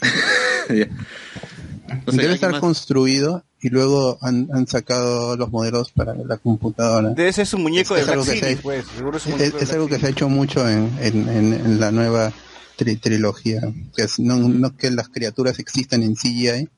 Ya. 0.68 0.86
No 0.86 2.12
sé, 2.12 2.16
Debe 2.16 2.22
¿alguien 2.22 2.34
estar 2.34 2.50
más? 2.52 2.60
construido 2.60 3.44
y 3.64 3.70
luego 3.70 4.18
han, 4.20 4.48
han 4.52 4.66
sacado 4.66 5.36
los 5.38 5.50
modelos 5.50 5.90
para 5.90 6.14
la 6.14 6.36
computadora. 6.36 7.10
Debe 7.10 7.32
ser 7.32 7.46
su 7.46 7.58
muñeco 7.58 7.96
Es 7.96 8.04
de 8.06 8.12
algo 8.12 8.24
se- 8.24 8.34
City, 8.34 8.56
pues. 8.62 8.84
Seguro 8.96 9.16
es 9.16 9.24
un 9.26 9.32
Es, 9.32 9.38
muñeco 9.38 9.56
de 9.58 9.64
es 9.64 9.72
algo 9.72 9.88
que 9.88 9.98
se 9.98 10.06
ha 10.06 10.10
hecho 10.10 10.28
mucho 10.28 10.68
en, 10.68 10.90
en, 11.00 11.28
en- 11.30 11.52
en 11.54 11.80
la 11.80 11.90
nueva 11.90 12.30
tri- 12.78 13.00
trilogía, 13.00 13.62
que 13.96 14.02
es 14.02 14.18
no, 14.18 14.36
no 14.36 14.76
que 14.76 14.90
las 14.90 15.08
criaturas 15.08 15.58
existan 15.58 16.02
en 16.02 16.14
CGI, 16.14 16.68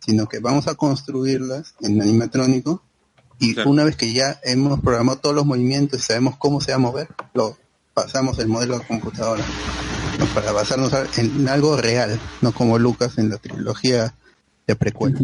sino 0.00 0.26
que 0.28 0.38
vamos 0.40 0.68
a 0.68 0.74
construirlas 0.74 1.74
en 1.80 2.02
animatrónico 2.02 2.82
y 3.38 3.54
Claro. 3.54 3.70
una 3.70 3.84
vez 3.84 3.96
que 3.96 4.12
ya 4.12 4.38
hemos 4.44 4.80
programado 4.80 5.18
todos 5.18 5.34
los 5.34 5.46
movimientos 5.46 6.00
y 6.00 6.02
sabemos 6.02 6.36
cómo 6.36 6.60
se 6.60 6.72
va 6.72 6.76
a 6.76 6.80
mover, 6.80 7.08
lo 7.34 7.56
pasamos 7.94 8.38
el 8.40 8.48
modelo 8.48 8.76
a 8.76 8.80
computadora 8.86 9.42
¿no? 10.18 10.26
para 10.34 10.52
basarnos 10.52 10.92
en 11.16 11.48
algo 11.48 11.76
real, 11.78 12.20
no 12.42 12.52
como 12.52 12.78
Lucas 12.78 13.16
en 13.16 13.30
la 13.30 13.38
trilogía 13.38 14.14
de 14.66 14.76
precuela. 14.76 15.18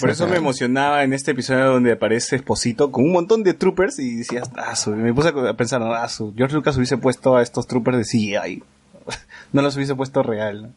Por 0.00 0.10
eso 0.10 0.26
me 0.26 0.36
emocionaba 0.36 1.02
en 1.04 1.12
este 1.12 1.30
episodio 1.32 1.66
donde 1.66 1.92
aparece 1.92 2.36
Esposito 2.36 2.90
con 2.90 3.04
un 3.04 3.12
montón 3.12 3.42
de 3.42 3.54
troopers 3.54 3.98
y 3.98 4.16
decías, 4.16 4.50
ah, 4.56 4.74
su- 4.76 4.90
me 4.92 5.12
puse 5.14 5.28
a 5.28 5.54
pensar, 5.54 5.82
ah, 5.82 6.08
su- 6.08 6.32
George 6.36 6.54
Lucas 6.54 6.76
hubiese 6.76 6.96
puesto 6.98 7.36
a 7.36 7.42
estos 7.42 7.66
troopers 7.66 7.98
de 7.98 8.04
CGI. 8.04 8.62
no 9.52 9.62
los 9.62 9.76
hubiese 9.76 9.94
puesto 9.94 10.22
real. 10.22 10.62
¿no? 10.62 10.68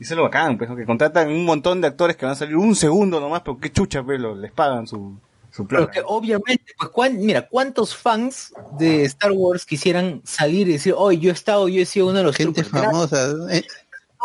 Y 0.00 0.04
eso 0.04 0.14
es 0.14 0.16
lo 0.18 0.22
bacán, 0.24 0.56
pues, 0.58 0.70
que 0.76 0.84
contratan 0.84 1.28
un 1.28 1.44
montón 1.44 1.80
de 1.80 1.88
actores 1.88 2.16
que 2.16 2.24
van 2.24 2.32
a 2.32 2.36
salir 2.36 2.56
un 2.56 2.74
segundo 2.76 3.20
nomás, 3.20 3.42
pero 3.42 3.58
qué 3.58 3.70
chucha, 3.72 4.02
pues, 4.04 4.20
les 4.20 4.52
pagan 4.52 4.86
su, 4.86 5.18
su 5.50 5.66
plata. 5.66 5.86
Porque 5.86 6.02
obviamente, 6.06 6.64
pues, 6.78 6.90
cuán- 6.90 7.18
mira, 7.18 7.48
¿cuántos 7.48 7.96
fans 7.96 8.52
de 8.78 9.04
Star 9.04 9.32
Wars 9.32 9.64
quisieran 9.66 10.20
salir 10.24 10.68
y 10.68 10.72
decir, 10.74 10.94
oye, 10.96 11.18
yo 11.18 11.30
he 11.30 11.32
estado, 11.32 11.68
yo 11.68 11.82
he 11.82 11.86
sido 11.86 12.06
uno 12.06 12.18
de 12.18 12.24
los 12.24 12.36
Gente 12.36 12.62
troopers"? 12.62 12.84
famosa 12.84 13.28
eh, 13.50 13.64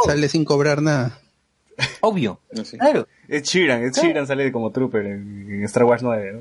sale 0.06 0.30
sin 0.30 0.46
cobrar 0.46 0.82
nada. 0.82 1.18
Obvio, 2.02 2.40
No 2.52 2.64
claro. 2.64 3.08
Ed 3.28 3.44
Sheeran, 3.44 3.84
Ed 3.84 3.94
Sheeran 3.94 4.28
sale 4.28 4.52
como 4.52 4.72
trooper 4.72 5.06
en, 5.06 5.48
en 5.50 5.64
Star 5.64 5.84
Wars 5.86 6.04
9, 6.04 6.34
¿no? 6.34 6.40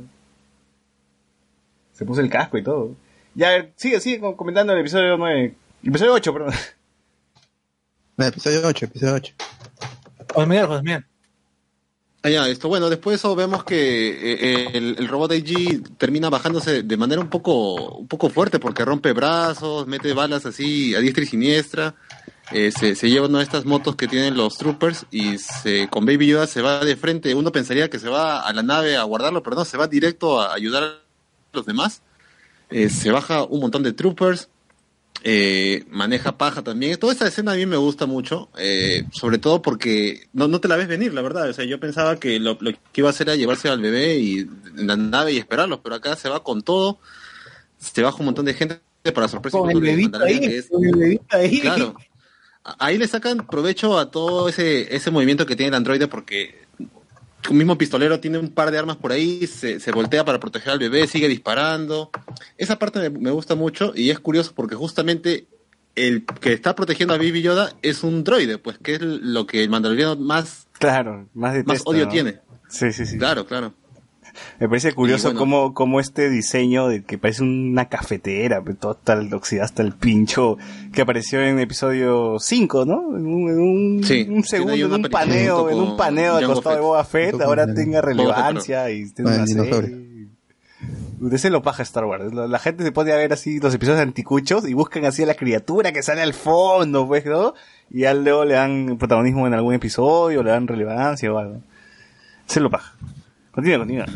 Se 1.92 2.04
puso 2.04 2.20
el 2.20 2.28
casco 2.30 2.58
y 2.58 2.62
todo. 2.62 2.94
Ya, 3.34 3.70
sigue, 3.76 4.00
sigue 4.00 4.20
com- 4.20 4.36
comentando 4.36 4.72
el 4.72 4.80
episodio 4.80 5.16
9. 5.16 5.54
Episodio 5.84 6.12
8, 6.14 6.32
perdón. 6.32 6.54
Episodio 8.18 8.62
8, 8.66 8.84
episodio 8.86 9.14
8. 9.14 9.34
José 10.34 10.46
Miguel, 10.46 10.66
José 10.66 10.82
Miguel. 10.82 11.04
Ah, 12.24 12.30
ya, 12.30 12.48
esto, 12.48 12.68
bueno, 12.68 12.88
después 12.88 13.14
de 13.14 13.16
eso 13.16 13.34
vemos 13.34 13.64
que 13.64 14.10
eh, 14.34 14.68
el, 14.74 14.94
el 14.96 15.08
robot 15.08 15.32
AG 15.32 15.96
termina 15.98 16.30
bajándose 16.30 16.84
de 16.84 16.96
manera 16.96 17.20
un 17.20 17.28
poco, 17.28 17.96
un 17.96 18.06
poco 18.06 18.30
fuerte 18.30 18.60
porque 18.60 18.84
rompe 18.84 19.12
brazos, 19.12 19.88
mete 19.88 20.12
balas 20.12 20.46
así 20.46 20.94
a 20.94 21.00
diestra 21.00 21.24
y 21.24 21.26
siniestra, 21.26 21.96
eh, 22.52 22.70
se, 22.70 22.94
se 22.94 23.10
lleva 23.10 23.26
una 23.28 23.38
de 23.38 23.44
estas 23.44 23.64
motos 23.64 23.96
que 23.96 24.08
tienen 24.08 24.36
los 24.36 24.56
troopers 24.58 25.06
y 25.10 25.38
se, 25.38 25.88
con 25.88 26.04
Baby 26.06 26.28
Yoda 26.28 26.46
se 26.46 26.62
va 26.62 26.84
de 26.84 26.96
frente. 26.96 27.34
Uno 27.34 27.52
pensaría 27.52 27.88
que 27.90 27.98
se 27.98 28.08
va 28.08 28.40
a 28.40 28.52
la 28.52 28.62
nave 28.62 28.96
a 28.96 29.02
guardarlo, 29.04 29.42
pero 29.42 29.56
no, 29.56 29.64
se 29.64 29.76
va 29.76 29.86
directo 29.88 30.40
a 30.40 30.54
ayudar 30.54 30.82
a 30.84 30.98
los 31.52 31.66
demás. 31.66 32.02
Eh, 32.70 32.88
se 32.88 33.10
baja 33.10 33.44
un 33.44 33.60
montón 33.60 33.82
de 33.82 33.92
troopers. 33.92 34.48
eh, 35.24 35.84
maneja 35.90 36.36
paja 36.36 36.62
también. 36.62 36.98
Toda 36.98 37.12
esta 37.12 37.28
escena 37.28 37.52
a 37.52 37.54
mí 37.56 37.64
me 37.64 37.76
gusta 37.76 38.06
mucho, 38.06 38.48
eh, 38.58 39.04
sobre 39.12 39.38
todo 39.38 39.62
porque 39.62 40.26
no, 40.32 40.48
no 40.48 40.60
te 40.60 40.66
la 40.68 40.76
ves 40.76 40.88
venir, 40.88 41.14
la 41.14 41.22
verdad. 41.22 41.48
O 41.48 41.52
sea, 41.52 41.64
yo 41.64 41.78
pensaba 41.78 42.16
que 42.18 42.40
lo, 42.40 42.56
lo 42.60 42.72
que 42.72 42.78
iba 43.00 43.08
a 43.08 43.10
hacer 43.10 43.28
era 43.28 43.36
llevarse 43.36 43.68
al 43.68 43.80
bebé 43.80 44.16
y 44.18 44.38
en 44.40 44.86
la 44.86 44.96
nave 44.96 45.32
y 45.32 45.38
esperarlos, 45.38 45.78
pero 45.82 45.94
acá 45.94 46.16
se 46.16 46.28
va 46.28 46.42
con 46.42 46.62
todo. 46.62 46.98
Se 47.78 48.02
baja 48.02 48.16
un 48.18 48.24
montón 48.26 48.46
de 48.46 48.54
gente 48.54 48.80
para 49.14 49.28
sorpresa 49.28 49.58
Con 49.58 49.70
el 49.70 49.80
bebito 49.80 50.18
ahí, 50.22 50.40
es- 50.44 50.68
con 50.70 50.84
el 50.84 50.96
bebito 50.96 51.24
ahí. 51.30 51.60
Claro. 51.60 51.94
Ahí 52.64 52.96
le 52.98 53.08
sacan 53.08 53.46
provecho 53.46 53.98
a 53.98 54.10
todo 54.10 54.48
ese, 54.48 54.94
ese 54.94 55.10
movimiento 55.10 55.46
que 55.46 55.56
tiene 55.56 55.68
el 55.68 55.74
androide 55.74 56.06
porque 56.06 56.62
un 57.50 57.56
mismo 57.56 57.76
pistolero 57.76 58.20
tiene 58.20 58.38
un 58.38 58.50
par 58.50 58.70
de 58.70 58.78
armas 58.78 58.96
por 58.96 59.10
ahí, 59.10 59.46
se, 59.48 59.80
se 59.80 59.90
voltea 59.90 60.24
para 60.24 60.38
proteger 60.38 60.72
al 60.72 60.78
bebé, 60.78 61.06
sigue 61.08 61.28
disparando. 61.28 62.10
Esa 62.56 62.78
parte 62.78 63.00
me, 63.00 63.10
me 63.10 63.30
gusta 63.32 63.54
mucho 63.56 63.92
y 63.96 64.10
es 64.10 64.20
curioso 64.20 64.52
porque 64.54 64.76
justamente 64.76 65.46
el 65.96 66.24
que 66.24 66.52
está 66.52 66.74
protegiendo 66.74 67.14
a 67.14 67.18
Baby 67.18 67.42
Yoda 67.42 67.72
es 67.82 68.02
un 68.04 68.24
droide, 68.24 68.58
pues 68.58 68.78
que 68.78 68.94
es 68.94 69.02
lo 69.02 69.46
que 69.46 69.62
el 69.62 69.70
mandaloriano 69.70 70.16
más, 70.16 70.68
Claro, 70.78 71.28
más 71.34 71.64
más 71.66 71.82
odio 71.84 72.06
¿no? 72.06 72.10
tiene. 72.10 72.40
Sí, 72.68 72.92
sí, 72.92 73.04
sí. 73.06 73.18
Claro, 73.18 73.44
claro. 73.46 73.74
Me 74.60 74.68
parece 74.68 74.92
curioso 74.92 75.28
bueno. 75.28 75.38
cómo, 75.40 75.74
cómo 75.74 76.00
este 76.00 76.28
diseño 76.30 76.88
de 76.88 77.02
que 77.04 77.18
parece 77.18 77.42
una 77.42 77.88
cafetera, 77.88 78.62
pero 78.62 78.76
todo 78.76 78.94
tal 78.94 79.32
oxidado 79.34 79.64
hasta 79.66 79.82
el 79.82 79.92
pincho, 79.92 80.56
que 80.92 81.02
apareció 81.02 81.40
en 81.42 81.58
episodio 81.58 82.38
5, 82.38 82.84
¿no? 82.84 83.16
En 83.16 83.26
un, 83.26 83.48
en 83.50 83.58
un, 83.60 84.04
Sí, 84.04 84.26
un 84.28 84.44
segundo, 84.44 84.74
en 84.74 84.92
un 84.92 85.02
paneo, 85.10 85.68
en 85.70 85.78
un 85.78 85.96
paneo 85.96 86.36
al 86.36 86.46
costado 86.46 86.76
de 86.76 86.80
Fett. 86.80 86.82
Boba 86.82 87.04
Fett, 87.04 87.40
ahora 87.42 87.64
el- 87.64 87.74
tenga 87.74 88.00
Boba 88.00 88.08
Fett, 88.12 88.16
relevancia 88.18 88.90
y 88.90 89.02
esté 89.02 89.22
dinosaurio. 89.22 89.70
serie. 89.82 90.12
Ese 91.30 91.50
lo 91.50 91.62
paja 91.62 91.84
Star 91.84 92.04
Wars. 92.04 92.34
La, 92.34 92.48
la 92.48 92.58
gente 92.58 92.82
se 92.82 92.90
pone 92.90 93.12
a 93.12 93.16
ver 93.16 93.32
así 93.32 93.60
los 93.60 93.72
episodios 93.72 94.00
anticuchos 94.02 94.68
y 94.68 94.74
buscan 94.74 95.04
así 95.04 95.22
a 95.22 95.26
la 95.26 95.34
criatura 95.34 95.92
que 95.92 96.02
sale 96.02 96.20
al 96.20 96.34
fondo, 96.34 97.06
pues, 97.06 97.24
¿no? 97.26 97.54
Y 97.90 98.00
ya 98.00 98.12
luego 98.14 98.44
le 98.44 98.54
dan 98.54 98.96
protagonismo 98.98 99.46
en 99.46 99.54
algún 99.54 99.74
episodio, 99.74 100.42
le 100.42 100.50
dan 100.50 100.66
relevancia 100.66 101.32
o 101.32 101.38
algo. 101.38 101.60
Se 102.46 102.58
lo 102.58 102.70
paja. 102.70 102.94
Continúa, 103.52 103.78
continúa. 103.78 104.06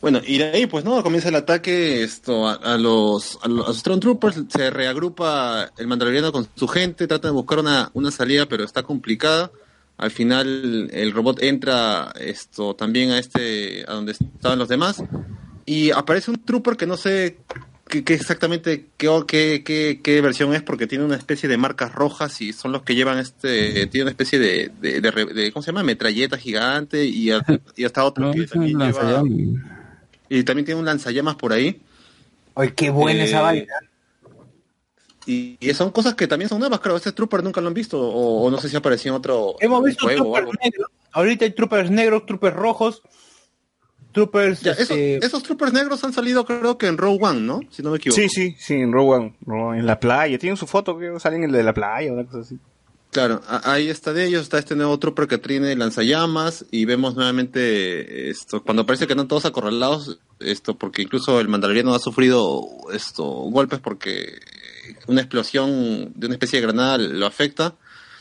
Bueno, 0.00 0.20
y 0.24 0.38
de 0.38 0.44
ahí, 0.44 0.66
pues, 0.66 0.84
¿no? 0.84 1.02
Comienza 1.02 1.28
el 1.28 1.34
ataque 1.34 2.04
esto 2.04 2.46
a, 2.46 2.76
los, 2.76 3.38
a 3.42 3.48
los, 3.48 3.64
a 3.64 3.68
los 3.68 3.78
Stormtroopers, 3.78 4.44
se 4.48 4.70
reagrupa 4.70 5.72
el 5.76 5.88
mandaloriano 5.88 6.30
con 6.30 6.46
su 6.54 6.68
gente, 6.68 7.08
trata 7.08 7.28
de 7.28 7.34
buscar 7.34 7.58
una, 7.58 7.90
una 7.94 8.10
salida, 8.12 8.46
pero 8.46 8.62
está 8.62 8.84
complicada. 8.84 9.50
Al 9.96 10.12
final, 10.12 10.88
el 10.92 11.12
robot 11.12 11.42
entra 11.42 12.12
esto 12.20 12.76
también 12.76 13.10
a 13.10 13.18
este, 13.18 13.84
a 13.88 13.94
donde 13.94 14.12
estaban 14.12 14.58
los 14.60 14.68
demás, 14.68 15.02
y 15.66 15.90
aparece 15.90 16.30
un 16.30 16.44
trooper 16.44 16.76
que 16.76 16.86
no 16.86 16.96
sé 16.96 17.38
qué, 17.88 18.04
qué 18.04 18.14
exactamente 18.14 18.86
qué, 18.96 19.08
qué, 19.26 19.62
qué, 19.64 20.00
qué 20.02 20.20
versión 20.20 20.54
es, 20.54 20.62
porque 20.62 20.86
tiene 20.86 21.04
una 21.04 21.16
especie 21.16 21.48
de 21.48 21.56
marcas 21.56 21.92
rojas 21.94 22.40
y 22.40 22.52
son 22.52 22.72
los 22.72 22.82
que 22.82 22.94
llevan 22.94 23.18
este, 23.18 23.86
tiene 23.88 24.02
una 24.04 24.10
especie 24.10 24.38
de, 24.38 24.70
de, 24.80 25.00
de, 25.00 25.52
¿cómo 25.52 25.62
se 25.62 25.72
llama? 25.72 25.82
Metralleta 25.82 26.36
gigante 26.38 27.04
y, 27.04 27.30
a- 27.30 27.44
y 27.76 27.84
hasta 27.84 28.04
otro 28.04 28.26
No, 28.26 28.32
que 28.32 28.46
también 28.46 28.78
lleva... 28.78 29.22
Y 30.30 30.42
también 30.44 30.66
tiene 30.66 30.78
un 30.78 30.84
lanzallamas 30.86 31.36
por 31.36 31.52
ahí. 31.54 31.80
Oye, 32.54 32.74
qué 32.74 32.90
buena 32.90 33.22
Eh, 33.24 33.26
esa 33.26 33.40
vaina. 33.40 33.72
Y, 35.26 35.56
y 35.60 35.74
son 35.74 35.90
cosas 35.90 36.14
que 36.14 36.26
también 36.26 36.48
son 36.48 36.58
nuevas, 36.58 36.80
creo. 36.80 36.96
Este 36.96 37.12
Trooper 37.12 37.42
nunca 37.42 37.60
lo 37.60 37.68
han 37.68 37.74
visto. 37.74 38.00
O, 38.00 38.44
o 38.44 38.50
no 38.50 38.58
sé 38.60 38.68
si 38.68 38.76
apareció 38.76 39.10
en 39.10 39.16
otro 39.16 39.56
Hemos 39.60 39.82
visto 39.84 40.04
juego 40.04 40.30
o 40.30 40.34
troopers 40.34 40.58
negros. 40.62 40.90
Ahorita 41.12 41.44
hay 41.44 41.52
troopers 41.52 41.90
negros, 41.90 42.26
troopers 42.26 42.56
rojos, 42.56 43.02
troopers. 44.18 44.60
Ya, 44.62 44.72
esos, 44.72 44.90
este, 44.90 45.24
esos 45.26 45.42
Troopers 45.42 45.72
negros 45.72 46.02
han 46.04 46.12
salido, 46.12 46.44
creo 46.44 46.76
que 46.78 46.86
en 46.86 46.98
Rogue 46.98 47.18
One, 47.22 47.40
¿no? 47.40 47.60
Si 47.70 47.82
no 47.82 47.90
me 47.90 47.96
equivoco. 47.96 48.20
Sí, 48.20 48.28
sí, 48.28 48.54
sí, 48.58 48.74
en 48.74 48.92
Rogue 48.92 49.34
One, 49.46 49.78
en 49.78 49.86
la 49.86 49.98
playa. 50.00 50.38
Tienen 50.38 50.56
su 50.56 50.66
foto, 50.66 50.98
salen 51.18 51.44
en 51.44 51.50
el 51.50 51.56
de 51.56 51.62
la 51.62 51.74
playa, 51.74 52.12
una 52.12 52.24
cosa 52.24 52.40
así. 52.40 52.58
Claro, 53.10 53.40
ahí 53.64 53.88
está 53.88 54.12
de 54.12 54.26
ellos, 54.26 54.42
está 54.42 54.58
este 54.58 54.76
nuevo 54.76 54.98
Trooper 54.98 55.26
que 55.28 55.38
tiene 55.38 55.74
lanzallamas. 55.76 56.66
Y 56.70 56.84
vemos 56.84 57.16
nuevamente 57.16 58.28
esto, 58.28 58.62
cuando 58.62 58.84
parece 58.84 59.06
que 59.06 59.14
están 59.14 59.28
todos 59.28 59.46
acorralados, 59.46 60.18
esto, 60.40 60.76
porque 60.76 61.02
incluso 61.02 61.40
el 61.40 61.48
mandaloriano 61.48 61.94
ha 61.94 61.98
sufrido 62.00 62.62
esto 62.92 63.24
golpes 63.24 63.80
porque 63.80 64.34
una 65.06 65.22
explosión 65.22 66.12
de 66.14 66.26
una 66.26 66.34
especie 66.34 66.60
de 66.60 66.66
granada 66.66 66.98
lo 66.98 67.26
afecta. 67.26 67.76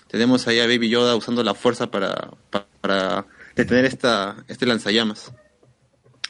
Tenemos 0.07 0.47
ahí 0.47 0.59
a 0.61 0.67
Baby 0.67 0.87
Yoda 0.87 1.17
usando 1.17 1.43
la 1.43 1.53
fuerza 1.53 1.91
para, 1.91 2.31
pa- 2.49 2.65
para 2.79 3.25
detener 3.57 3.83
esta, 3.83 4.37
este 4.47 4.65
lanzallamas. 4.65 5.33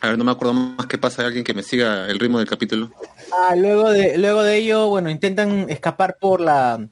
A 0.02 0.10
ver, 0.10 0.18
no 0.18 0.24
me 0.24 0.32
acuerdo 0.32 0.54
más 0.54 0.86
qué 0.88 0.98
pasa. 0.98 1.26
Alguien 1.26 1.44
que 1.44 1.54
me 1.54 1.64
siga 1.64 2.08
el 2.08 2.20
ritmo 2.20 2.38
del 2.40 2.48
capítulo. 2.48 2.92
Ah, 3.32 3.56
luego 3.56 3.90
de, 3.90 4.18
luego 4.18 4.44
de 4.44 4.58
ello, 4.58 4.88
bueno, 4.90 5.10
intentan 5.10 5.70
escapar 5.70 6.18
por 6.20 6.40
la. 6.40 6.88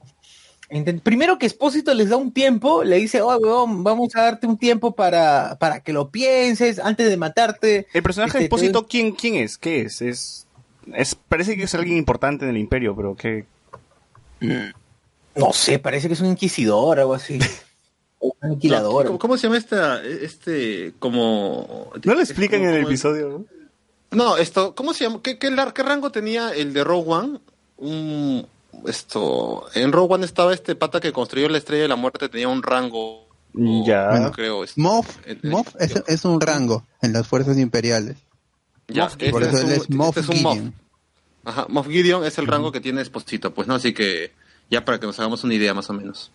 intent- 0.70 1.00
Primero 1.02 1.38
que 1.38 1.46
Espósito 1.46 1.94
les 1.94 2.08
da 2.08 2.16
un 2.16 2.32
tiempo, 2.32 2.82
le 2.82 2.96
dice, 2.96 3.22
oh, 3.22 3.36
weón, 3.38 3.84
vamos 3.84 4.14
a 4.16 4.22
darte 4.22 4.46
un 4.48 4.58
tiempo 4.58 4.94
para, 4.94 5.56
para 5.60 5.80
que 5.80 5.92
lo 5.92 6.10
pienses 6.10 6.78
antes 6.80 7.08
de 7.08 7.16
matarte. 7.16 7.86
El 7.92 8.02
personaje 8.02 8.38
de 8.38 8.44
Este, 8.44 8.56
Espósito, 8.56 8.86
¿quién, 8.86 9.12
¿quién 9.12 9.36
es? 9.36 9.56
¿Qué 9.56 9.82
es? 9.82 10.02
es? 10.02 10.46
Es 10.92 11.14
Parece 11.14 11.56
que 11.56 11.64
es 11.64 11.74
alguien 11.74 11.96
importante 11.98 12.44
en 12.44 12.50
el 12.50 12.58
imperio, 12.58 12.94
pero 12.96 13.14
que... 13.14 13.44
No 15.34 15.52
sé, 15.52 15.78
parece 15.78 16.08
que 16.08 16.14
es 16.14 16.20
un 16.20 16.28
inquisidor 16.28 16.98
o 16.98 17.02
algo 17.02 17.14
así. 17.14 17.38
O 18.28 18.36
un 18.40 18.50
aniquilador. 18.52 19.06
¿Cómo, 19.06 19.18
cómo 19.18 19.36
se 19.36 19.44
llama 19.46 19.58
esta, 19.58 20.02
este, 20.04 20.94
como... 20.98 21.90
No 22.04 22.14
lo 22.14 22.20
explican 22.20 22.62
en 22.62 22.68
el 22.70 22.76
¿Cómo- 22.82 22.88
episodio, 22.88 23.28
¿no? 23.28 23.44
No, 24.12 24.36
esto, 24.36 24.74
¿cómo 24.74 24.94
se 24.94 25.04
llama? 25.04 25.20
¿Qué, 25.22 25.38
qué, 25.38 25.50
lar- 25.50 25.72
qué 25.72 25.82
rango 25.82 26.10
tenía 26.10 26.50
el 26.54 26.72
de 26.72 26.84
Rogue 26.84 27.10
One? 27.12 27.38
Un, 27.78 28.46
esto, 28.86 29.66
en 29.74 29.92
Rogue 29.92 30.14
One 30.14 30.24
estaba 30.24 30.54
este 30.54 30.74
pata 30.76 31.00
que 31.00 31.12
construyó 31.12 31.48
la 31.48 31.58
Estrella 31.58 31.82
de 31.82 31.88
la 31.88 31.96
Muerte, 31.96 32.28
tenía 32.28 32.48
un 32.48 32.62
rango, 32.62 33.26
Ya. 33.52 34.08
Bueno, 34.10 34.30
creo. 34.32 34.64
esto. 34.64 34.80
Moff, 34.80 35.16
Moff 35.42 35.74
es, 35.80 36.02
es 36.06 36.24
un 36.24 36.40
rango 36.40 36.84
en 37.02 37.12
las 37.12 37.26
fuerzas 37.26 37.58
imperiales. 37.58 38.16
ya, 38.88 39.04
Moff 39.04 39.12
este 39.12 39.30
Por 39.30 39.42
eso 39.42 39.56
es 39.56 39.60
él 39.60 39.66
un- 39.66 39.72
es 39.72 39.90
Moff 39.90 40.16
este 40.16 40.20
es 40.32 40.36
un 40.38 40.42
Moff. 40.42 40.54
Gideon. 40.54 40.74
Ajá, 41.44 41.66
Moff 41.68 41.86
Gideon 41.88 42.24
es 42.24 42.38
el 42.38 42.46
rango 42.46 42.72
que 42.72 42.80
tiene 42.80 43.02
Esposito, 43.02 43.52
pues 43.54 43.66
no, 43.68 43.74
así 43.74 43.92
que 43.92 44.32
ya 44.70 44.84
para 44.84 44.98
que 45.00 45.06
nos 45.06 45.18
hagamos 45.18 45.42
una 45.44 45.54
idea 45.54 45.74
más 45.74 45.90
o 45.90 45.92
menos. 45.92 46.30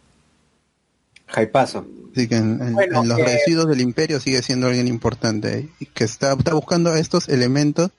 Jaipazo. 1.31 1.85
Así 2.13 2.27
que 2.27 2.35
en, 2.35 2.61
en- 2.61 2.73
Bueno, 2.73 3.01
en 3.03 3.07
los 3.09 3.19
eh, 3.19 3.23
residuos 3.25 3.67
del 3.67 3.81
imperio 3.81 4.19
sigue 4.19 4.41
siendo 4.43 4.67
alguien 4.67 4.87
importante 4.87 5.69
y 5.79 5.85
que 5.87 6.03
está, 6.03 6.33
está 6.33 6.53
buscando 6.53 6.93
estos 6.95 7.29
elementos. 7.29 7.89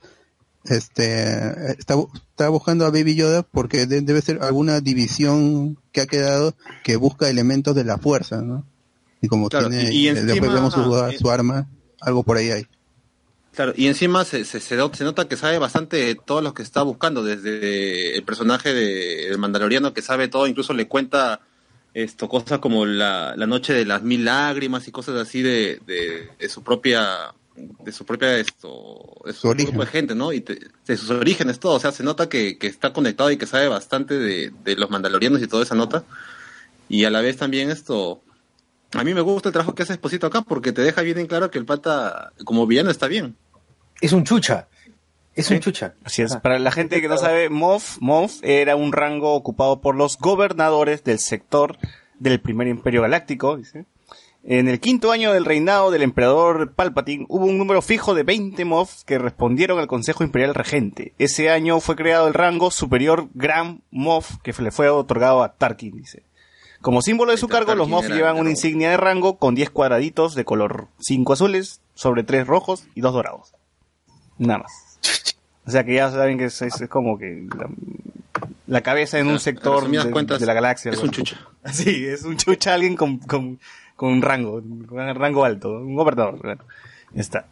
Este 0.64 1.72
está, 1.72 1.94
está 2.30 2.48
buscando 2.48 2.86
a 2.86 2.90
Baby 2.90 3.16
Yoda 3.16 3.42
porque 3.42 3.86
de- 3.86 4.00
debe 4.02 4.20
ser 4.22 4.42
alguna 4.42 4.80
división 4.80 5.76
que 5.90 6.02
ha 6.02 6.06
quedado 6.06 6.54
que 6.84 6.94
busca 6.96 7.28
elementos 7.28 7.74
de 7.74 7.84
la 7.84 7.98
fuerza, 7.98 8.42
¿no? 8.42 8.64
Y 9.20 9.28
como 9.28 9.48
Claro, 9.48 9.68
tiene, 9.70 9.92
y- 9.92 10.04
y 10.04 10.08
eh, 10.08 10.14
después 10.14 10.52
vemos 10.52 10.72
su, 10.74 10.82
su 11.18 11.30
arma, 11.30 11.68
algo 12.00 12.22
por 12.22 12.36
ahí 12.36 12.50
hay. 12.50 12.66
Claro, 13.54 13.72
y 13.76 13.86
encima 13.88 14.24
se, 14.24 14.44
se, 14.44 14.60
se 14.60 14.76
not- 14.76 14.94
se 14.94 15.04
nota 15.04 15.26
que 15.28 15.36
sabe 15.36 15.58
bastante 15.58 15.96
de 15.96 16.14
todos 16.14 16.42
los 16.42 16.54
que 16.54 16.62
está 16.62 16.82
buscando, 16.82 17.22
desde 17.24 18.16
el 18.16 18.22
personaje 18.24 18.72
de, 18.72 19.28
del 19.28 19.38
Mandaloriano 19.38 19.92
que 19.92 20.00
sabe 20.02 20.28
todo, 20.28 20.46
incluso 20.46 20.72
le 20.74 20.86
cuenta 20.88 21.40
esto 21.94 22.28
cosas 22.28 22.58
como 22.58 22.86
la, 22.86 23.34
la 23.36 23.46
noche 23.46 23.72
de 23.74 23.84
las 23.84 24.02
mil 24.02 24.24
lágrimas 24.24 24.88
y 24.88 24.92
cosas 24.92 25.16
así 25.16 25.42
de, 25.42 25.80
de, 25.86 26.30
de 26.38 26.48
su 26.48 26.62
propia 26.62 27.34
de 27.54 27.92
su 27.92 28.06
propia 28.06 28.38
esto 28.38 29.14
de 29.26 29.32
su, 29.34 29.40
Su 29.42 29.48
origen. 29.48 29.66
grupo 29.72 29.84
de 29.84 29.90
gente, 29.90 30.14
¿no? 30.14 30.32
Y 30.32 30.40
te- 30.40 30.58
de 30.86 30.96
sus 30.96 31.10
orígenes 31.10 31.60
todo, 31.60 31.74
o 31.74 31.80
sea, 31.80 31.92
se 31.92 32.02
nota 32.02 32.28
que, 32.28 32.56
que 32.58 32.66
está 32.66 32.94
conectado 32.94 33.30
y 33.30 33.36
que 33.36 33.46
sabe 33.46 33.68
bastante 33.68 34.18
de, 34.18 34.52
de 34.64 34.76
los 34.76 34.88
Mandalorianos 34.88 35.42
y 35.42 35.46
toda 35.46 35.62
esa 35.64 35.74
nota. 35.74 36.04
Y 36.88 37.04
a 37.04 37.10
la 37.10 37.20
vez 37.20 37.36
también 37.36 37.70
esto 37.70 38.22
a 38.94 39.04
mí 39.04 39.12
me 39.14 39.20
gusta 39.20 39.50
el 39.50 39.52
trabajo 39.52 39.74
que 39.74 39.82
hace 39.82 39.92
Esposito 39.92 40.26
acá 40.26 40.40
porque 40.42 40.72
te 40.72 40.80
deja 40.82 41.02
bien 41.02 41.18
en 41.18 41.26
claro 41.26 41.50
que 41.50 41.58
el 41.58 41.64
pata 41.66 42.32
como 42.44 42.66
villano 42.66 42.90
está 42.90 43.06
bien. 43.06 43.36
Es 44.00 44.12
un 44.12 44.24
chucha. 44.24 44.68
Es 45.34 45.50
un 45.50 45.60
chucha. 45.60 45.94
Así 46.04 46.22
es. 46.22 46.32
Ah. 46.32 46.40
Para 46.40 46.58
la 46.58 46.70
gente 46.70 47.00
que 47.00 47.08
no 47.08 47.16
sabe, 47.16 47.48
Moff, 47.48 47.96
Moff 48.00 48.40
era 48.42 48.76
un 48.76 48.92
rango 48.92 49.34
ocupado 49.34 49.80
por 49.80 49.96
los 49.96 50.18
gobernadores 50.18 51.04
del 51.04 51.18
sector 51.18 51.78
del 52.18 52.40
primer 52.40 52.68
imperio 52.68 53.02
galáctico, 53.02 53.56
dice. 53.56 53.86
En 54.44 54.68
el 54.68 54.80
quinto 54.80 55.12
año 55.12 55.32
del 55.32 55.44
reinado 55.44 55.92
del 55.92 56.02
emperador 56.02 56.72
Palpatine 56.72 57.26
hubo 57.28 57.46
un 57.46 57.58
número 57.58 57.80
fijo 57.80 58.12
de 58.12 58.24
20 58.24 58.64
Moff 58.64 59.04
que 59.04 59.18
respondieron 59.18 59.78
al 59.78 59.86
Consejo 59.86 60.24
Imperial 60.24 60.54
Regente. 60.54 61.14
Ese 61.18 61.48
año 61.48 61.78
fue 61.78 61.94
creado 61.94 62.26
el 62.26 62.34
rango 62.34 62.72
superior 62.72 63.28
Gran 63.34 63.82
Moff 63.92 64.38
que 64.42 64.52
le 64.60 64.72
fue 64.72 64.88
otorgado 64.88 65.44
a 65.44 65.52
Tarkin, 65.52 65.96
dice. 65.96 66.24
Como 66.80 67.02
símbolo 67.02 67.30
de 67.30 67.38
su 67.38 67.46
Tarkin 67.46 67.66
cargo, 67.66 67.78
los 67.78 67.88
Moff 67.88 68.06
era 68.06 68.16
llevan 68.16 68.36
una 68.36 68.50
insignia 68.50 68.90
de 68.90 68.96
rango 68.96 69.38
con 69.38 69.54
10 69.54 69.70
cuadraditos 69.70 70.34
de 70.34 70.44
color 70.44 70.88
5 70.98 71.32
azules 71.32 71.80
sobre 71.94 72.24
3 72.24 72.44
rojos 72.44 72.84
y 72.96 73.00
2 73.00 73.12
dorados. 73.12 73.54
Nada 74.38 74.64
más. 74.64 74.91
O 75.66 75.70
sea 75.70 75.84
que 75.84 75.94
ya 75.94 76.10
saben 76.10 76.38
que 76.38 76.46
es, 76.46 76.60
es- 76.62 76.80
es 76.80 76.88
como 76.88 77.18
que 77.18 77.46
la, 77.56 77.68
la 78.66 78.80
cabeza 78.80 79.18
en 79.18 79.26
O 79.26 79.28
sea, 79.28 79.34
un 79.34 79.40
sector 79.40 79.88
de, 79.88 80.10
cuentas, 80.10 80.40
de 80.40 80.46
la 80.46 80.54
galaxia. 80.54 80.90
es 80.92 80.98
un 80.98 81.10
chucha. 81.10 81.36
Sí, 81.72 82.04
es 82.06 82.24
un 82.24 82.36
chucha 82.36 82.74
alguien 82.74 82.96
con, 82.96 83.18
con, 83.18 83.60
con 83.94 84.12
un 84.12 84.22
rango, 84.22 84.60
con 84.88 84.98
un 85.00 85.14
rango 85.14 85.44
alto, 85.44 85.70
un 85.78 85.94
gobernador. 85.94 86.38
Bueno, 86.42 86.64
ya 87.12 87.20
está. 87.20 87.46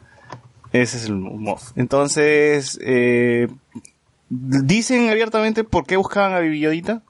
Ese 0.72 0.96
es 0.96 1.04
el 1.06 1.14
Moff. 1.14 1.70
Entonces, 1.76 2.78
eh, 2.82 3.48
¿dicen 4.28 5.08
abiertamente 5.10 5.62
por 5.64 5.86
qué 5.86 5.96
buscaban 5.96 6.32
a 6.34 6.40
Vivillodita? 6.40 7.02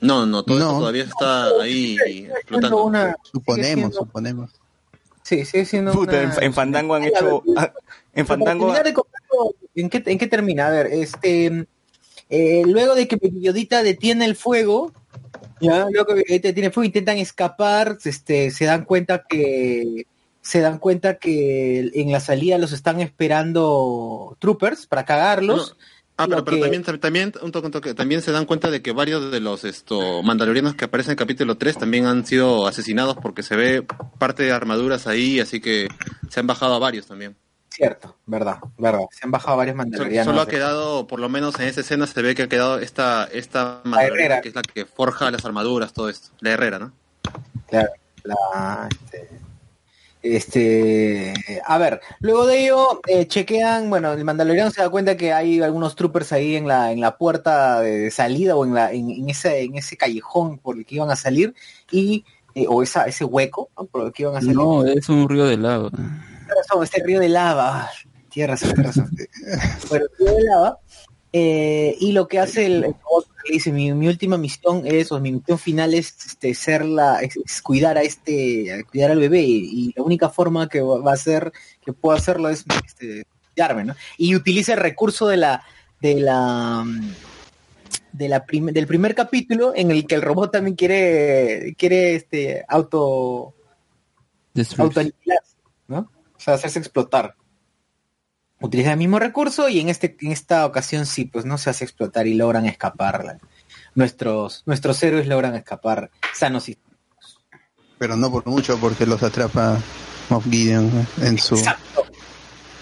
No, 0.00 0.24
no, 0.26 0.42
todo 0.42 0.58
No. 0.58 0.78
todavía 0.78 1.04
está 1.04 1.48
ahí 1.62 1.96
explotando. 2.36 2.84
una- 2.84 3.16
Suponemos, 3.22 3.66
siendo- 3.66 3.92
suponemos. 3.98 4.50
Sí, 5.22 5.44
sigue 5.44 5.64
siendo 5.66 5.92
Puta, 5.92 6.12
una- 6.22 6.34
en, 6.36 6.42
en 6.44 6.54
Fandango 6.54 6.94
han 6.94 7.04
hecho... 7.04 7.42
En 8.14 8.26
Fandango... 8.26 8.72
¿en 9.74 9.88
qué, 9.88 10.02
¿En 10.06 10.18
qué 10.18 10.26
termina? 10.26 10.66
A 10.66 10.70
ver, 10.70 10.86
este, 10.88 11.66
eh, 12.28 12.62
luego 12.66 12.94
de 12.94 13.08
que 13.08 13.18
Periodita 13.18 13.82
detiene 13.82 14.24
el 14.24 14.36
fuego, 14.36 14.92
ya, 15.60 15.86
luego 15.90 16.06
que 16.06 16.22
Periodita 16.22 16.48
detiene 16.48 16.68
el 16.68 16.72
fuego, 16.72 16.86
intentan 16.86 17.18
escapar, 17.18 17.98
este, 18.04 18.50
se 18.50 18.64
dan 18.64 18.84
cuenta 18.84 19.24
que 19.28 20.06
se 20.42 20.60
dan 20.60 20.78
cuenta 20.78 21.18
que 21.18 21.90
en 21.92 22.10
la 22.12 22.20
salida 22.20 22.56
los 22.56 22.72
están 22.72 23.00
esperando 23.00 24.36
troopers 24.40 24.86
para 24.86 25.04
cagarlos. 25.04 25.76
Ah, 26.16 26.26
pero, 26.28 26.44
pero 26.44 26.56
que- 26.56 26.62
también, 26.62 27.00
también, 27.00 27.32
un 27.42 27.52
toque, 27.52 27.66
un 27.66 27.72
toque, 27.72 27.94
también 27.94 28.20
se 28.20 28.30
dan 28.32 28.44
cuenta 28.44 28.70
de 28.70 28.82
que 28.82 28.92
varios 28.92 29.30
de 29.30 29.40
los 29.40 29.64
esto, 29.64 30.22
mandalorianos 30.22 30.74
que 30.74 30.84
aparecen 30.84 31.10
en 31.10 31.12
el 31.12 31.18
capítulo 31.18 31.56
3 31.56 31.78
también 31.78 32.06
han 32.06 32.26
sido 32.26 32.66
asesinados 32.66 33.16
porque 33.16 33.42
se 33.42 33.56
ve 33.56 33.86
parte 34.18 34.42
de 34.42 34.52
armaduras 34.52 35.06
ahí, 35.06 35.40
así 35.40 35.60
que 35.60 35.88
se 36.28 36.40
han 36.40 36.46
bajado 36.46 36.74
a 36.74 36.78
varios 36.78 37.06
también. 37.06 37.36
Cierto, 37.70 38.16
verdad, 38.26 38.58
verdad. 38.76 39.06
Se 39.12 39.20
han 39.24 39.30
bajado 39.30 39.56
varios 39.56 39.76
mandalorianos. 39.76 40.26
solo 40.26 40.40
ha 40.40 40.48
quedado, 40.48 41.06
por 41.06 41.20
lo 41.20 41.28
menos 41.28 41.58
en 41.60 41.68
esa 41.68 41.80
escena 41.80 42.06
se 42.06 42.20
ve 42.20 42.34
que 42.34 42.42
ha 42.42 42.48
quedado 42.48 42.78
esta, 42.80 43.28
esta 43.32 43.80
mandaloriana 43.84 44.24
herrera. 44.24 44.40
que 44.40 44.48
es 44.48 44.54
la 44.54 44.62
que 44.62 44.86
forja 44.86 45.30
las 45.30 45.44
armaduras, 45.44 45.92
todo 45.92 46.08
esto. 46.08 46.30
La 46.40 46.50
herrera, 46.50 46.78
¿no? 46.78 46.92
Claro, 47.68 47.90
la, 48.24 48.88
este, 48.90 49.40
este, 50.22 51.62
a 51.64 51.78
ver, 51.78 52.00
luego 52.20 52.46
de 52.46 52.64
ello 52.64 53.00
eh, 53.06 53.26
chequean, 53.26 53.88
bueno, 53.88 54.12
el 54.12 54.24
Mandaloriano 54.24 54.70
se 54.70 54.82
da 54.82 54.90
cuenta 54.90 55.16
que 55.16 55.32
hay 55.32 55.62
algunos 55.62 55.96
troopers 55.96 56.32
ahí 56.32 56.56
en 56.56 56.68
la 56.68 56.92
en 56.92 57.00
la 57.00 57.16
puerta 57.16 57.80
de 57.80 58.10
salida 58.10 58.54
o 58.54 58.66
en 58.66 58.74
la 58.74 58.92
en, 58.92 59.10
en 59.10 59.30
ese 59.30 59.62
en 59.62 59.78
ese 59.78 59.96
callejón 59.96 60.58
por 60.58 60.76
el 60.76 60.84
que 60.84 60.96
iban 60.96 61.10
a 61.10 61.16
salir 61.16 61.54
y 61.90 62.26
eh, 62.54 62.66
o 62.68 62.82
esa 62.82 63.04
ese 63.04 63.24
hueco 63.24 63.70
¿no? 63.78 63.84
por 63.86 64.06
el 64.06 64.12
que 64.12 64.24
iban 64.24 64.36
a 64.36 64.40
salir. 64.40 64.56
No, 64.56 64.84
es 64.84 65.08
un 65.08 65.26
río 65.26 65.46
de 65.46 65.56
lava. 65.56 65.90
Razón, 66.56 66.84
este 66.84 67.02
río 67.02 67.20
de 67.20 67.28
lava. 67.28 67.90
Tienes 68.28 68.50
razón, 68.60 68.74
tienes 68.74 68.96
razón. 68.96 69.16
bueno, 69.88 70.04
el 70.18 70.26
río 70.26 70.34
de 70.36 70.42
lava. 70.44 70.78
eh, 71.32 71.96
y 72.00 72.12
lo 72.12 72.26
que 72.28 72.38
hace 72.38 72.66
el, 72.66 72.84
el 72.84 72.94
robot 72.94 73.26
le 73.48 73.54
dice, 73.54 73.72
mi, 73.72 73.92
mi 73.92 74.08
última 74.08 74.36
misión 74.36 74.82
es, 74.84 75.10
o 75.12 75.20
mi 75.20 75.32
misión 75.32 75.58
final 75.58 75.94
es 75.94 76.14
este, 76.26 76.54
ser 76.54 76.84
la, 76.84 77.20
es, 77.22 77.36
es 77.44 77.62
cuidar 77.62 77.96
a 77.98 78.02
este, 78.02 78.84
cuidar 78.90 79.10
al 79.12 79.18
bebé, 79.20 79.42
y 79.42 79.92
la 79.96 80.02
única 80.02 80.28
forma 80.28 80.68
que 80.68 80.80
va 80.80 81.12
a 81.12 81.16
ser, 81.16 81.52
que 81.84 81.92
puedo 81.92 82.16
hacerlo 82.16 82.48
es 82.48 82.64
este, 82.86 83.24
cuidarme, 83.54 83.84
¿no? 83.84 83.94
Y 84.18 84.34
utiliza 84.34 84.72
el 84.74 84.80
recurso 84.80 85.26
de 85.28 85.36
la, 85.38 85.62
de 86.00 86.14
la, 86.20 86.84
de 88.12 88.28
la 88.28 88.44
prim- 88.44 88.72
del 88.72 88.86
primer 88.86 89.14
capítulo 89.14 89.72
en 89.74 89.90
el 89.90 90.06
que 90.06 90.16
el 90.16 90.22
robot 90.22 90.52
también 90.52 90.76
quiere, 90.76 91.74
quiere 91.78 92.14
este, 92.16 92.64
auto, 92.68 93.54
autoaniquilarse. 94.78 95.56
O 96.40 96.42
sea, 96.42 96.54
hacerse 96.54 96.78
explotar. 96.78 97.36
Utiliza 98.62 98.92
el 98.92 98.98
mismo 98.98 99.18
recurso 99.18 99.68
y 99.68 99.78
en 99.78 99.90
este 99.90 100.16
en 100.22 100.32
esta 100.32 100.64
ocasión 100.64 101.04
sí, 101.04 101.26
pues 101.26 101.44
no 101.44 101.58
se 101.58 101.68
hace 101.68 101.84
explotar 101.84 102.26
y 102.26 102.32
logran 102.32 102.64
escapar. 102.64 103.38
Nuestros 103.94 104.62
nuestros 104.64 105.02
héroes 105.02 105.26
logran 105.26 105.54
escapar 105.54 106.10
sanos 106.32 106.70
y 106.70 106.78
Pero 107.98 108.16
no 108.16 108.30
por 108.30 108.46
mucho, 108.46 108.78
porque 108.78 109.04
los 109.04 109.22
atrapa 109.22 109.78
Moff 110.30 110.46
en 110.50 111.38
su 111.38 111.56
Exacto. 111.56 112.06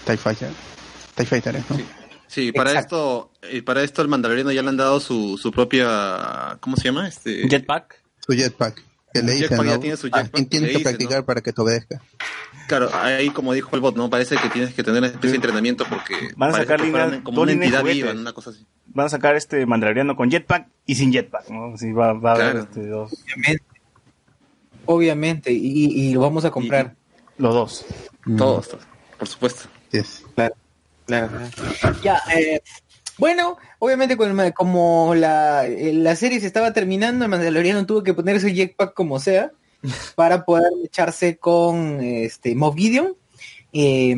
TIE 0.05 0.15
Fighter. 0.15 0.51
TIE 1.15 1.25
Fighter, 1.25 1.63
¿no? 1.69 1.75
Sí. 1.75 1.85
Sí, 2.27 2.51
para 2.51 2.69
Exacto. 2.69 3.31
esto, 3.41 3.57
y 3.57 3.61
para 3.61 3.83
esto 3.83 4.03
el 4.03 4.07
mandaloriano 4.07 4.51
ya 4.51 4.61
le 4.61 4.69
han 4.69 4.77
dado 4.77 4.99
su, 4.99 5.37
su 5.37 5.51
propia, 5.51 6.57
¿cómo 6.61 6.77
se 6.77 6.83
llama? 6.83 7.07
Este, 7.07 7.49
Jetpack. 7.49 8.03
Su 8.25 8.33
jetpack. 8.33 8.88
Que 9.13 9.21
le 9.23 9.47
tiene 9.79 9.97
su 9.97 10.07
Ah, 10.11 10.21
jetpack, 10.23 10.49
tienes 10.49 10.69
que 10.69 10.77
dicen, 10.77 10.83
practicar 10.83 11.19
¿no? 11.19 11.25
para 11.25 11.41
que 11.41 11.51
te 11.53 11.61
obedezca. 11.61 12.01
Claro, 12.67 12.89
ahí 12.93 13.29
como 13.31 13.53
dijo 13.53 13.75
el 13.75 13.81
bot, 13.81 13.95
¿no? 13.95 14.09
Parece 14.09 14.35
que 14.37 14.49
tienes 14.49 14.73
que 14.75 14.83
tener 14.83 14.99
una 14.99 15.07
especie 15.07 15.31
de 15.31 15.35
entrenamiento 15.37 15.85
porque 15.89 16.15
Van 16.35 16.51
a 16.53 16.57
sacar 16.57 16.79
líneas- 16.81 17.21
como 17.23 17.41
una 17.41 17.51
entidad 17.51 17.79
juguetes. 17.81 18.03
viva, 18.03 18.11
una 18.19 18.33
cosa 18.33 18.51
así. 18.51 18.65
Van 18.85 19.07
a 19.07 19.09
sacar 19.09 19.35
este 19.35 19.65
Mandaloriano 19.65 20.15
con 20.15 20.29
jetpack 20.29 20.67
y 20.85 20.95
sin 20.95 21.11
jetpack, 21.11 21.49
¿no? 21.49 21.75
Sí, 21.77 21.91
va, 21.91 22.13
va 22.13 22.31
a 22.31 22.35
haber 22.35 22.55
este, 22.57 22.85
dos, 22.87 23.11
Obviamente. 23.13 23.63
Obviamente, 24.85 25.51
y, 25.51 25.85
y 25.85 26.13
lo 26.13 26.21
vamos 26.21 26.45
a 26.45 26.51
comprar. 26.51 26.95
los 27.37 27.53
dos. 27.53 27.85
Todos, 28.37 28.69
todos, 28.69 28.83
por 29.17 29.27
supuesto. 29.27 29.69
Yes. 29.91 30.23
Claro, 30.35 30.55
claro. 31.07 31.29
Ya, 32.03 32.21
eh, 32.35 32.61
bueno, 33.19 33.57
obviamente 33.79 34.17
como 34.53 35.13
la, 35.15 35.67
eh, 35.67 35.93
la 35.93 36.15
serie 36.15 36.39
se 36.39 36.47
estaba 36.47 36.73
terminando, 36.73 37.25
el 37.25 37.31
Mandaloriano 37.31 37.85
tuvo 37.85 38.01
que 38.03 38.13
poner 38.13 38.39
su 38.39 38.47
jetpack 38.47 38.93
como 38.93 39.19
sea 39.19 39.51
para 40.15 40.45
poder 40.45 40.71
echarse 40.83 41.37
con 41.37 42.01
este 42.01 42.55
Moff 42.55 42.75
Gideon. 42.75 43.15
Eh, 43.73 44.15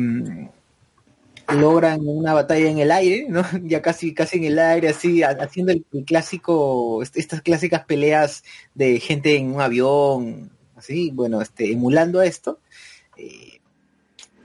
logran 1.48 2.00
una 2.06 2.32
batalla 2.32 2.70
en 2.70 2.78
el 2.78 2.90
aire, 2.90 3.26
¿no? 3.28 3.42
Ya 3.64 3.82
casi, 3.82 4.14
casi 4.14 4.38
en 4.38 4.44
el 4.44 4.58
aire, 4.58 4.88
así, 4.88 5.22
ha- 5.22 5.36
haciendo 5.40 5.72
el, 5.72 5.84
el 5.92 6.04
clásico, 6.04 7.02
est- 7.02 7.16
estas 7.16 7.42
clásicas 7.42 7.84
peleas 7.84 8.42
de 8.74 8.98
gente 9.00 9.36
en 9.36 9.54
un 9.54 9.60
avión, 9.60 10.50
así, 10.76 11.10
bueno, 11.12 11.42
este, 11.42 11.70
emulando 11.72 12.20
a 12.20 12.26
esto. 12.26 12.58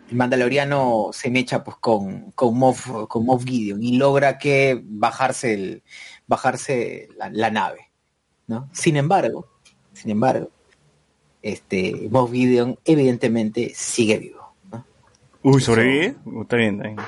El 0.09 0.15
Mandaloriano 0.15 1.09
se 1.11 1.29
mecha 1.29 1.63
pues 1.63 1.77
con, 1.77 2.31
con 2.31 2.57
Moff, 2.57 2.87
con 3.09 3.25
Moff 3.25 3.43
Gideon 3.45 3.83
y 3.83 3.97
logra 3.97 4.37
que 4.37 4.81
bajarse 4.83 5.53
el, 5.53 5.83
bajarse 6.27 7.09
la, 7.17 7.29
la 7.29 7.51
nave, 7.51 7.91
¿no? 8.47 8.69
Sin 8.71 8.95
embargo, 8.95 9.47
sin 9.93 10.11
embargo, 10.11 10.49
este 11.41 12.07
Moff 12.09 12.31
Gideon 12.31 12.77
evidentemente 12.85 13.73
sigue 13.75 14.17
vivo, 14.17 14.53
¿no? 14.71 14.85
Uy, 15.43 15.61
¿sobrevive? 15.61 16.15
Uh, 16.25 16.41
Está 16.43 16.55
bien, 16.55 16.75
está 16.75 16.87
bien. 16.87 16.99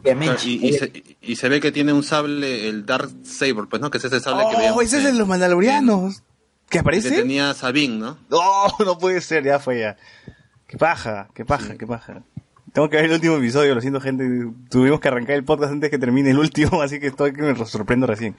Obviamente, 0.00 0.42
y, 0.46 0.68
y 0.68 0.72
se, 0.74 0.92
y 1.20 1.36
se 1.36 1.48
ve 1.48 1.60
que 1.60 1.72
tiene 1.72 1.92
un 1.92 2.04
sable, 2.04 2.68
el 2.68 2.86
Dark 2.86 3.10
Saber, 3.24 3.66
pues, 3.68 3.82
¿no? 3.82 3.90
Que 3.90 3.98
es 3.98 4.04
ese 4.04 4.20
sable 4.20 4.44
que 4.48 4.54
Oh, 4.54 4.58
veíamos 4.58 4.84
ese 4.84 4.98
es 4.98 5.04
de 5.04 5.12
los 5.12 5.26
Mandalorianos. 5.26 6.20
¿Qué 6.20 6.24
Que 6.70 6.78
aparece? 6.78 7.10
tenía 7.10 7.52
Sabine, 7.54 7.96
¿no? 7.96 8.18
No, 8.30 8.38
no 8.84 8.96
puede 8.98 9.20
ser, 9.20 9.44
ya 9.44 9.58
fue 9.58 9.80
ya. 9.80 9.96
Qué 10.68 10.76
paja, 10.76 11.28
qué 11.34 11.44
paja, 11.44 11.76
qué 11.76 11.86
paja. 11.86 12.22
Tengo 12.72 12.90
que 12.90 12.96
ver 12.96 13.06
el 13.06 13.12
último 13.12 13.36
episodio, 13.38 13.74
lo 13.74 13.80
siento 13.80 14.00
gente, 14.00 14.24
tuvimos 14.70 15.00
que 15.00 15.08
arrancar 15.08 15.34
el 15.36 15.44
podcast 15.44 15.72
antes 15.72 15.90
que 15.90 15.98
termine 15.98 16.30
el 16.30 16.38
último, 16.38 16.82
así 16.82 17.00
que 17.00 17.06
estoy 17.08 17.32
que 17.32 17.40
me 17.42 17.56
sorprendo 17.66 18.06
recién. 18.06 18.36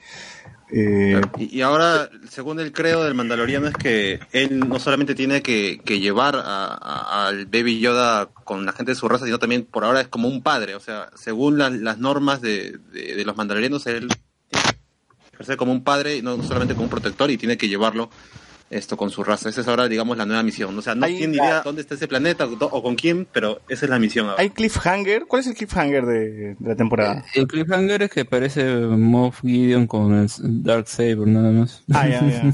Eh, 0.72 1.20
Y, 1.40 1.58
y 1.58 1.62
ahora, 1.64 2.08
según 2.30 2.60
el 2.60 2.72
credo 2.72 3.04
del 3.04 3.16
Mandaloriano, 3.16 3.68
es 3.68 3.74
que 3.76 4.20
él 4.32 4.60
no 4.60 4.78
solamente 4.80 5.16
tiene 5.16 5.42
que, 5.42 5.82
que 5.84 6.00
llevar 6.00 6.36
a- 6.36 6.68
a- 6.76 7.28
al 7.28 7.48
Baby 7.48 7.80
Yoda 7.80 8.28
con 8.28 8.64
la 8.68 8.74
gente 8.74 8.92
de 8.92 8.96
su 8.96 9.10
raza, 9.10 9.26
sino 9.26 9.40
también 9.40 9.66
por 9.66 9.84
ahora 9.84 10.02
es 10.02 10.08
como 10.08 10.28
un 10.28 10.44
padre. 10.44 10.76
O 10.76 10.80
sea, 10.80 11.10
según 11.16 11.58
la- 11.58 11.72
las 11.72 11.98
normas 11.98 12.40
de, 12.42 12.78
de- 12.94 13.16
de 13.16 13.26
los 13.26 13.36
Mandalorianos, 13.36 13.88
él 13.88 14.10
tiene 14.50 14.64
que 15.32 15.34
ejercer 15.34 15.58
como 15.58 15.72
un 15.72 15.84
padre, 15.84 16.22
no 16.22 16.42
solamente 16.44 16.76
como 16.76 16.84
un 16.84 16.92
protector, 16.92 17.32
y 17.32 17.38
tiene 17.38 17.58
que 17.58 17.68
llevarlo 17.68 18.12
esto 18.70 18.98
con 18.98 19.10
su 19.10 19.24
raza. 19.24 19.50
Esa 19.50 19.62
es 19.62 19.68
ahora, 19.68 19.88
digamos, 19.88 20.18
la 20.18 20.26
nueva 20.26 20.44
misión. 20.44 20.78
O 20.78 20.82
sea, 20.82 20.96
no 20.96 21.06
Hay- 21.06 21.18
tiene 21.18 21.32
ni 21.34 21.38
idea 21.38 21.62
dónde 21.64 21.82
está 21.82 21.96
ese 21.96 22.08
planeta 22.08 22.46
o, 22.46 22.52
o 22.66 22.84
con 22.84 22.96
quién, 22.96 23.28
pero 23.32 23.62
esa 23.68 23.86
es 23.86 23.90
la 23.90 23.98
misión 24.00 24.28
ahora. 24.30 24.42
¿Hay 24.42 24.52
cliffhanger? 24.52 25.26
¿Cuál 25.28 25.42
es 25.42 25.48
el 25.48 25.56
cliffhanger 25.56 26.06
de, 26.06 26.56
de 26.60 26.70
la 26.70 26.76
temporada? 26.76 27.26
El 27.34 27.48
cliffhanger 27.48 28.04
es 28.04 28.12
que 28.12 28.26
parece 28.26 28.66
Moff 28.76 29.42
Gideon 29.42 29.88
con 29.88 30.14
el 30.14 30.30
Dark 30.64 30.88
Saber 30.88 31.28
nada 31.28 31.52
más. 31.52 31.82
Ah, 31.92 32.08
ya, 32.08 32.22
ya. 32.28 32.54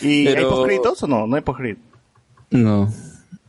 ¿Y 0.06 0.28
hay 0.28 0.44
postcréditos 0.44 1.02
o 1.02 1.06
no? 1.06 1.26
No 1.26 1.36
hay 1.36 1.42
postcréditos. 1.42 1.82
No. 2.50 2.92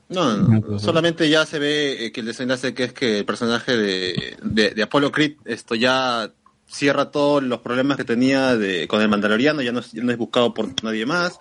No, 0.09 0.38
no, 0.38 0.59
no. 0.61 0.80
solamente 0.80 1.30
ya 1.30 1.45
se 1.45 1.59
ve 1.59 2.05
eh, 2.05 2.11
que 2.13 2.22
el 2.22 2.28
desenlace 2.28 2.74
que 2.74 2.86
es 2.86 2.93
que 2.93 3.20
el 3.20 3.26
personaje 3.26 3.76
de, 3.76 4.38
de, 4.41 4.70
de 4.70 4.84
Apollo 4.84 5.11
Creed 5.11 5.34
esto 5.43 5.76
ya 5.76 6.32
cierra 6.68 7.11
todos 7.11 7.41
los 7.43 7.59
problemas 7.59 7.97
que 7.97 8.03
tenía 8.03 8.55
de, 8.57 8.88
con 8.88 9.01
el 9.01 9.07
Mandaloriano, 9.09 9.61
ya 9.61 9.72
no, 9.72 9.80
es- 9.80 9.91
ya 9.91 10.03
no 10.03 10.11
es 10.11 10.18
buscado 10.18 10.53
por 10.53 10.68
nadie 10.84 11.05
más. 11.05 11.39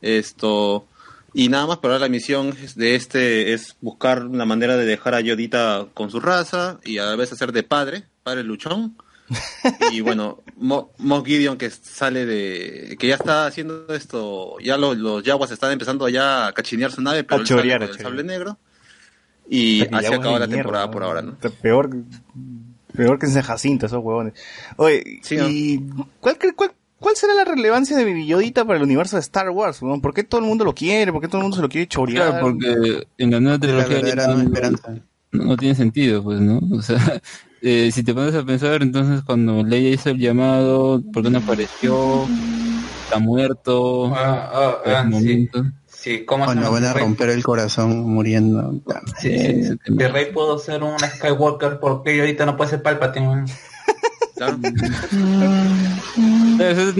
Esto 0.00 0.86
y 1.34 1.48
nada 1.48 1.66
más, 1.66 1.78
pero 1.78 1.92
ahora 1.94 2.06
la 2.06 2.10
misión 2.10 2.54
de 2.74 2.94
este 2.96 3.52
es 3.52 3.76
buscar 3.80 4.24
una 4.26 4.44
manera 4.44 4.76
de 4.76 4.84
dejar 4.84 5.14
a 5.14 5.20
Yodita 5.20 5.86
con 5.94 6.10
su 6.10 6.18
raza 6.20 6.80
y 6.84 6.98
a 6.98 7.04
la 7.04 7.16
vez 7.16 7.32
hacer 7.32 7.52
de 7.52 7.62
padre, 7.62 8.04
padre 8.22 8.42
luchón. 8.42 8.96
y 9.92 10.00
bueno, 10.00 10.42
Mo, 10.56 10.90
Gideon 11.24 11.56
que 11.56 11.70
sale 11.70 12.26
de 12.26 12.96
que 12.98 13.06
ya 13.06 13.14
está 13.14 13.46
haciendo 13.46 13.86
esto, 13.94 14.56
ya 14.60 14.76
los, 14.76 14.96
los 14.96 15.22
Yaguas 15.22 15.50
están 15.52 15.70
empezando 15.70 16.08
ya 16.08 16.48
a 16.48 16.52
cachinear 16.52 16.90
su 16.90 17.00
nave, 17.00 17.22
pero 17.22 17.36
A 17.38 17.40
él 17.42 17.46
chorear, 17.46 17.82
a 17.82 17.86
el 17.86 17.96
sable 17.98 18.24
negro. 18.24 18.58
Y 19.48 19.82
así 19.82 20.06
acaba 20.06 20.38
la 20.38 20.46
mierda, 20.46 20.62
temporada 20.62 20.90
por 20.90 21.02
ahora, 21.04 21.22
¿no? 21.22 21.36
Peor, 21.62 21.90
peor 23.00 23.18
que 23.18 23.26
en 23.26 23.40
Jacinto, 23.40 23.86
esos 23.86 24.02
huevones. 24.04 24.34
Oye, 24.76 25.20
Sí, 25.22 25.36
¿no? 25.36 25.48
¿y 25.48 25.78
cuál, 26.20 26.38
cre- 26.38 26.54
cuál, 26.54 26.72
cuál 26.98 27.16
será 27.16 27.32
la 27.34 27.44
relevancia 27.44 27.96
de 27.96 28.04
Baby 28.04 28.26
Yodita 28.26 28.64
para 28.64 28.76
el 28.76 28.82
universo 28.84 29.16
de 29.16 29.20
Star 29.20 29.48
Wars? 29.50 29.80
huevón? 29.80 30.00
¿Por 30.02 30.12
qué 30.12 30.22
todo 30.24 30.40
el 30.40 30.46
mundo 30.46 30.64
lo 30.64 30.74
quiere? 30.74 31.12
¿Por 31.12 31.22
qué 31.22 31.28
todo 31.28 31.38
el 31.38 31.44
mundo 31.44 31.56
se 31.56 31.62
lo 31.62 31.68
quiere 31.68 31.86
chorear? 31.86 32.28
Claro, 32.30 32.46
porque 32.46 33.06
en 33.18 33.30
la 33.30 33.40
nueva 33.40 33.54
La 33.56 33.84
trilogía 33.84 34.14
no, 34.16 34.26
nueva 34.26 34.42
esperanza. 34.42 34.90
no- 35.32 35.44
no 35.44 35.56
tiene 35.56 35.74
sentido, 35.74 36.22
pues, 36.22 36.40
¿no? 36.40 36.60
O 36.76 36.82
sea, 36.82 36.98
eh, 37.62 37.90
si 37.92 38.02
te 38.02 38.12
pones 38.12 38.34
a 38.34 38.44
pensar, 38.44 38.82
entonces 38.82 39.22
cuando 39.24 39.62
Leia 39.62 39.90
hizo 39.90 40.10
el 40.10 40.18
llamado, 40.18 41.02
¿por 41.12 41.22
qué 41.22 41.30
no 41.30 41.38
apareció? 41.38 42.26
Está 43.04 43.18
muerto. 43.18 44.12
Ah, 44.14 44.50
ah, 44.52 44.78
en 44.84 44.92
ah, 44.92 45.08
ese 45.10 45.20
sí. 45.20 45.48
Sí, 46.00 46.24
¿cómo 46.24 46.44
O 46.46 46.48
se 46.48 46.54
no 46.54 46.72
van 46.72 46.84
a 46.84 46.94
romper 46.94 47.28
el 47.28 47.42
corazón 47.42 48.08
muriendo. 48.10 48.74
Sí, 49.20 49.28
tema. 49.84 49.96
de 50.02 50.08
Rey 50.08 50.32
puedo 50.32 50.58
ser 50.58 50.82
un 50.82 50.98
Skywalker 50.98 51.78
porque 51.78 52.16
yo 52.16 52.22
ahorita 52.22 52.46
no 52.46 52.56
puedo 52.56 52.70
ser 52.70 52.82
Palpatine. 52.82 53.44
Es, 56.58 56.78
es- 56.78 56.94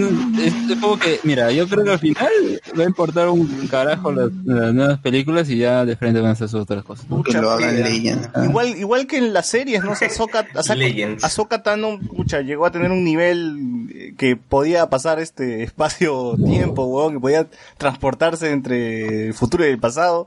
es 0.69 0.79
como 0.81 0.99
que, 0.99 1.21
mira, 1.25 1.51
yo 1.53 1.67
creo 1.69 1.85
que 1.85 1.91
al 1.93 1.99
final 1.99 2.31
va 2.79 2.83
a 2.85 2.87
importar 2.87 3.29
un 3.29 3.67
carajo 3.69 4.13
las, 4.13 4.31
las 4.45 4.73
nuevas 4.75 4.99
películas 5.01 5.49
y 5.51 5.57
ya 5.59 5.85
de 5.85 5.97
frente 5.97 6.21
van 6.21 6.31
a 6.31 6.33
hacer 6.33 6.49
sus 6.49 6.61
otras 6.63 6.85
cosas. 6.85 7.05
Que 7.07 7.15
Pucha, 7.15 7.41
lo 7.41 7.51
hagan 7.51 7.77
sí, 7.77 7.83
Legends. 7.83 8.29
Igual, 8.45 8.69
igual 8.79 9.07
que 9.07 9.19
en 9.19 9.33
las 9.33 9.47
series, 9.47 9.83
¿no? 9.85 9.93
O 9.93 9.97
sea, 9.97 10.09
Ahsoka, 10.09 10.47
Ahsoka- 10.55 10.77
Legends. 10.77 11.25
Ahsoka 11.25 11.63
Tano, 11.63 11.99
pucha, 11.99 12.41
llegó 12.43 12.67
a 12.67 12.71
tener 12.71 12.91
un 12.91 13.05
nivel 13.05 13.89
que 14.17 14.37
podía 14.37 14.89
pasar 14.91 15.19
este 15.21 15.63
espacio-tiempo, 15.65 16.85
huevón, 16.85 17.15
que 17.15 17.21
podía 17.21 17.47
transportarse 17.79 18.51
entre 18.51 19.27
el 19.29 19.35
futuro 19.35 19.65
y 19.67 19.71
el 19.71 19.79
pasado. 19.79 20.27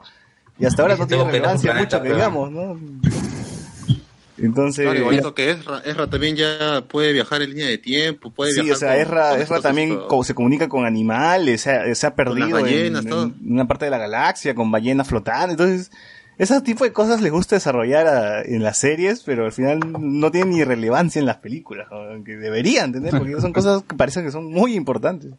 Y 0.59 0.65
hasta 0.65 0.84
ahora 0.84 0.95
Y 0.95 0.99
no 0.99 1.07
tiene 1.07 1.23
relevancia 1.25 1.73
mucho 1.73 2.01
que 2.01 2.13
digamos, 2.13 2.51
¿no? 2.51 2.77
Entonces, 4.38 4.84
Claro, 4.86 4.99
igualito 4.99 5.36
que 5.36 5.51
Ezra, 5.51 5.81
Ezra 5.86 6.09
también 6.09 6.36
ya 6.36 6.84
puede 6.88 7.13
viajar 7.13 7.43
en 7.43 7.51
línea 7.51 7.67
de 7.67 7.77
tiempo, 7.77 8.31
puede 8.31 8.51
sí, 8.51 8.61
viajar 8.61 8.75
o 8.75 8.79
sea, 8.79 8.91
con- 8.93 9.01
Ezra, 9.01 9.29
con 9.29 9.41
Ezra 9.41 9.61
también 9.61 9.99
se 10.23 10.34
comunica 10.36 10.67
con 10.69 10.86
animales, 10.86 11.61
se 11.61 11.71
ha, 11.71 11.93
se 11.95 12.07
ha 12.07 12.15
perdido 12.15 12.57
en- 12.57 12.63
ballenas, 12.63 13.03
en, 13.05 13.09
todo. 13.09 13.31
una 13.47 13.67
parte 13.67 13.86
de 13.86 13.91
la 13.91 13.99
galaxia, 13.99 14.55
con 14.55 14.71
ballenas 14.71 15.07
flotando, 15.07 15.51
entonces, 15.51 15.91
ese 16.43 16.61
tipo 16.61 16.83
de 16.83 16.93
cosas 16.93 17.21
les 17.21 17.31
gusta 17.31 17.55
desarrollar 17.55 18.07
a- 18.07 18.41
en 18.41 18.63
las 18.63 18.77
series, 18.77 19.23
pero 19.23 19.45
al 19.45 19.51
final 19.51 19.79
no 19.99 20.31
tienen 20.31 20.51
ni 20.53 20.63
relevancia 20.63 21.19
en 21.19 21.25
las 21.25 21.37
películas, 21.37 21.87
¿no? 21.91 22.23
que 22.23 22.37
deberían 22.37 22.91
tener, 22.91 23.11
porque 23.17 23.39
son 23.41 23.53
cosas 23.53 23.83
que 23.83 23.95
parecen 23.95 24.23
que 24.25 24.31
son 24.31 24.45
muy 24.51 24.75
importantes. 24.75 25.31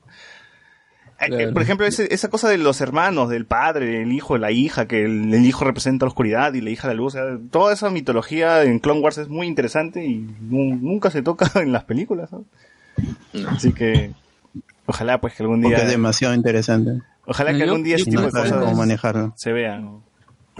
Eh, 1.20 1.26
eh, 1.26 1.26
Claro. 1.28 1.52
Por 1.52 1.62
ejemplo, 1.62 1.86
ese- 1.86 2.12
esa 2.12 2.28
cosa 2.28 2.48
de 2.48 2.58
los 2.58 2.80
hermanos, 2.80 3.28
del 3.30 3.46
padre, 3.46 4.02
el 4.02 4.12
hijo, 4.12 4.36
la 4.36 4.50
hija, 4.50 4.86
que 4.86 5.04
el, 5.04 5.32
el 5.32 5.46
hijo 5.46 5.64
representa 5.64 6.04
la 6.06 6.08
oscuridad 6.08 6.52
y 6.54 6.60
la 6.60 6.70
hija 6.70 6.88
la 6.88 6.94
luz. 6.94 7.14
o 7.14 7.18
sea, 7.18 7.38
toda 7.50 7.72
esa 7.72 7.88
mitología 7.90 8.62
en 8.64 8.80
Clone 8.80 9.00
Wars 9.00 9.18
es 9.18 9.28
muy 9.28 9.46
interesante 9.46 10.04
y 10.04 10.18
nu- 10.40 10.74
nunca 10.76 11.10
se 11.10 11.22
toca 11.22 11.50
en 11.62 11.72
las 11.72 11.84
películas. 11.84 12.32
¿no? 12.32 12.44
No. 13.32 13.48
Así 13.50 13.72
que 13.72 14.10
ojalá 14.86 15.20
pues 15.20 15.34
que 15.34 15.44
algún 15.44 15.62
Porque 15.62 15.76
es 15.76 15.82
día, 15.82 15.90
demasiado 15.90 16.34
interesante. 16.34 17.00
ojalá 17.26 17.54
que 17.56 17.62
algún 17.62 17.82
día 17.84 17.94
ese 17.96 18.06
tipo 18.06 18.20
no 18.20 18.26
de 18.26 18.32
cosas 18.32 18.52
cómo 18.60 18.74
manejarlo. 18.76 19.32
se 19.36 19.52
vean. 19.52 20.00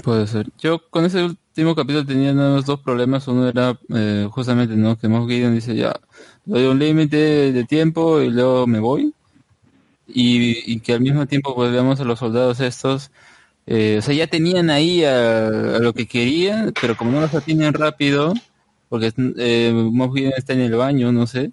Puede 0.03 0.27
ser. 0.27 0.49
Yo 0.59 0.89
con 0.91 1.05
ese 1.05 1.23
último 1.23 1.75
capítulo 1.75 2.05
tenía 2.05 2.33
nada 2.33 2.57
más 2.57 2.67
dos 2.67 2.81
problemas. 2.81 3.27
Uno 3.29 3.49
era 3.49 3.79
eh, 3.95 4.29
justamente, 4.31 4.75
¿no? 4.77 4.99
Que 4.99 5.09
Moff 5.09 5.29
Gideon 5.29 5.55
dice 5.55 5.75
ya, 5.77 5.99
doy 6.45 6.65
un 6.67 6.79
límite 6.79 7.53
de 7.53 7.65
tiempo 7.65 8.21
y 8.21 8.31
luego 8.31 8.67
me 8.67 8.81
voy. 8.81 9.15
Y, 10.07 10.73
y 10.73 10.81
que 10.81 10.93
al 10.95 11.01
mismo 11.01 11.27
tiempo 11.27 11.55
pues 11.55 11.73
veamos 11.73 11.99
a 12.01 12.05
los 12.05 12.19
soldados 12.19 12.61
estos, 12.61 13.11
eh, 13.67 13.97
o 13.99 14.03
sea, 14.03 14.15
ya 14.15 14.27
tenían 14.27 14.69
ahí 14.71 15.03
a, 15.05 15.47
a 15.47 15.79
lo 15.79 15.95
que 15.95 16.07
querían, 16.07 16.75
pero 16.79 16.95
como 16.97 17.11
no 17.13 17.21
los 17.23 17.35
atienden 17.35 17.73
rápido, 17.73 18.35
porque 18.91 19.13
eh, 19.39 19.73
Moff 19.75 20.15
Gideon 20.15 20.35
está 20.37 20.53
en 20.53 20.61
el 20.61 20.75
baño, 20.77 21.11
no 21.11 21.27
sé, 21.27 21.53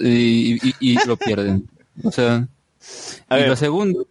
y, 0.00 0.54
y- 0.68 0.74
y 0.80 1.06
lo 1.06 1.18
pierden. 1.18 1.68
O 2.02 2.10
sea, 2.10 2.48
A 3.28 3.36
y 3.38 3.40
ver. 3.40 3.48
lo 3.50 3.56
segundo, 3.56 4.06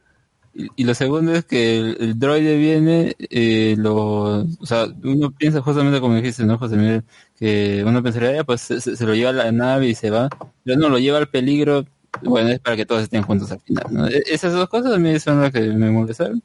y, 0.56 0.86
lo 0.86 0.96
segundo 0.96 1.34
es 1.34 1.44
que 1.46 1.78
el, 1.78 1.98
el 2.00 2.20
droide 2.20 2.58
viene, 2.58 3.16
eh, 3.20 3.76
lo, 3.78 4.40
o 4.44 4.66
sea, 4.66 4.88
uno 5.04 5.32
piensa 5.32 5.62
justamente 5.62 6.00
como 6.00 6.16
dijiste, 6.16 6.46
¿no, 6.46 6.58
José 6.58 6.78
Miguel? 6.78 7.04
Que 7.38 7.84
uno 7.86 8.02
pensaría, 8.02 8.32
"Ya, 8.36 8.44
pues 8.46 8.62
se, 8.62 9.06
lo 9.06 9.14
lleva 9.16 9.32
a 9.32 9.34
la 9.34 9.52
nave 9.52 9.88
y 9.90 9.96
se 9.96 10.10
va, 10.10 10.30
pero 10.64 10.80
no, 10.80 10.88
lo 10.90 10.98
lleva 10.98 11.18
al 11.18 11.28
peligro, 11.28 11.86
bueno, 12.24 12.50
es 12.50 12.60
para 12.62 12.78
que 12.78 12.86
todos 12.86 13.04
estén 13.04 13.24
juntos 13.24 13.52
al 13.52 13.60
final, 13.60 13.86
¿no? 13.92 14.08
E- 14.08 14.24
Esas 14.28 14.54
dos 14.54 14.70
cosas 14.70 14.94
a 14.94 14.98
mí 14.98 15.20
son 15.20 15.42
las 15.42 15.52
que 15.52 15.60
me 15.62 15.92
molestaron. 15.92 16.42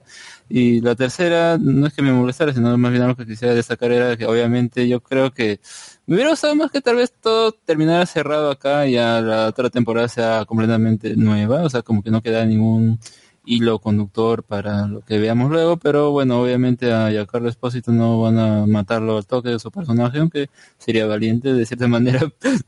Y 0.49 0.81
la 0.81 0.97
tercera, 0.97 1.57
no 1.59 1.87
es 1.87 1.95
que 1.95 2.03
me 2.03 2.13
molestara, 2.13 2.53
sino 2.53 2.77
más 2.77 2.91
bien 2.93 3.07
lo 3.07 3.17
que 3.17 3.25
quisiera 3.27 3.55
destacar 3.55 3.93
era 3.93 4.17
que 4.17 4.27
obviamente 4.27 4.89
yo 4.89 5.01
creo 5.01 5.31
que 5.33 5.61
me 6.07 6.17
hubiera 6.17 6.31
gustado 6.31 6.57
más 6.57 6.73
que 6.73 6.81
tal 6.81 6.97
vez 6.97 7.13
todo 7.21 7.53
terminara 7.53 8.05
cerrado 8.07 8.51
acá 8.51 8.87
y 8.89 8.93
ya 8.95 9.21
la 9.21 9.47
otra 9.47 9.71
temporada 9.71 10.09
sea 10.09 10.45
completamente 10.47 11.15
nueva, 11.17 11.63
o 11.63 11.71
sea, 11.71 11.83
como 11.83 12.03
que 12.03 12.11
no 12.11 12.21
queda 12.23 12.45
ningún 12.45 12.99
hilo 13.45 13.79
conductor 13.79 14.43
para 14.45 14.87
lo 14.87 15.01
que 15.03 15.19
veamos 15.19 15.51
luego, 15.51 15.77
pero 15.77 16.11
bueno, 16.11 16.41
obviamente 16.41 16.93
a 16.93 17.11
Giancarlo 17.11 17.49
Espósito 17.49 17.93
no 17.93 18.21
van 18.21 18.39
a 18.39 18.67
matarlo 18.67 19.17
al 19.17 19.27
toque 19.27 19.51
de 19.51 19.59
su 19.59 19.71
personaje, 19.71 20.19
aunque 20.19 20.51
sería 20.79 21.07
valiente 21.07 21.53
de 21.53 21.67
cierta 21.67 21.89
manera 21.89 22.21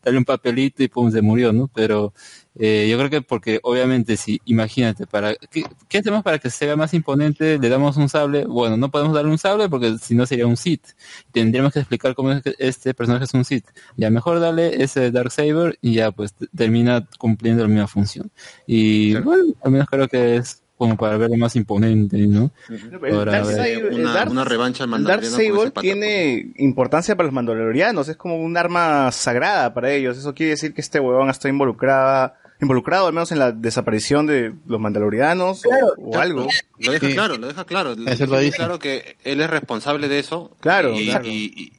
darle 0.03 0.19
un 0.19 0.25
papelito 0.25 0.83
y 0.83 0.89
pum, 0.89 1.11
se 1.11 1.23
murió, 1.23 1.53
¿no? 1.53 1.69
Pero 1.75 2.13
eh, 2.55 2.87
yo 2.91 2.99
creo 2.99 3.09
que 3.09 3.23
porque 3.23 3.61
obviamente 3.63 4.17
si, 4.17 4.41
imagínate, 4.45 5.07
para 5.07 5.35
¿qué, 5.35 5.65
qué 5.89 5.99
hacemos 5.99 6.23
para 6.23 6.39
que 6.39 6.51
se 6.51 6.67
vea 6.67 6.77
más 6.77 6.93
imponente? 6.95 7.59
Le 7.59 7.69
damos 7.69 7.97
un 7.97 8.09
sable, 8.09 8.45
bueno, 8.45 8.77
no 8.77 8.91
podemos 8.91 9.15
darle 9.15 9.31
un 9.31 9.39
sable 9.39 9.69
porque 9.69 9.97
si 9.99 10.15
no 10.15 10.27
sería 10.27 10.47
un 10.47 10.57
Sith. 10.57 10.89
Tendríamos 11.33 11.73
que 11.73 11.81
explicar 11.81 12.15
cómo 12.15 12.33
es 12.33 12.43
que 12.43 12.55
este 12.59 12.95
personaje 12.95 13.25
es 13.25 13.35
un 13.35 13.45
Sith. 13.45 13.67
Ya 13.97 14.11
mejor 14.11 14.41
darle 14.41 14.83
ese 14.83 15.11
Dark 15.11 15.31
Saber 15.31 15.79
y 15.81 15.95
ya 15.95 16.13
pues 16.13 16.35
termina 16.55 17.09
cumpliendo 17.19 17.63
la 17.63 17.69
misma 17.69 17.89
función. 17.89 18.31
Y 18.67 19.15
bueno, 19.21 19.55
al 19.63 19.73
menos 19.73 19.89
creo 19.89 20.09
que 20.09 20.37
es 20.37 20.62
como 20.83 20.97
para 20.97 21.17
verlo 21.17 21.37
más 21.37 21.55
imponente, 21.57 22.19
¿no? 22.27 22.51
El 22.69 23.15
Ahora, 23.15 23.33
Dark 23.33 23.45
a 23.49 23.63
ver. 23.63 23.93
Una, 23.93 24.13
Dark- 24.13 24.31
una 24.33 24.45
revancha 24.45 24.85
ese 24.85 25.31
Sable 25.31 25.71
pata. 25.71 25.81
tiene 25.81 26.53
importancia 26.57 27.15
para 27.17 27.27
los 27.29 27.33
mandalorianos, 27.35 28.09
es 28.09 28.17
como 28.17 28.37
un 28.37 28.57
arma 28.57 29.11
sagrada 29.13 29.73
para 29.75 29.93
ellos. 29.93 30.19
Eso 30.19 30.35
quiere 30.35 30.51
decir 30.51 30.75
que 30.75 30.81
este 30.81 30.99
huevón 30.99 31.31
está 31.31 31.49
involucrada, 31.49 32.35
involucrado 32.61 33.07
al 33.07 33.13
menos 33.13 33.31
en 33.33 33.39
la 33.39 33.53
desaparición 33.53 34.27
de 34.27 34.53
los 34.67 34.81
mandalorianos 34.81 35.63
o- 35.65 35.71
o, 36.11 36.19
algo. 36.19 36.49
Lo 36.79 36.93
deja 36.93 37.07
Sí. 37.07 37.13
claro, 37.15 37.37
lo 37.39 37.47
deja 37.47 37.65
claro. 37.65 37.95
Deja 37.95 38.27
lo 38.27 38.39
dice. 38.39 38.57
claro 38.57 38.79
que 38.79 39.17
él 39.25 39.41
es 39.41 39.49
responsable 39.51 40.09
de 40.09 40.19
eso. 40.19 40.57
Claro, 40.61 40.93
y, 40.99 41.07
claro. 41.07 41.25
Y, 41.27 41.31
y- 41.57 41.73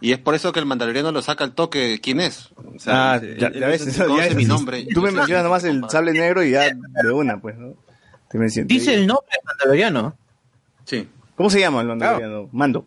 y 0.00 0.12
es 0.12 0.18
por 0.18 0.34
eso 0.34 0.52
que 0.52 0.58
el 0.58 0.66
mandaloriano 0.66 1.12
lo 1.12 1.22
saca 1.22 1.44
al 1.44 1.54
toque. 1.54 2.00
¿Quién 2.02 2.20
es? 2.20 2.50
O 2.56 2.78
sea, 2.78 3.14
Ah, 3.14 3.22
ya, 3.38 3.52
ya 3.52 3.68
ves, 3.68 3.86
dice, 3.86 4.02
eso, 4.02 4.18
ya- 4.18 4.34
mi 4.34 4.44
nombre. 4.44 4.84
Tú 4.92 5.00
me 5.00 5.12
mencionas 5.12 5.44
nomás 5.44 5.62
el 5.64 5.82
sable 5.88 6.12
negro 6.12 6.42
y 6.42 6.50
ya 6.50 6.64
de 7.02 7.10
una, 7.12 7.40
pues, 7.40 7.56
¿no? 7.56 7.74
Dice 8.64 8.94
el 8.94 9.06
nombre 9.06 9.26
del 9.30 9.40
mandaloriano. 9.44 10.16
Sí. 10.84 11.08
¿Cómo 11.36 11.50
se 11.50 11.60
llama 11.60 11.80
el 11.80 11.86
mandaloriano? 11.88 12.48
Mando. 12.52 12.86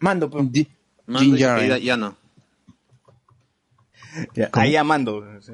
Mando, 0.00 0.30
pues. 0.30 0.50
Di- 0.52 0.68
Mando 1.06 1.20
Din 1.24 1.34
y 1.34 1.38
Djarin. 1.38 1.56
querida 1.60 1.78
Yana. 1.78 2.14
Ya, 4.34 4.50
ahí 4.52 4.76
a 4.76 4.84
Mando. 4.84 5.24
Sí. 5.40 5.52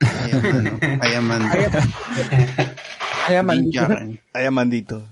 Ahí 0.00 0.32
mando, 0.42 0.78
ahí 1.00 1.20
mando. 1.22 1.48
Ay, 3.26 3.36
mando. 3.42 3.62
Din 3.62 3.70
Djarin. 3.70 4.20
Ahí 4.32 4.44
a 4.46 4.50
Mandito. 4.50 5.08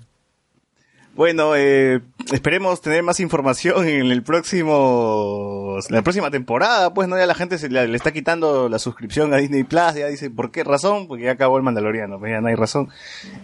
Bueno, 1.15 1.55
eh, 1.55 2.01
esperemos 2.33 2.81
tener 2.81 3.05
más 3.05 3.21
información 3.21 3.87
en 3.87 4.11
el 4.11 4.25
próximo, 4.25 5.79
la 5.89 6.03
próxima 6.03 6.31
temporada, 6.33 6.93
pues 6.93 7.09
no 7.09 7.17
ya 7.17 7.27
la 7.27 7.35
gente 7.37 7.57
se 7.59 7.69
le, 7.69 7.87
le 7.87 7.97
está 7.97 8.13
quitando 8.13 8.69
la 8.69 8.81
suscripción 8.81 9.33
a 9.33 9.37
Disney 9.37 9.63
Plus, 9.63 9.95
ya 9.95 10.09
dice, 10.09 10.29
¿por 10.31 10.51
qué 10.51 10.65
razón? 10.65 11.07
Porque 11.07 11.25
ya 11.25 11.33
acabó 11.33 11.57
el 11.57 11.63
Mandaloriano, 11.63 12.19
pues 12.19 12.33
ya 12.33 12.41
no 12.41 12.49
hay 12.49 12.57
razón. 12.57 12.89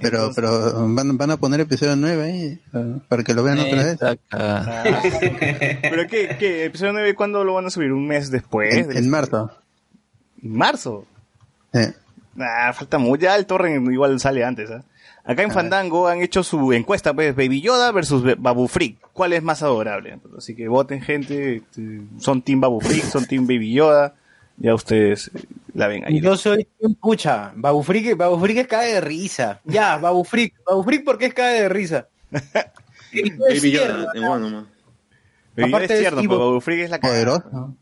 Pero, 0.00 0.32
pero 0.34 0.88
van, 0.88 1.16
van 1.16 1.30
a 1.30 1.36
poner 1.36 1.60
episodio 1.60 1.94
9 1.94 2.22
ahí, 2.24 2.60
eh, 2.74 2.98
para 3.08 3.22
que 3.22 3.34
lo 3.34 3.44
vean 3.44 3.60
otra 3.60 3.84
vez. 3.84 3.98
Ah. 4.32 4.82
¿Pero 5.82 6.08
qué, 6.08 6.36
qué? 6.40 6.64
¿Episodio 6.64 6.92
9 6.92 7.14
cuándo 7.14 7.44
lo 7.44 7.54
van 7.54 7.66
a 7.66 7.70
subir? 7.70 7.92
¿Un 7.92 8.08
mes 8.08 8.32
después? 8.32 8.74
En, 8.74 9.08
marzo. 9.08 9.48
¿En 10.42 10.56
marzo? 10.56 11.06
Eh, 11.72 11.92
Ah, 12.38 12.72
falta 12.72 12.98
mucho. 12.98 13.22
Ya 13.22 13.36
el 13.36 13.46
torrent 13.46 13.90
igual 13.90 14.18
sale 14.20 14.44
antes, 14.44 14.70
¿ah? 14.70 14.82
Acá 15.24 15.42
en 15.42 15.50
Fandango 15.52 16.08
han 16.08 16.22
hecho 16.22 16.42
su 16.42 16.72
encuesta, 16.72 17.12
pues, 17.14 17.36
Baby 17.36 17.60
Yoda 17.60 17.92
versus 17.92 18.22
Babu 18.38 18.66
Freak. 18.68 18.96
¿Cuál 19.12 19.32
es 19.34 19.42
más 19.42 19.62
adorable? 19.62 20.18
Así 20.36 20.54
que 20.56 20.66
voten, 20.68 21.02
gente. 21.02 21.56
este, 21.56 22.00
Son 22.18 22.42
Team 22.42 22.60
Babu 22.60 22.80
Freak, 22.80 23.04
son 23.04 23.26
Team 23.26 23.46
Baby 23.46 23.72
Yoda. 23.74 24.14
Ya 24.56 24.74
ustedes 24.74 25.30
eh, 25.34 25.44
la 25.74 25.86
ven 25.88 26.04
ahí. 26.04 26.20
Yo 26.20 26.36
soy 26.36 26.66
un 26.80 26.94
pucha. 26.94 27.52
Babu 27.54 27.82
Freak, 27.82 28.16
Babu 28.16 28.38
Freak 28.40 28.58
es 28.58 28.66
cae 28.66 28.94
de 28.94 29.00
risa. 29.00 29.60
Ya, 29.64 29.96
Babu 29.98 30.24
Freak. 30.24 30.54
Babu 30.66 30.82
Freak, 30.84 31.04
¿por 31.04 31.16
qué 31.18 31.26
es 31.26 31.34
cae 31.34 31.62
de 31.62 31.68
risa? 31.68 32.08
Baby 33.12 33.70
Yoda, 33.72 34.12
nomás. 34.14 34.64
Baby 35.56 35.56
Yoda 35.56 35.66
aparte 35.68 35.94
es 35.94 36.00
tierno, 36.00 36.18
Steve- 36.20 36.28
pero 36.34 36.46
Babu 36.46 36.60
Freak 36.60 36.80
es 36.80 36.90
la 36.90 36.98
cagada. 36.98 37.40
poderoso. 37.40 37.74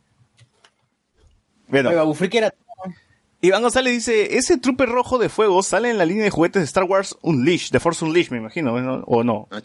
Bueno, 1.69 1.95
Babu 1.95 2.15
Freak 2.15 2.35
era... 2.35 2.55
Iván 3.41 3.63
González 3.63 3.93
dice, 3.93 4.37
ese 4.37 4.59
trooper 4.59 4.89
rojo 4.89 5.17
de 5.19 5.29
fuego 5.29 5.63
sale 5.63 5.91
en 5.91 5.99
la 5.99 6.05
línea 6.05 6.25
de 6.25 6.31
juguetes 6.31 6.61
de 6.61 6.65
Star 6.67 6.85
Wars 6.85 7.17
Unleashed, 7.23 7.71
de 7.71 7.79
Force 7.79 8.05
Unleashed, 8.05 8.33
me 8.33 8.39
imagino, 8.39 8.79
¿no? 8.81 9.05
o 9.07 9.23
no. 9.23 9.47
Ah, 9.53 9.61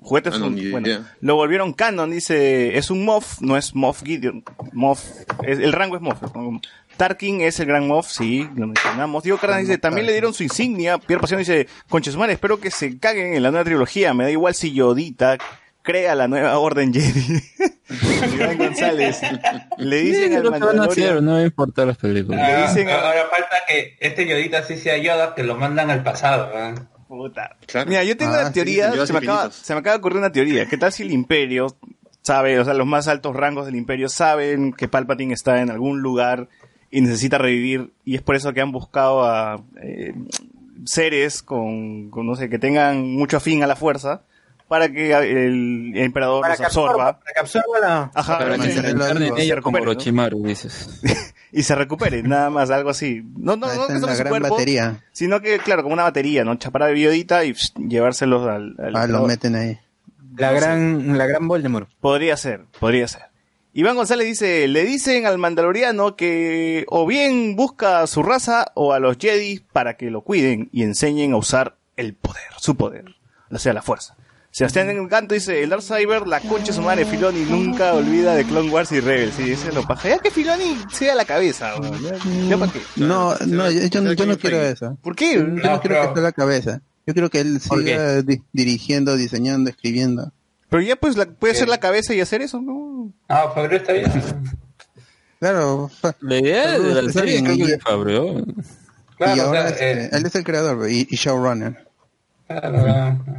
juguetes 0.00 0.34
Ah, 0.34 0.38
no, 0.38 0.46
un- 0.48 0.56
ni 0.56 0.68
bueno, 0.70 1.06
lo 1.20 1.36
volvieron 1.36 1.72
canon, 1.72 2.10
dice, 2.10 2.76
es 2.76 2.90
un 2.90 3.04
Moff, 3.04 3.40
no 3.40 3.56
es 3.56 3.76
Moff 3.76 4.02
Gideon, 4.02 4.42
Moff, 4.72 5.04
es- 5.46 5.60
el 5.60 5.72
rango 5.72 5.94
es 5.94 6.02
Moff. 6.02 6.20
Tarkin 6.96 7.40
es 7.42 7.60
el 7.60 7.66
gran 7.66 7.86
Moff, 7.86 8.08
sí, 8.10 8.48
lo 8.56 8.66
mencionamos. 8.66 9.22
Diego 9.22 9.38
Carnas 9.38 9.60
dice, 9.60 9.78
también 9.78 10.04
le 10.04 10.10
dieron 10.12 10.34
su 10.34 10.42
insignia. 10.42 10.98
Pierre 10.98 11.20
Pasión 11.20 11.38
dice, 11.38 11.68
Conchesumar, 11.88 12.28
espero 12.30 12.58
que 12.58 12.72
se 12.72 12.98
caguen 12.98 13.34
en 13.34 13.42
la 13.44 13.52
nueva 13.52 13.64
trilogía, 13.64 14.12
me 14.14 14.24
da 14.24 14.30
igual 14.32 14.54
si 14.56 14.72
Yodita 14.72 15.38
crea 15.88 16.14
la 16.14 16.28
nueva 16.28 16.58
Orden 16.58 16.92
Jedi. 16.92 17.42
Iván 18.34 18.58
González, 18.58 19.20
le 19.78 19.96
dicen 20.00 20.28
Sí, 20.30 20.34
al 20.36 20.50
Mandalorian, 20.50 21.24
no 21.24 21.36
me 21.36 21.44
importa 21.44 21.86
las 21.86 21.96
películas. 21.96 22.40
Le 22.46 22.54
Ah, 22.54 22.66
dicen 22.68 22.88
a- 22.90 22.96
ahora 22.96 23.26
falta 23.30 23.56
que 23.66 23.96
este 23.98 24.26
Yodita 24.26 24.62
sí 24.64 24.76
sea 24.76 24.98
Yoda, 24.98 25.34
que 25.34 25.42
lo 25.44 25.56
mandan 25.56 25.90
al 25.90 26.02
pasado. 26.02 26.50
¿eh? 26.54 26.74
Puta. 27.08 27.56
Claro. 27.66 27.88
Mira, 27.88 28.04
yo 28.04 28.16
tengo 28.18 28.32
Ah, 28.34 28.40
una 28.40 28.48
sí, 28.48 28.52
teoría, 28.54 28.90
se, 29.06 29.12
me 29.14 29.18
acaba, 29.18 29.44
infinitos. 29.44 29.54
se 29.54 29.72
me 29.72 29.80
acaba 29.80 29.94
de 29.94 29.98
ocurrir 30.00 30.18
una 30.18 30.30
teoría. 30.32 30.66
¿Qué 30.66 30.76
tal 30.76 30.92
si 30.92 31.02
el 31.04 31.10
imperio 31.10 31.74
sabe, 32.22 32.58
o 32.60 32.64
sea, 32.66 32.74
los 32.74 32.86
más 32.86 33.08
altos 33.08 33.34
rangos 33.34 33.64
del 33.64 33.76
imperio 33.76 34.10
saben 34.10 34.74
que 34.74 34.88
Palpatine 34.88 35.32
está 35.32 35.62
en 35.62 35.70
algún 35.70 36.00
lugar 36.02 36.48
y 36.90 37.00
necesita 37.00 37.38
revivir 37.38 37.92
y 38.04 38.16
es 38.16 38.20
por 38.22 38.36
eso 38.36 38.52
que 38.52 38.60
han 38.60 38.72
buscado 38.72 39.24
a 39.24 39.62
eh, 39.82 40.12
seres 40.84 41.42
con, 41.42 42.10
con, 42.10 42.26
no 42.26 42.34
sé, 42.36 42.50
que 42.50 42.58
tengan 42.58 43.10
mucho 43.14 43.38
afín 43.38 43.62
a 43.62 43.66
la 43.66 43.76
fuerza 43.76 44.22
para 44.68 44.90
que 44.92 45.12
el, 45.12 45.92
emperador 45.96 46.42
Para 46.42 46.52
los 46.52 46.60
que 46.60 46.66
absorba, 46.66 47.18
para 47.18 47.32
que 47.32 47.40
absorba 47.40 47.78
la... 47.80 48.10
Ajá, 48.14 48.38
Para 48.38 48.56
que 48.56 48.62
se 48.70 48.82
se 48.82 48.92
como 48.92 49.78
recupere, 49.78 49.84
¿no? 49.84 49.90
Orochimaru, 49.90 50.42
dices. 50.46 51.00
y 51.52 51.62
se 51.62 51.74
recupere, 51.74 52.22
nada 52.22 52.50
más, 52.50 52.70
algo 52.70 52.90
así. 52.90 53.22
No, 53.36 53.56
no, 53.56 53.66
no 53.74 53.86
que 53.86 53.98
su 53.98 54.06
gran 54.06 54.28
cuerpo, 54.28 54.50
batería. 54.50 55.02
sino 55.12 55.40
que, 55.40 55.58
claro, 55.58 55.82
como 55.82 55.94
una 55.94 56.02
batería, 56.04 56.44
¿no? 56.44 56.54
Chapar 56.56 56.84
de 56.84 56.92
biodita 56.92 57.44
y 57.44 57.54
pss, 57.54 57.72
llevárselos 57.88 58.46
al, 58.46 58.76
al 58.78 58.86
Ah, 58.88 58.90
lo 58.90 59.00
emperador. 59.00 59.26
meten 59.28 59.54
ahí. 59.56 59.78
La 60.36 60.52
gran, 60.52 61.18
la 61.18 61.26
gran 61.26 61.48
Voldemort. 61.48 61.88
Podría 62.00 62.36
ser, 62.36 62.64
podría 62.78 63.08
ser. 63.08 63.22
Iván 63.72 63.96
González 63.96 64.26
dice, 64.26 64.66
le 64.68 64.84
dicen 64.84 65.26
al 65.26 65.38
mandaloriano 65.38 66.16
que 66.16 66.84
o 66.88 67.06
bien 67.06 67.54
busca 67.56 68.00
a 68.00 68.06
su 68.06 68.22
raza 68.22 68.72
o 68.74 68.92
a 68.92 68.98
los 68.98 69.18
Jedi 69.18 69.60
para 69.72 69.96
que 69.96 70.10
lo 70.10 70.22
cuiden 70.22 70.68
y 70.72 70.82
enseñen 70.82 71.32
a 71.32 71.36
usar 71.36 71.76
el 71.96 72.14
poder, 72.14 72.42
su 72.58 72.76
poder, 72.76 73.16
o 73.50 73.58
sea, 73.58 73.72
la 73.72 73.82
fuerza. 73.82 74.16
Sebastián 74.50 74.90
Encanto 74.90 75.34
dice, 75.34 75.62
el 75.62 75.70
Darksaber, 75.70 76.26
la 76.26 76.40
concha 76.40 76.72
su 76.72 76.82
madre, 76.82 77.04
Filoni 77.04 77.42
nunca 77.42 77.92
olvida 77.94 78.34
de 78.34 78.44
Clone 78.44 78.70
Wars 78.70 78.90
y 78.92 78.98
Rebels. 79.00 79.34
Sí, 79.36 79.52
ese 79.52 79.68
es 79.68 79.74
lo 79.74 79.82
paja. 79.86 80.08
Ya 80.08 80.18
que 80.18 80.30
Filoni 80.30 80.76
sea 80.90 81.14
la 81.14 81.24
cabeza, 81.24 81.76
weón. 81.78 82.48
ya, 82.48 82.56
para 82.58 82.72
qué. 82.72 82.80
No, 82.96 83.36
no, 83.46 83.70
yo, 83.70 83.86
yo 83.86 84.00
no- 84.00 84.12
yo 84.14 84.26
no 84.26 84.36
quiero 84.38 84.60
eso. 84.62 84.96
¿Por 85.02 85.14
qué? 85.14 85.34
Yo 85.34 85.44
no 85.44 85.80
quiero 85.80 86.00
que 86.00 86.06
esté 86.08 86.20
la 86.20 86.32
cabeza. 86.32 86.80
Yo 87.06 87.14
quiero 87.14 87.30
que 87.30 87.40
él 87.40 87.60
¿Por 87.68 87.78
siga 87.84 88.22
di- 88.22 88.42
dirigiendo, 88.52 89.16
diseñando, 89.16 89.70
escribiendo. 89.70 90.32
Pero 90.70 90.82
ya 90.82 90.96
pues 90.96 91.16
la- 91.16 91.26
puede 91.26 91.54
ser 91.54 91.68
la 91.68 91.78
cabeza 91.78 92.12
y 92.14 92.20
hacer 92.20 92.42
eso, 92.42 92.60
¿no? 92.60 93.12
Ah, 93.28 93.50
Fabio 93.54 93.76
está 93.78 93.92
bien. 93.92 94.10
Claro, 95.38 95.90
La 96.20 96.38
idea 96.38 96.78
de 96.78 97.02
la 97.02 97.12
serie 97.12 97.38
y- 97.38 97.58
que 97.64 97.74
es 97.74 97.82
Fabio. 97.82 98.44
Claro, 99.16 99.36
y 99.36 99.40
o 99.40 99.44
ahora 99.46 99.60
sea, 99.68 99.70
este, 99.70 100.04
eh, 100.04 100.10
él 100.12 100.26
es 100.26 100.34
el 100.34 100.44
creador 100.44 100.90
y, 100.90 101.06
y 101.10 101.16
showrunner. 101.16 101.87
Claro, 102.48 102.72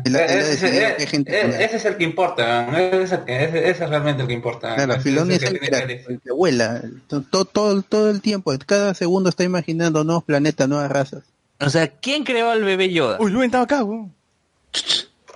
la- 0.06 0.26
Eh, 0.26 0.52
ese, 0.54 0.68
eh, 0.92 0.96
eh, 1.00 1.58
ese 1.66 1.76
es 1.78 1.86
el 1.86 1.98
que 1.98 2.04
importa, 2.06 2.68
ese, 2.70 3.02
es 3.04 3.12
el 3.12 3.20
ese- 3.28 3.70
ese 3.70 3.84
es 3.84 3.90
realmente 3.90 4.22
el 4.22 4.28
que 4.28 4.34
importa. 4.34 4.76
Claro, 4.76 4.94
Ese 4.94 5.02
Filoni 5.02 5.34
es 5.34 5.40
que 5.40 5.48
el 5.48 5.60
que, 5.60 5.66
elegir. 5.68 6.06
el 6.10 6.20
que 6.22 6.32
vuela. 6.32 6.82
Todo, 7.08 7.46
todo, 7.46 7.82
todo 7.82 8.10
el 8.10 8.22
tiempo, 8.22 8.54
cada 8.66 8.94
segundo 8.94 9.30
está 9.30 9.44
imaginando 9.44 10.04
nuevos 10.04 10.24
planetas, 10.24 10.70
nuevas 10.70 10.90
razas. 10.92 11.24
O 11.60 11.70
sea, 11.70 11.88
¿quién 11.90 12.24
creó 12.24 12.50
al 12.52 12.64
bebé 12.64 12.92
Yoda? 12.94 13.18
Uy, 13.20 13.32
Luen 13.32 13.48
estaba 13.48 13.66
acá, 13.66 13.84
weón. 13.84 14.14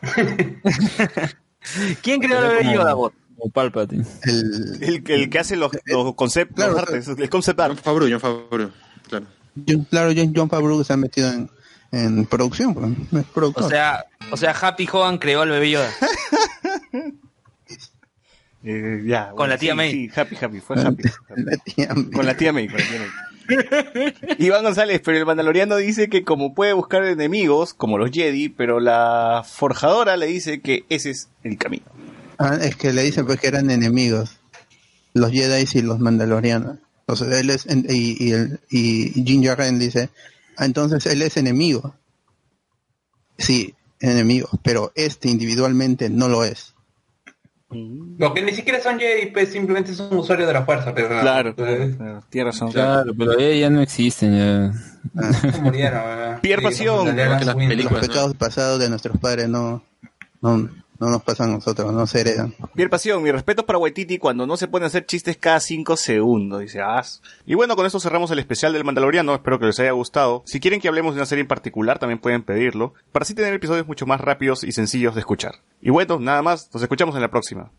¿Quién 2.01 2.21
creó 2.21 2.37
al 2.39 2.47
bebé 2.49 2.61
como- 2.61 2.73
Yoda, 2.73 2.93
bot? 2.93 3.13
Palpatine. 3.53 4.05
El, 4.23 4.77
El, 4.81 5.03
el 5.11 5.29
que 5.29 5.39
hace 5.39 5.57
los, 5.57 5.69
los 5.85 6.15
conceptos, 6.15 6.55
Claro, 6.55 6.71
los 6.73 6.81
artes, 6.83 7.07
el 7.09 7.29
concept 7.29 7.59
art. 7.59 7.73
John 7.75 7.83
Favreau, 7.83 8.09
John 8.09 8.19
Favreau, 8.21 8.71
claro. 9.09 9.25
John- 9.67 9.83
claro, 9.89 10.11
John, 10.15 10.33
John 10.33 10.49
Favreau 10.49 10.81
se 10.85 10.93
ha 10.93 10.97
metido 10.97 11.29
en, 11.29 11.49
en 11.93 12.25
producción, 12.25 12.73
pues, 12.73 12.91
es 13.23 13.31
productor. 13.31 13.63
O 13.63 13.69
sea, 13.69 14.05
o 14.31 14.35
sea, 14.37 14.51
Happy 14.51 14.87
Hogan 14.91 15.17
creó 15.19 15.41
al 15.43 15.49
bebé 15.49 15.71
Yoda. 15.71 15.89
Eh, 18.65 19.03
ya, 19.05 19.31
Con 19.31 19.49
la 19.49 19.57
tía 19.57 19.71
sí, 19.73 19.77
May. 19.77 19.91
Sí, 19.91 20.09
happy, 20.15 20.37
happy, 20.39 20.59
fue 20.61 20.79
happy. 20.81 21.03
La 21.35 21.57
tía- 21.57 21.89
con 22.13 22.25
la 22.25 22.37
tía 22.37 22.53
May, 22.53 22.67
con 22.69 22.77
la 22.79 22.85
tía 22.87 22.99
May. 22.99 24.13
Iván 24.39 24.63
González, 24.63 25.01
pero 25.03 25.17
el 25.17 25.25
mandaloriano 25.25 25.75
dice 25.75 26.07
que 26.07 26.23
como 26.23 26.53
puede 26.53 26.71
buscar 26.71 27.03
enemigos, 27.03 27.73
como 27.73 27.97
los 27.97 28.09
Jedi, 28.11 28.47
pero 28.47 28.79
la 28.79 29.43
forjadora 29.45 30.15
le 30.15 30.27
dice 30.27 30.61
que 30.61 30.85
ese 30.87 31.09
es 31.09 31.27
el 31.43 31.57
camino. 31.57 31.83
Ah, 32.39 32.57
es 32.61 32.77
que 32.77 32.93
le 32.93 33.03
dicen 33.03 33.25
pues 33.25 33.37
que 33.41 33.47
eran 33.47 33.69
enemigos, 33.69 34.37
los 35.13 35.29
Jedi 35.31 35.65
y 35.73 35.81
los 35.81 35.99
Mandalorianos. 35.99 36.77
Entonces 37.05 37.37
él 37.41 37.49
es 37.49 37.65
en- 37.65 37.85
y, 37.89 38.15
y, 38.25 38.31
el, 38.31 38.61
y 38.69 39.09
Jin 39.25 39.41
Djarin 39.41 39.77
dice, 39.77 40.09
entonces 40.59 41.05
él 41.05 41.21
es 41.21 41.37
enemigo. 41.37 41.95
Sí, 43.37 43.73
enemigo, 43.99 44.49
pero 44.63 44.91
este 44.95 45.29
individualmente 45.29 46.09
no 46.09 46.27
lo 46.27 46.43
es. 46.43 46.73
Lo 48.19 48.33
que 48.35 48.43
ni 48.43 48.51
siquiera 48.51 48.79
son 48.81 48.99
Jedi, 48.99 49.31
pues 49.31 49.49
simplemente 49.51 49.95
son 49.95 50.15
usuarios 50.15 50.47
de 50.47 50.53
la 50.53 50.63
fuerza. 50.63 50.93
Pero, 50.93 51.07
Claro, 51.07 51.55
claro, 51.55 52.23
tiene 52.29 52.51
razón. 52.51 52.71
Claro, 52.71 53.13
pero 53.17 53.39
ya, 53.39 53.49
ya 53.55 53.69
no 53.71 53.81
existen 53.81 54.37
ya. 54.37 54.73
murieron. 55.61 56.03
¿verdad? 56.03 56.39
Pierre 56.41 56.61
Sí, 56.61 56.65
Pasión. 56.67 57.17
las 57.17 57.55
películas. 57.55 57.91
Los 58.01 58.07
pecados 58.07 58.35
pasados 58.35 58.79
de 58.79 58.89
nuestros 58.89 59.17
padres 59.17 59.49
no, 59.49 59.83
no, 60.41 60.69
no 61.03 61.09
nos 61.09 61.23
pasan 61.23 61.49
a 61.49 61.53
nosotros, 61.53 61.91
no 61.91 62.07
se 62.07 62.21
heredan. 62.21 62.55
Pierre 62.73 62.89
Pasión, 62.89 63.21
mi 63.21 63.31
respeto 63.31 63.65
para 63.65 63.77
Waititi 63.77 64.17
cuando 64.17 64.47
no 64.47 64.55
se 64.55 64.69
a 64.71 64.85
hacer 64.85 65.05
chistes 65.05 65.37
cada 65.37 65.59
5 65.59 65.97
segundos, 65.97 66.61
dice 66.61 66.81
As. 66.81 67.21
Y 67.45 67.55
bueno, 67.55 67.75
con 67.75 67.85
esto 67.85 67.99
cerramos 67.99 68.31
el 68.31 68.39
especial 68.39 68.73
del 68.73 68.85
Mandaloriano, 68.85 69.33
espero 69.33 69.59
que 69.59 69.65
les 69.65 69.79
haya 69.79 69.91
gustado. 69.91 70.43
Si 70.45 70.59
quieren 70.59 70.79
que 70.79 70.87
hablemos 70.87 71.13
de 71.13 71.19
una 71.19 71.25
serie 71.25 71.41
en 71.41 71.47
particular, 71.47 71.99
también 71.99 72.19
pueden 72.19 72.43
pedirlo, 72.43 72.93
para 73.11 73.23
así 73.23 73.35
tener 73.35 73.53
episodios 73.53 73.85
mucho 73.85 74.05
más 74.05 74.21
rápidos 74.21 74.63
y 74.63 74.71
sencillos 74.71 75.13
de 75.13 75.19
escuchar. 75.19 75.55
Y 75.81 75.89
bueno, 75.89 76.19
nada 76.19 76.41
más, 76.41 76.69
nos 76.73 76.81
escuchamos 76.81 77.15
en 77.15 77.21
la 77.21 77.29
próxima. 77.29 77.71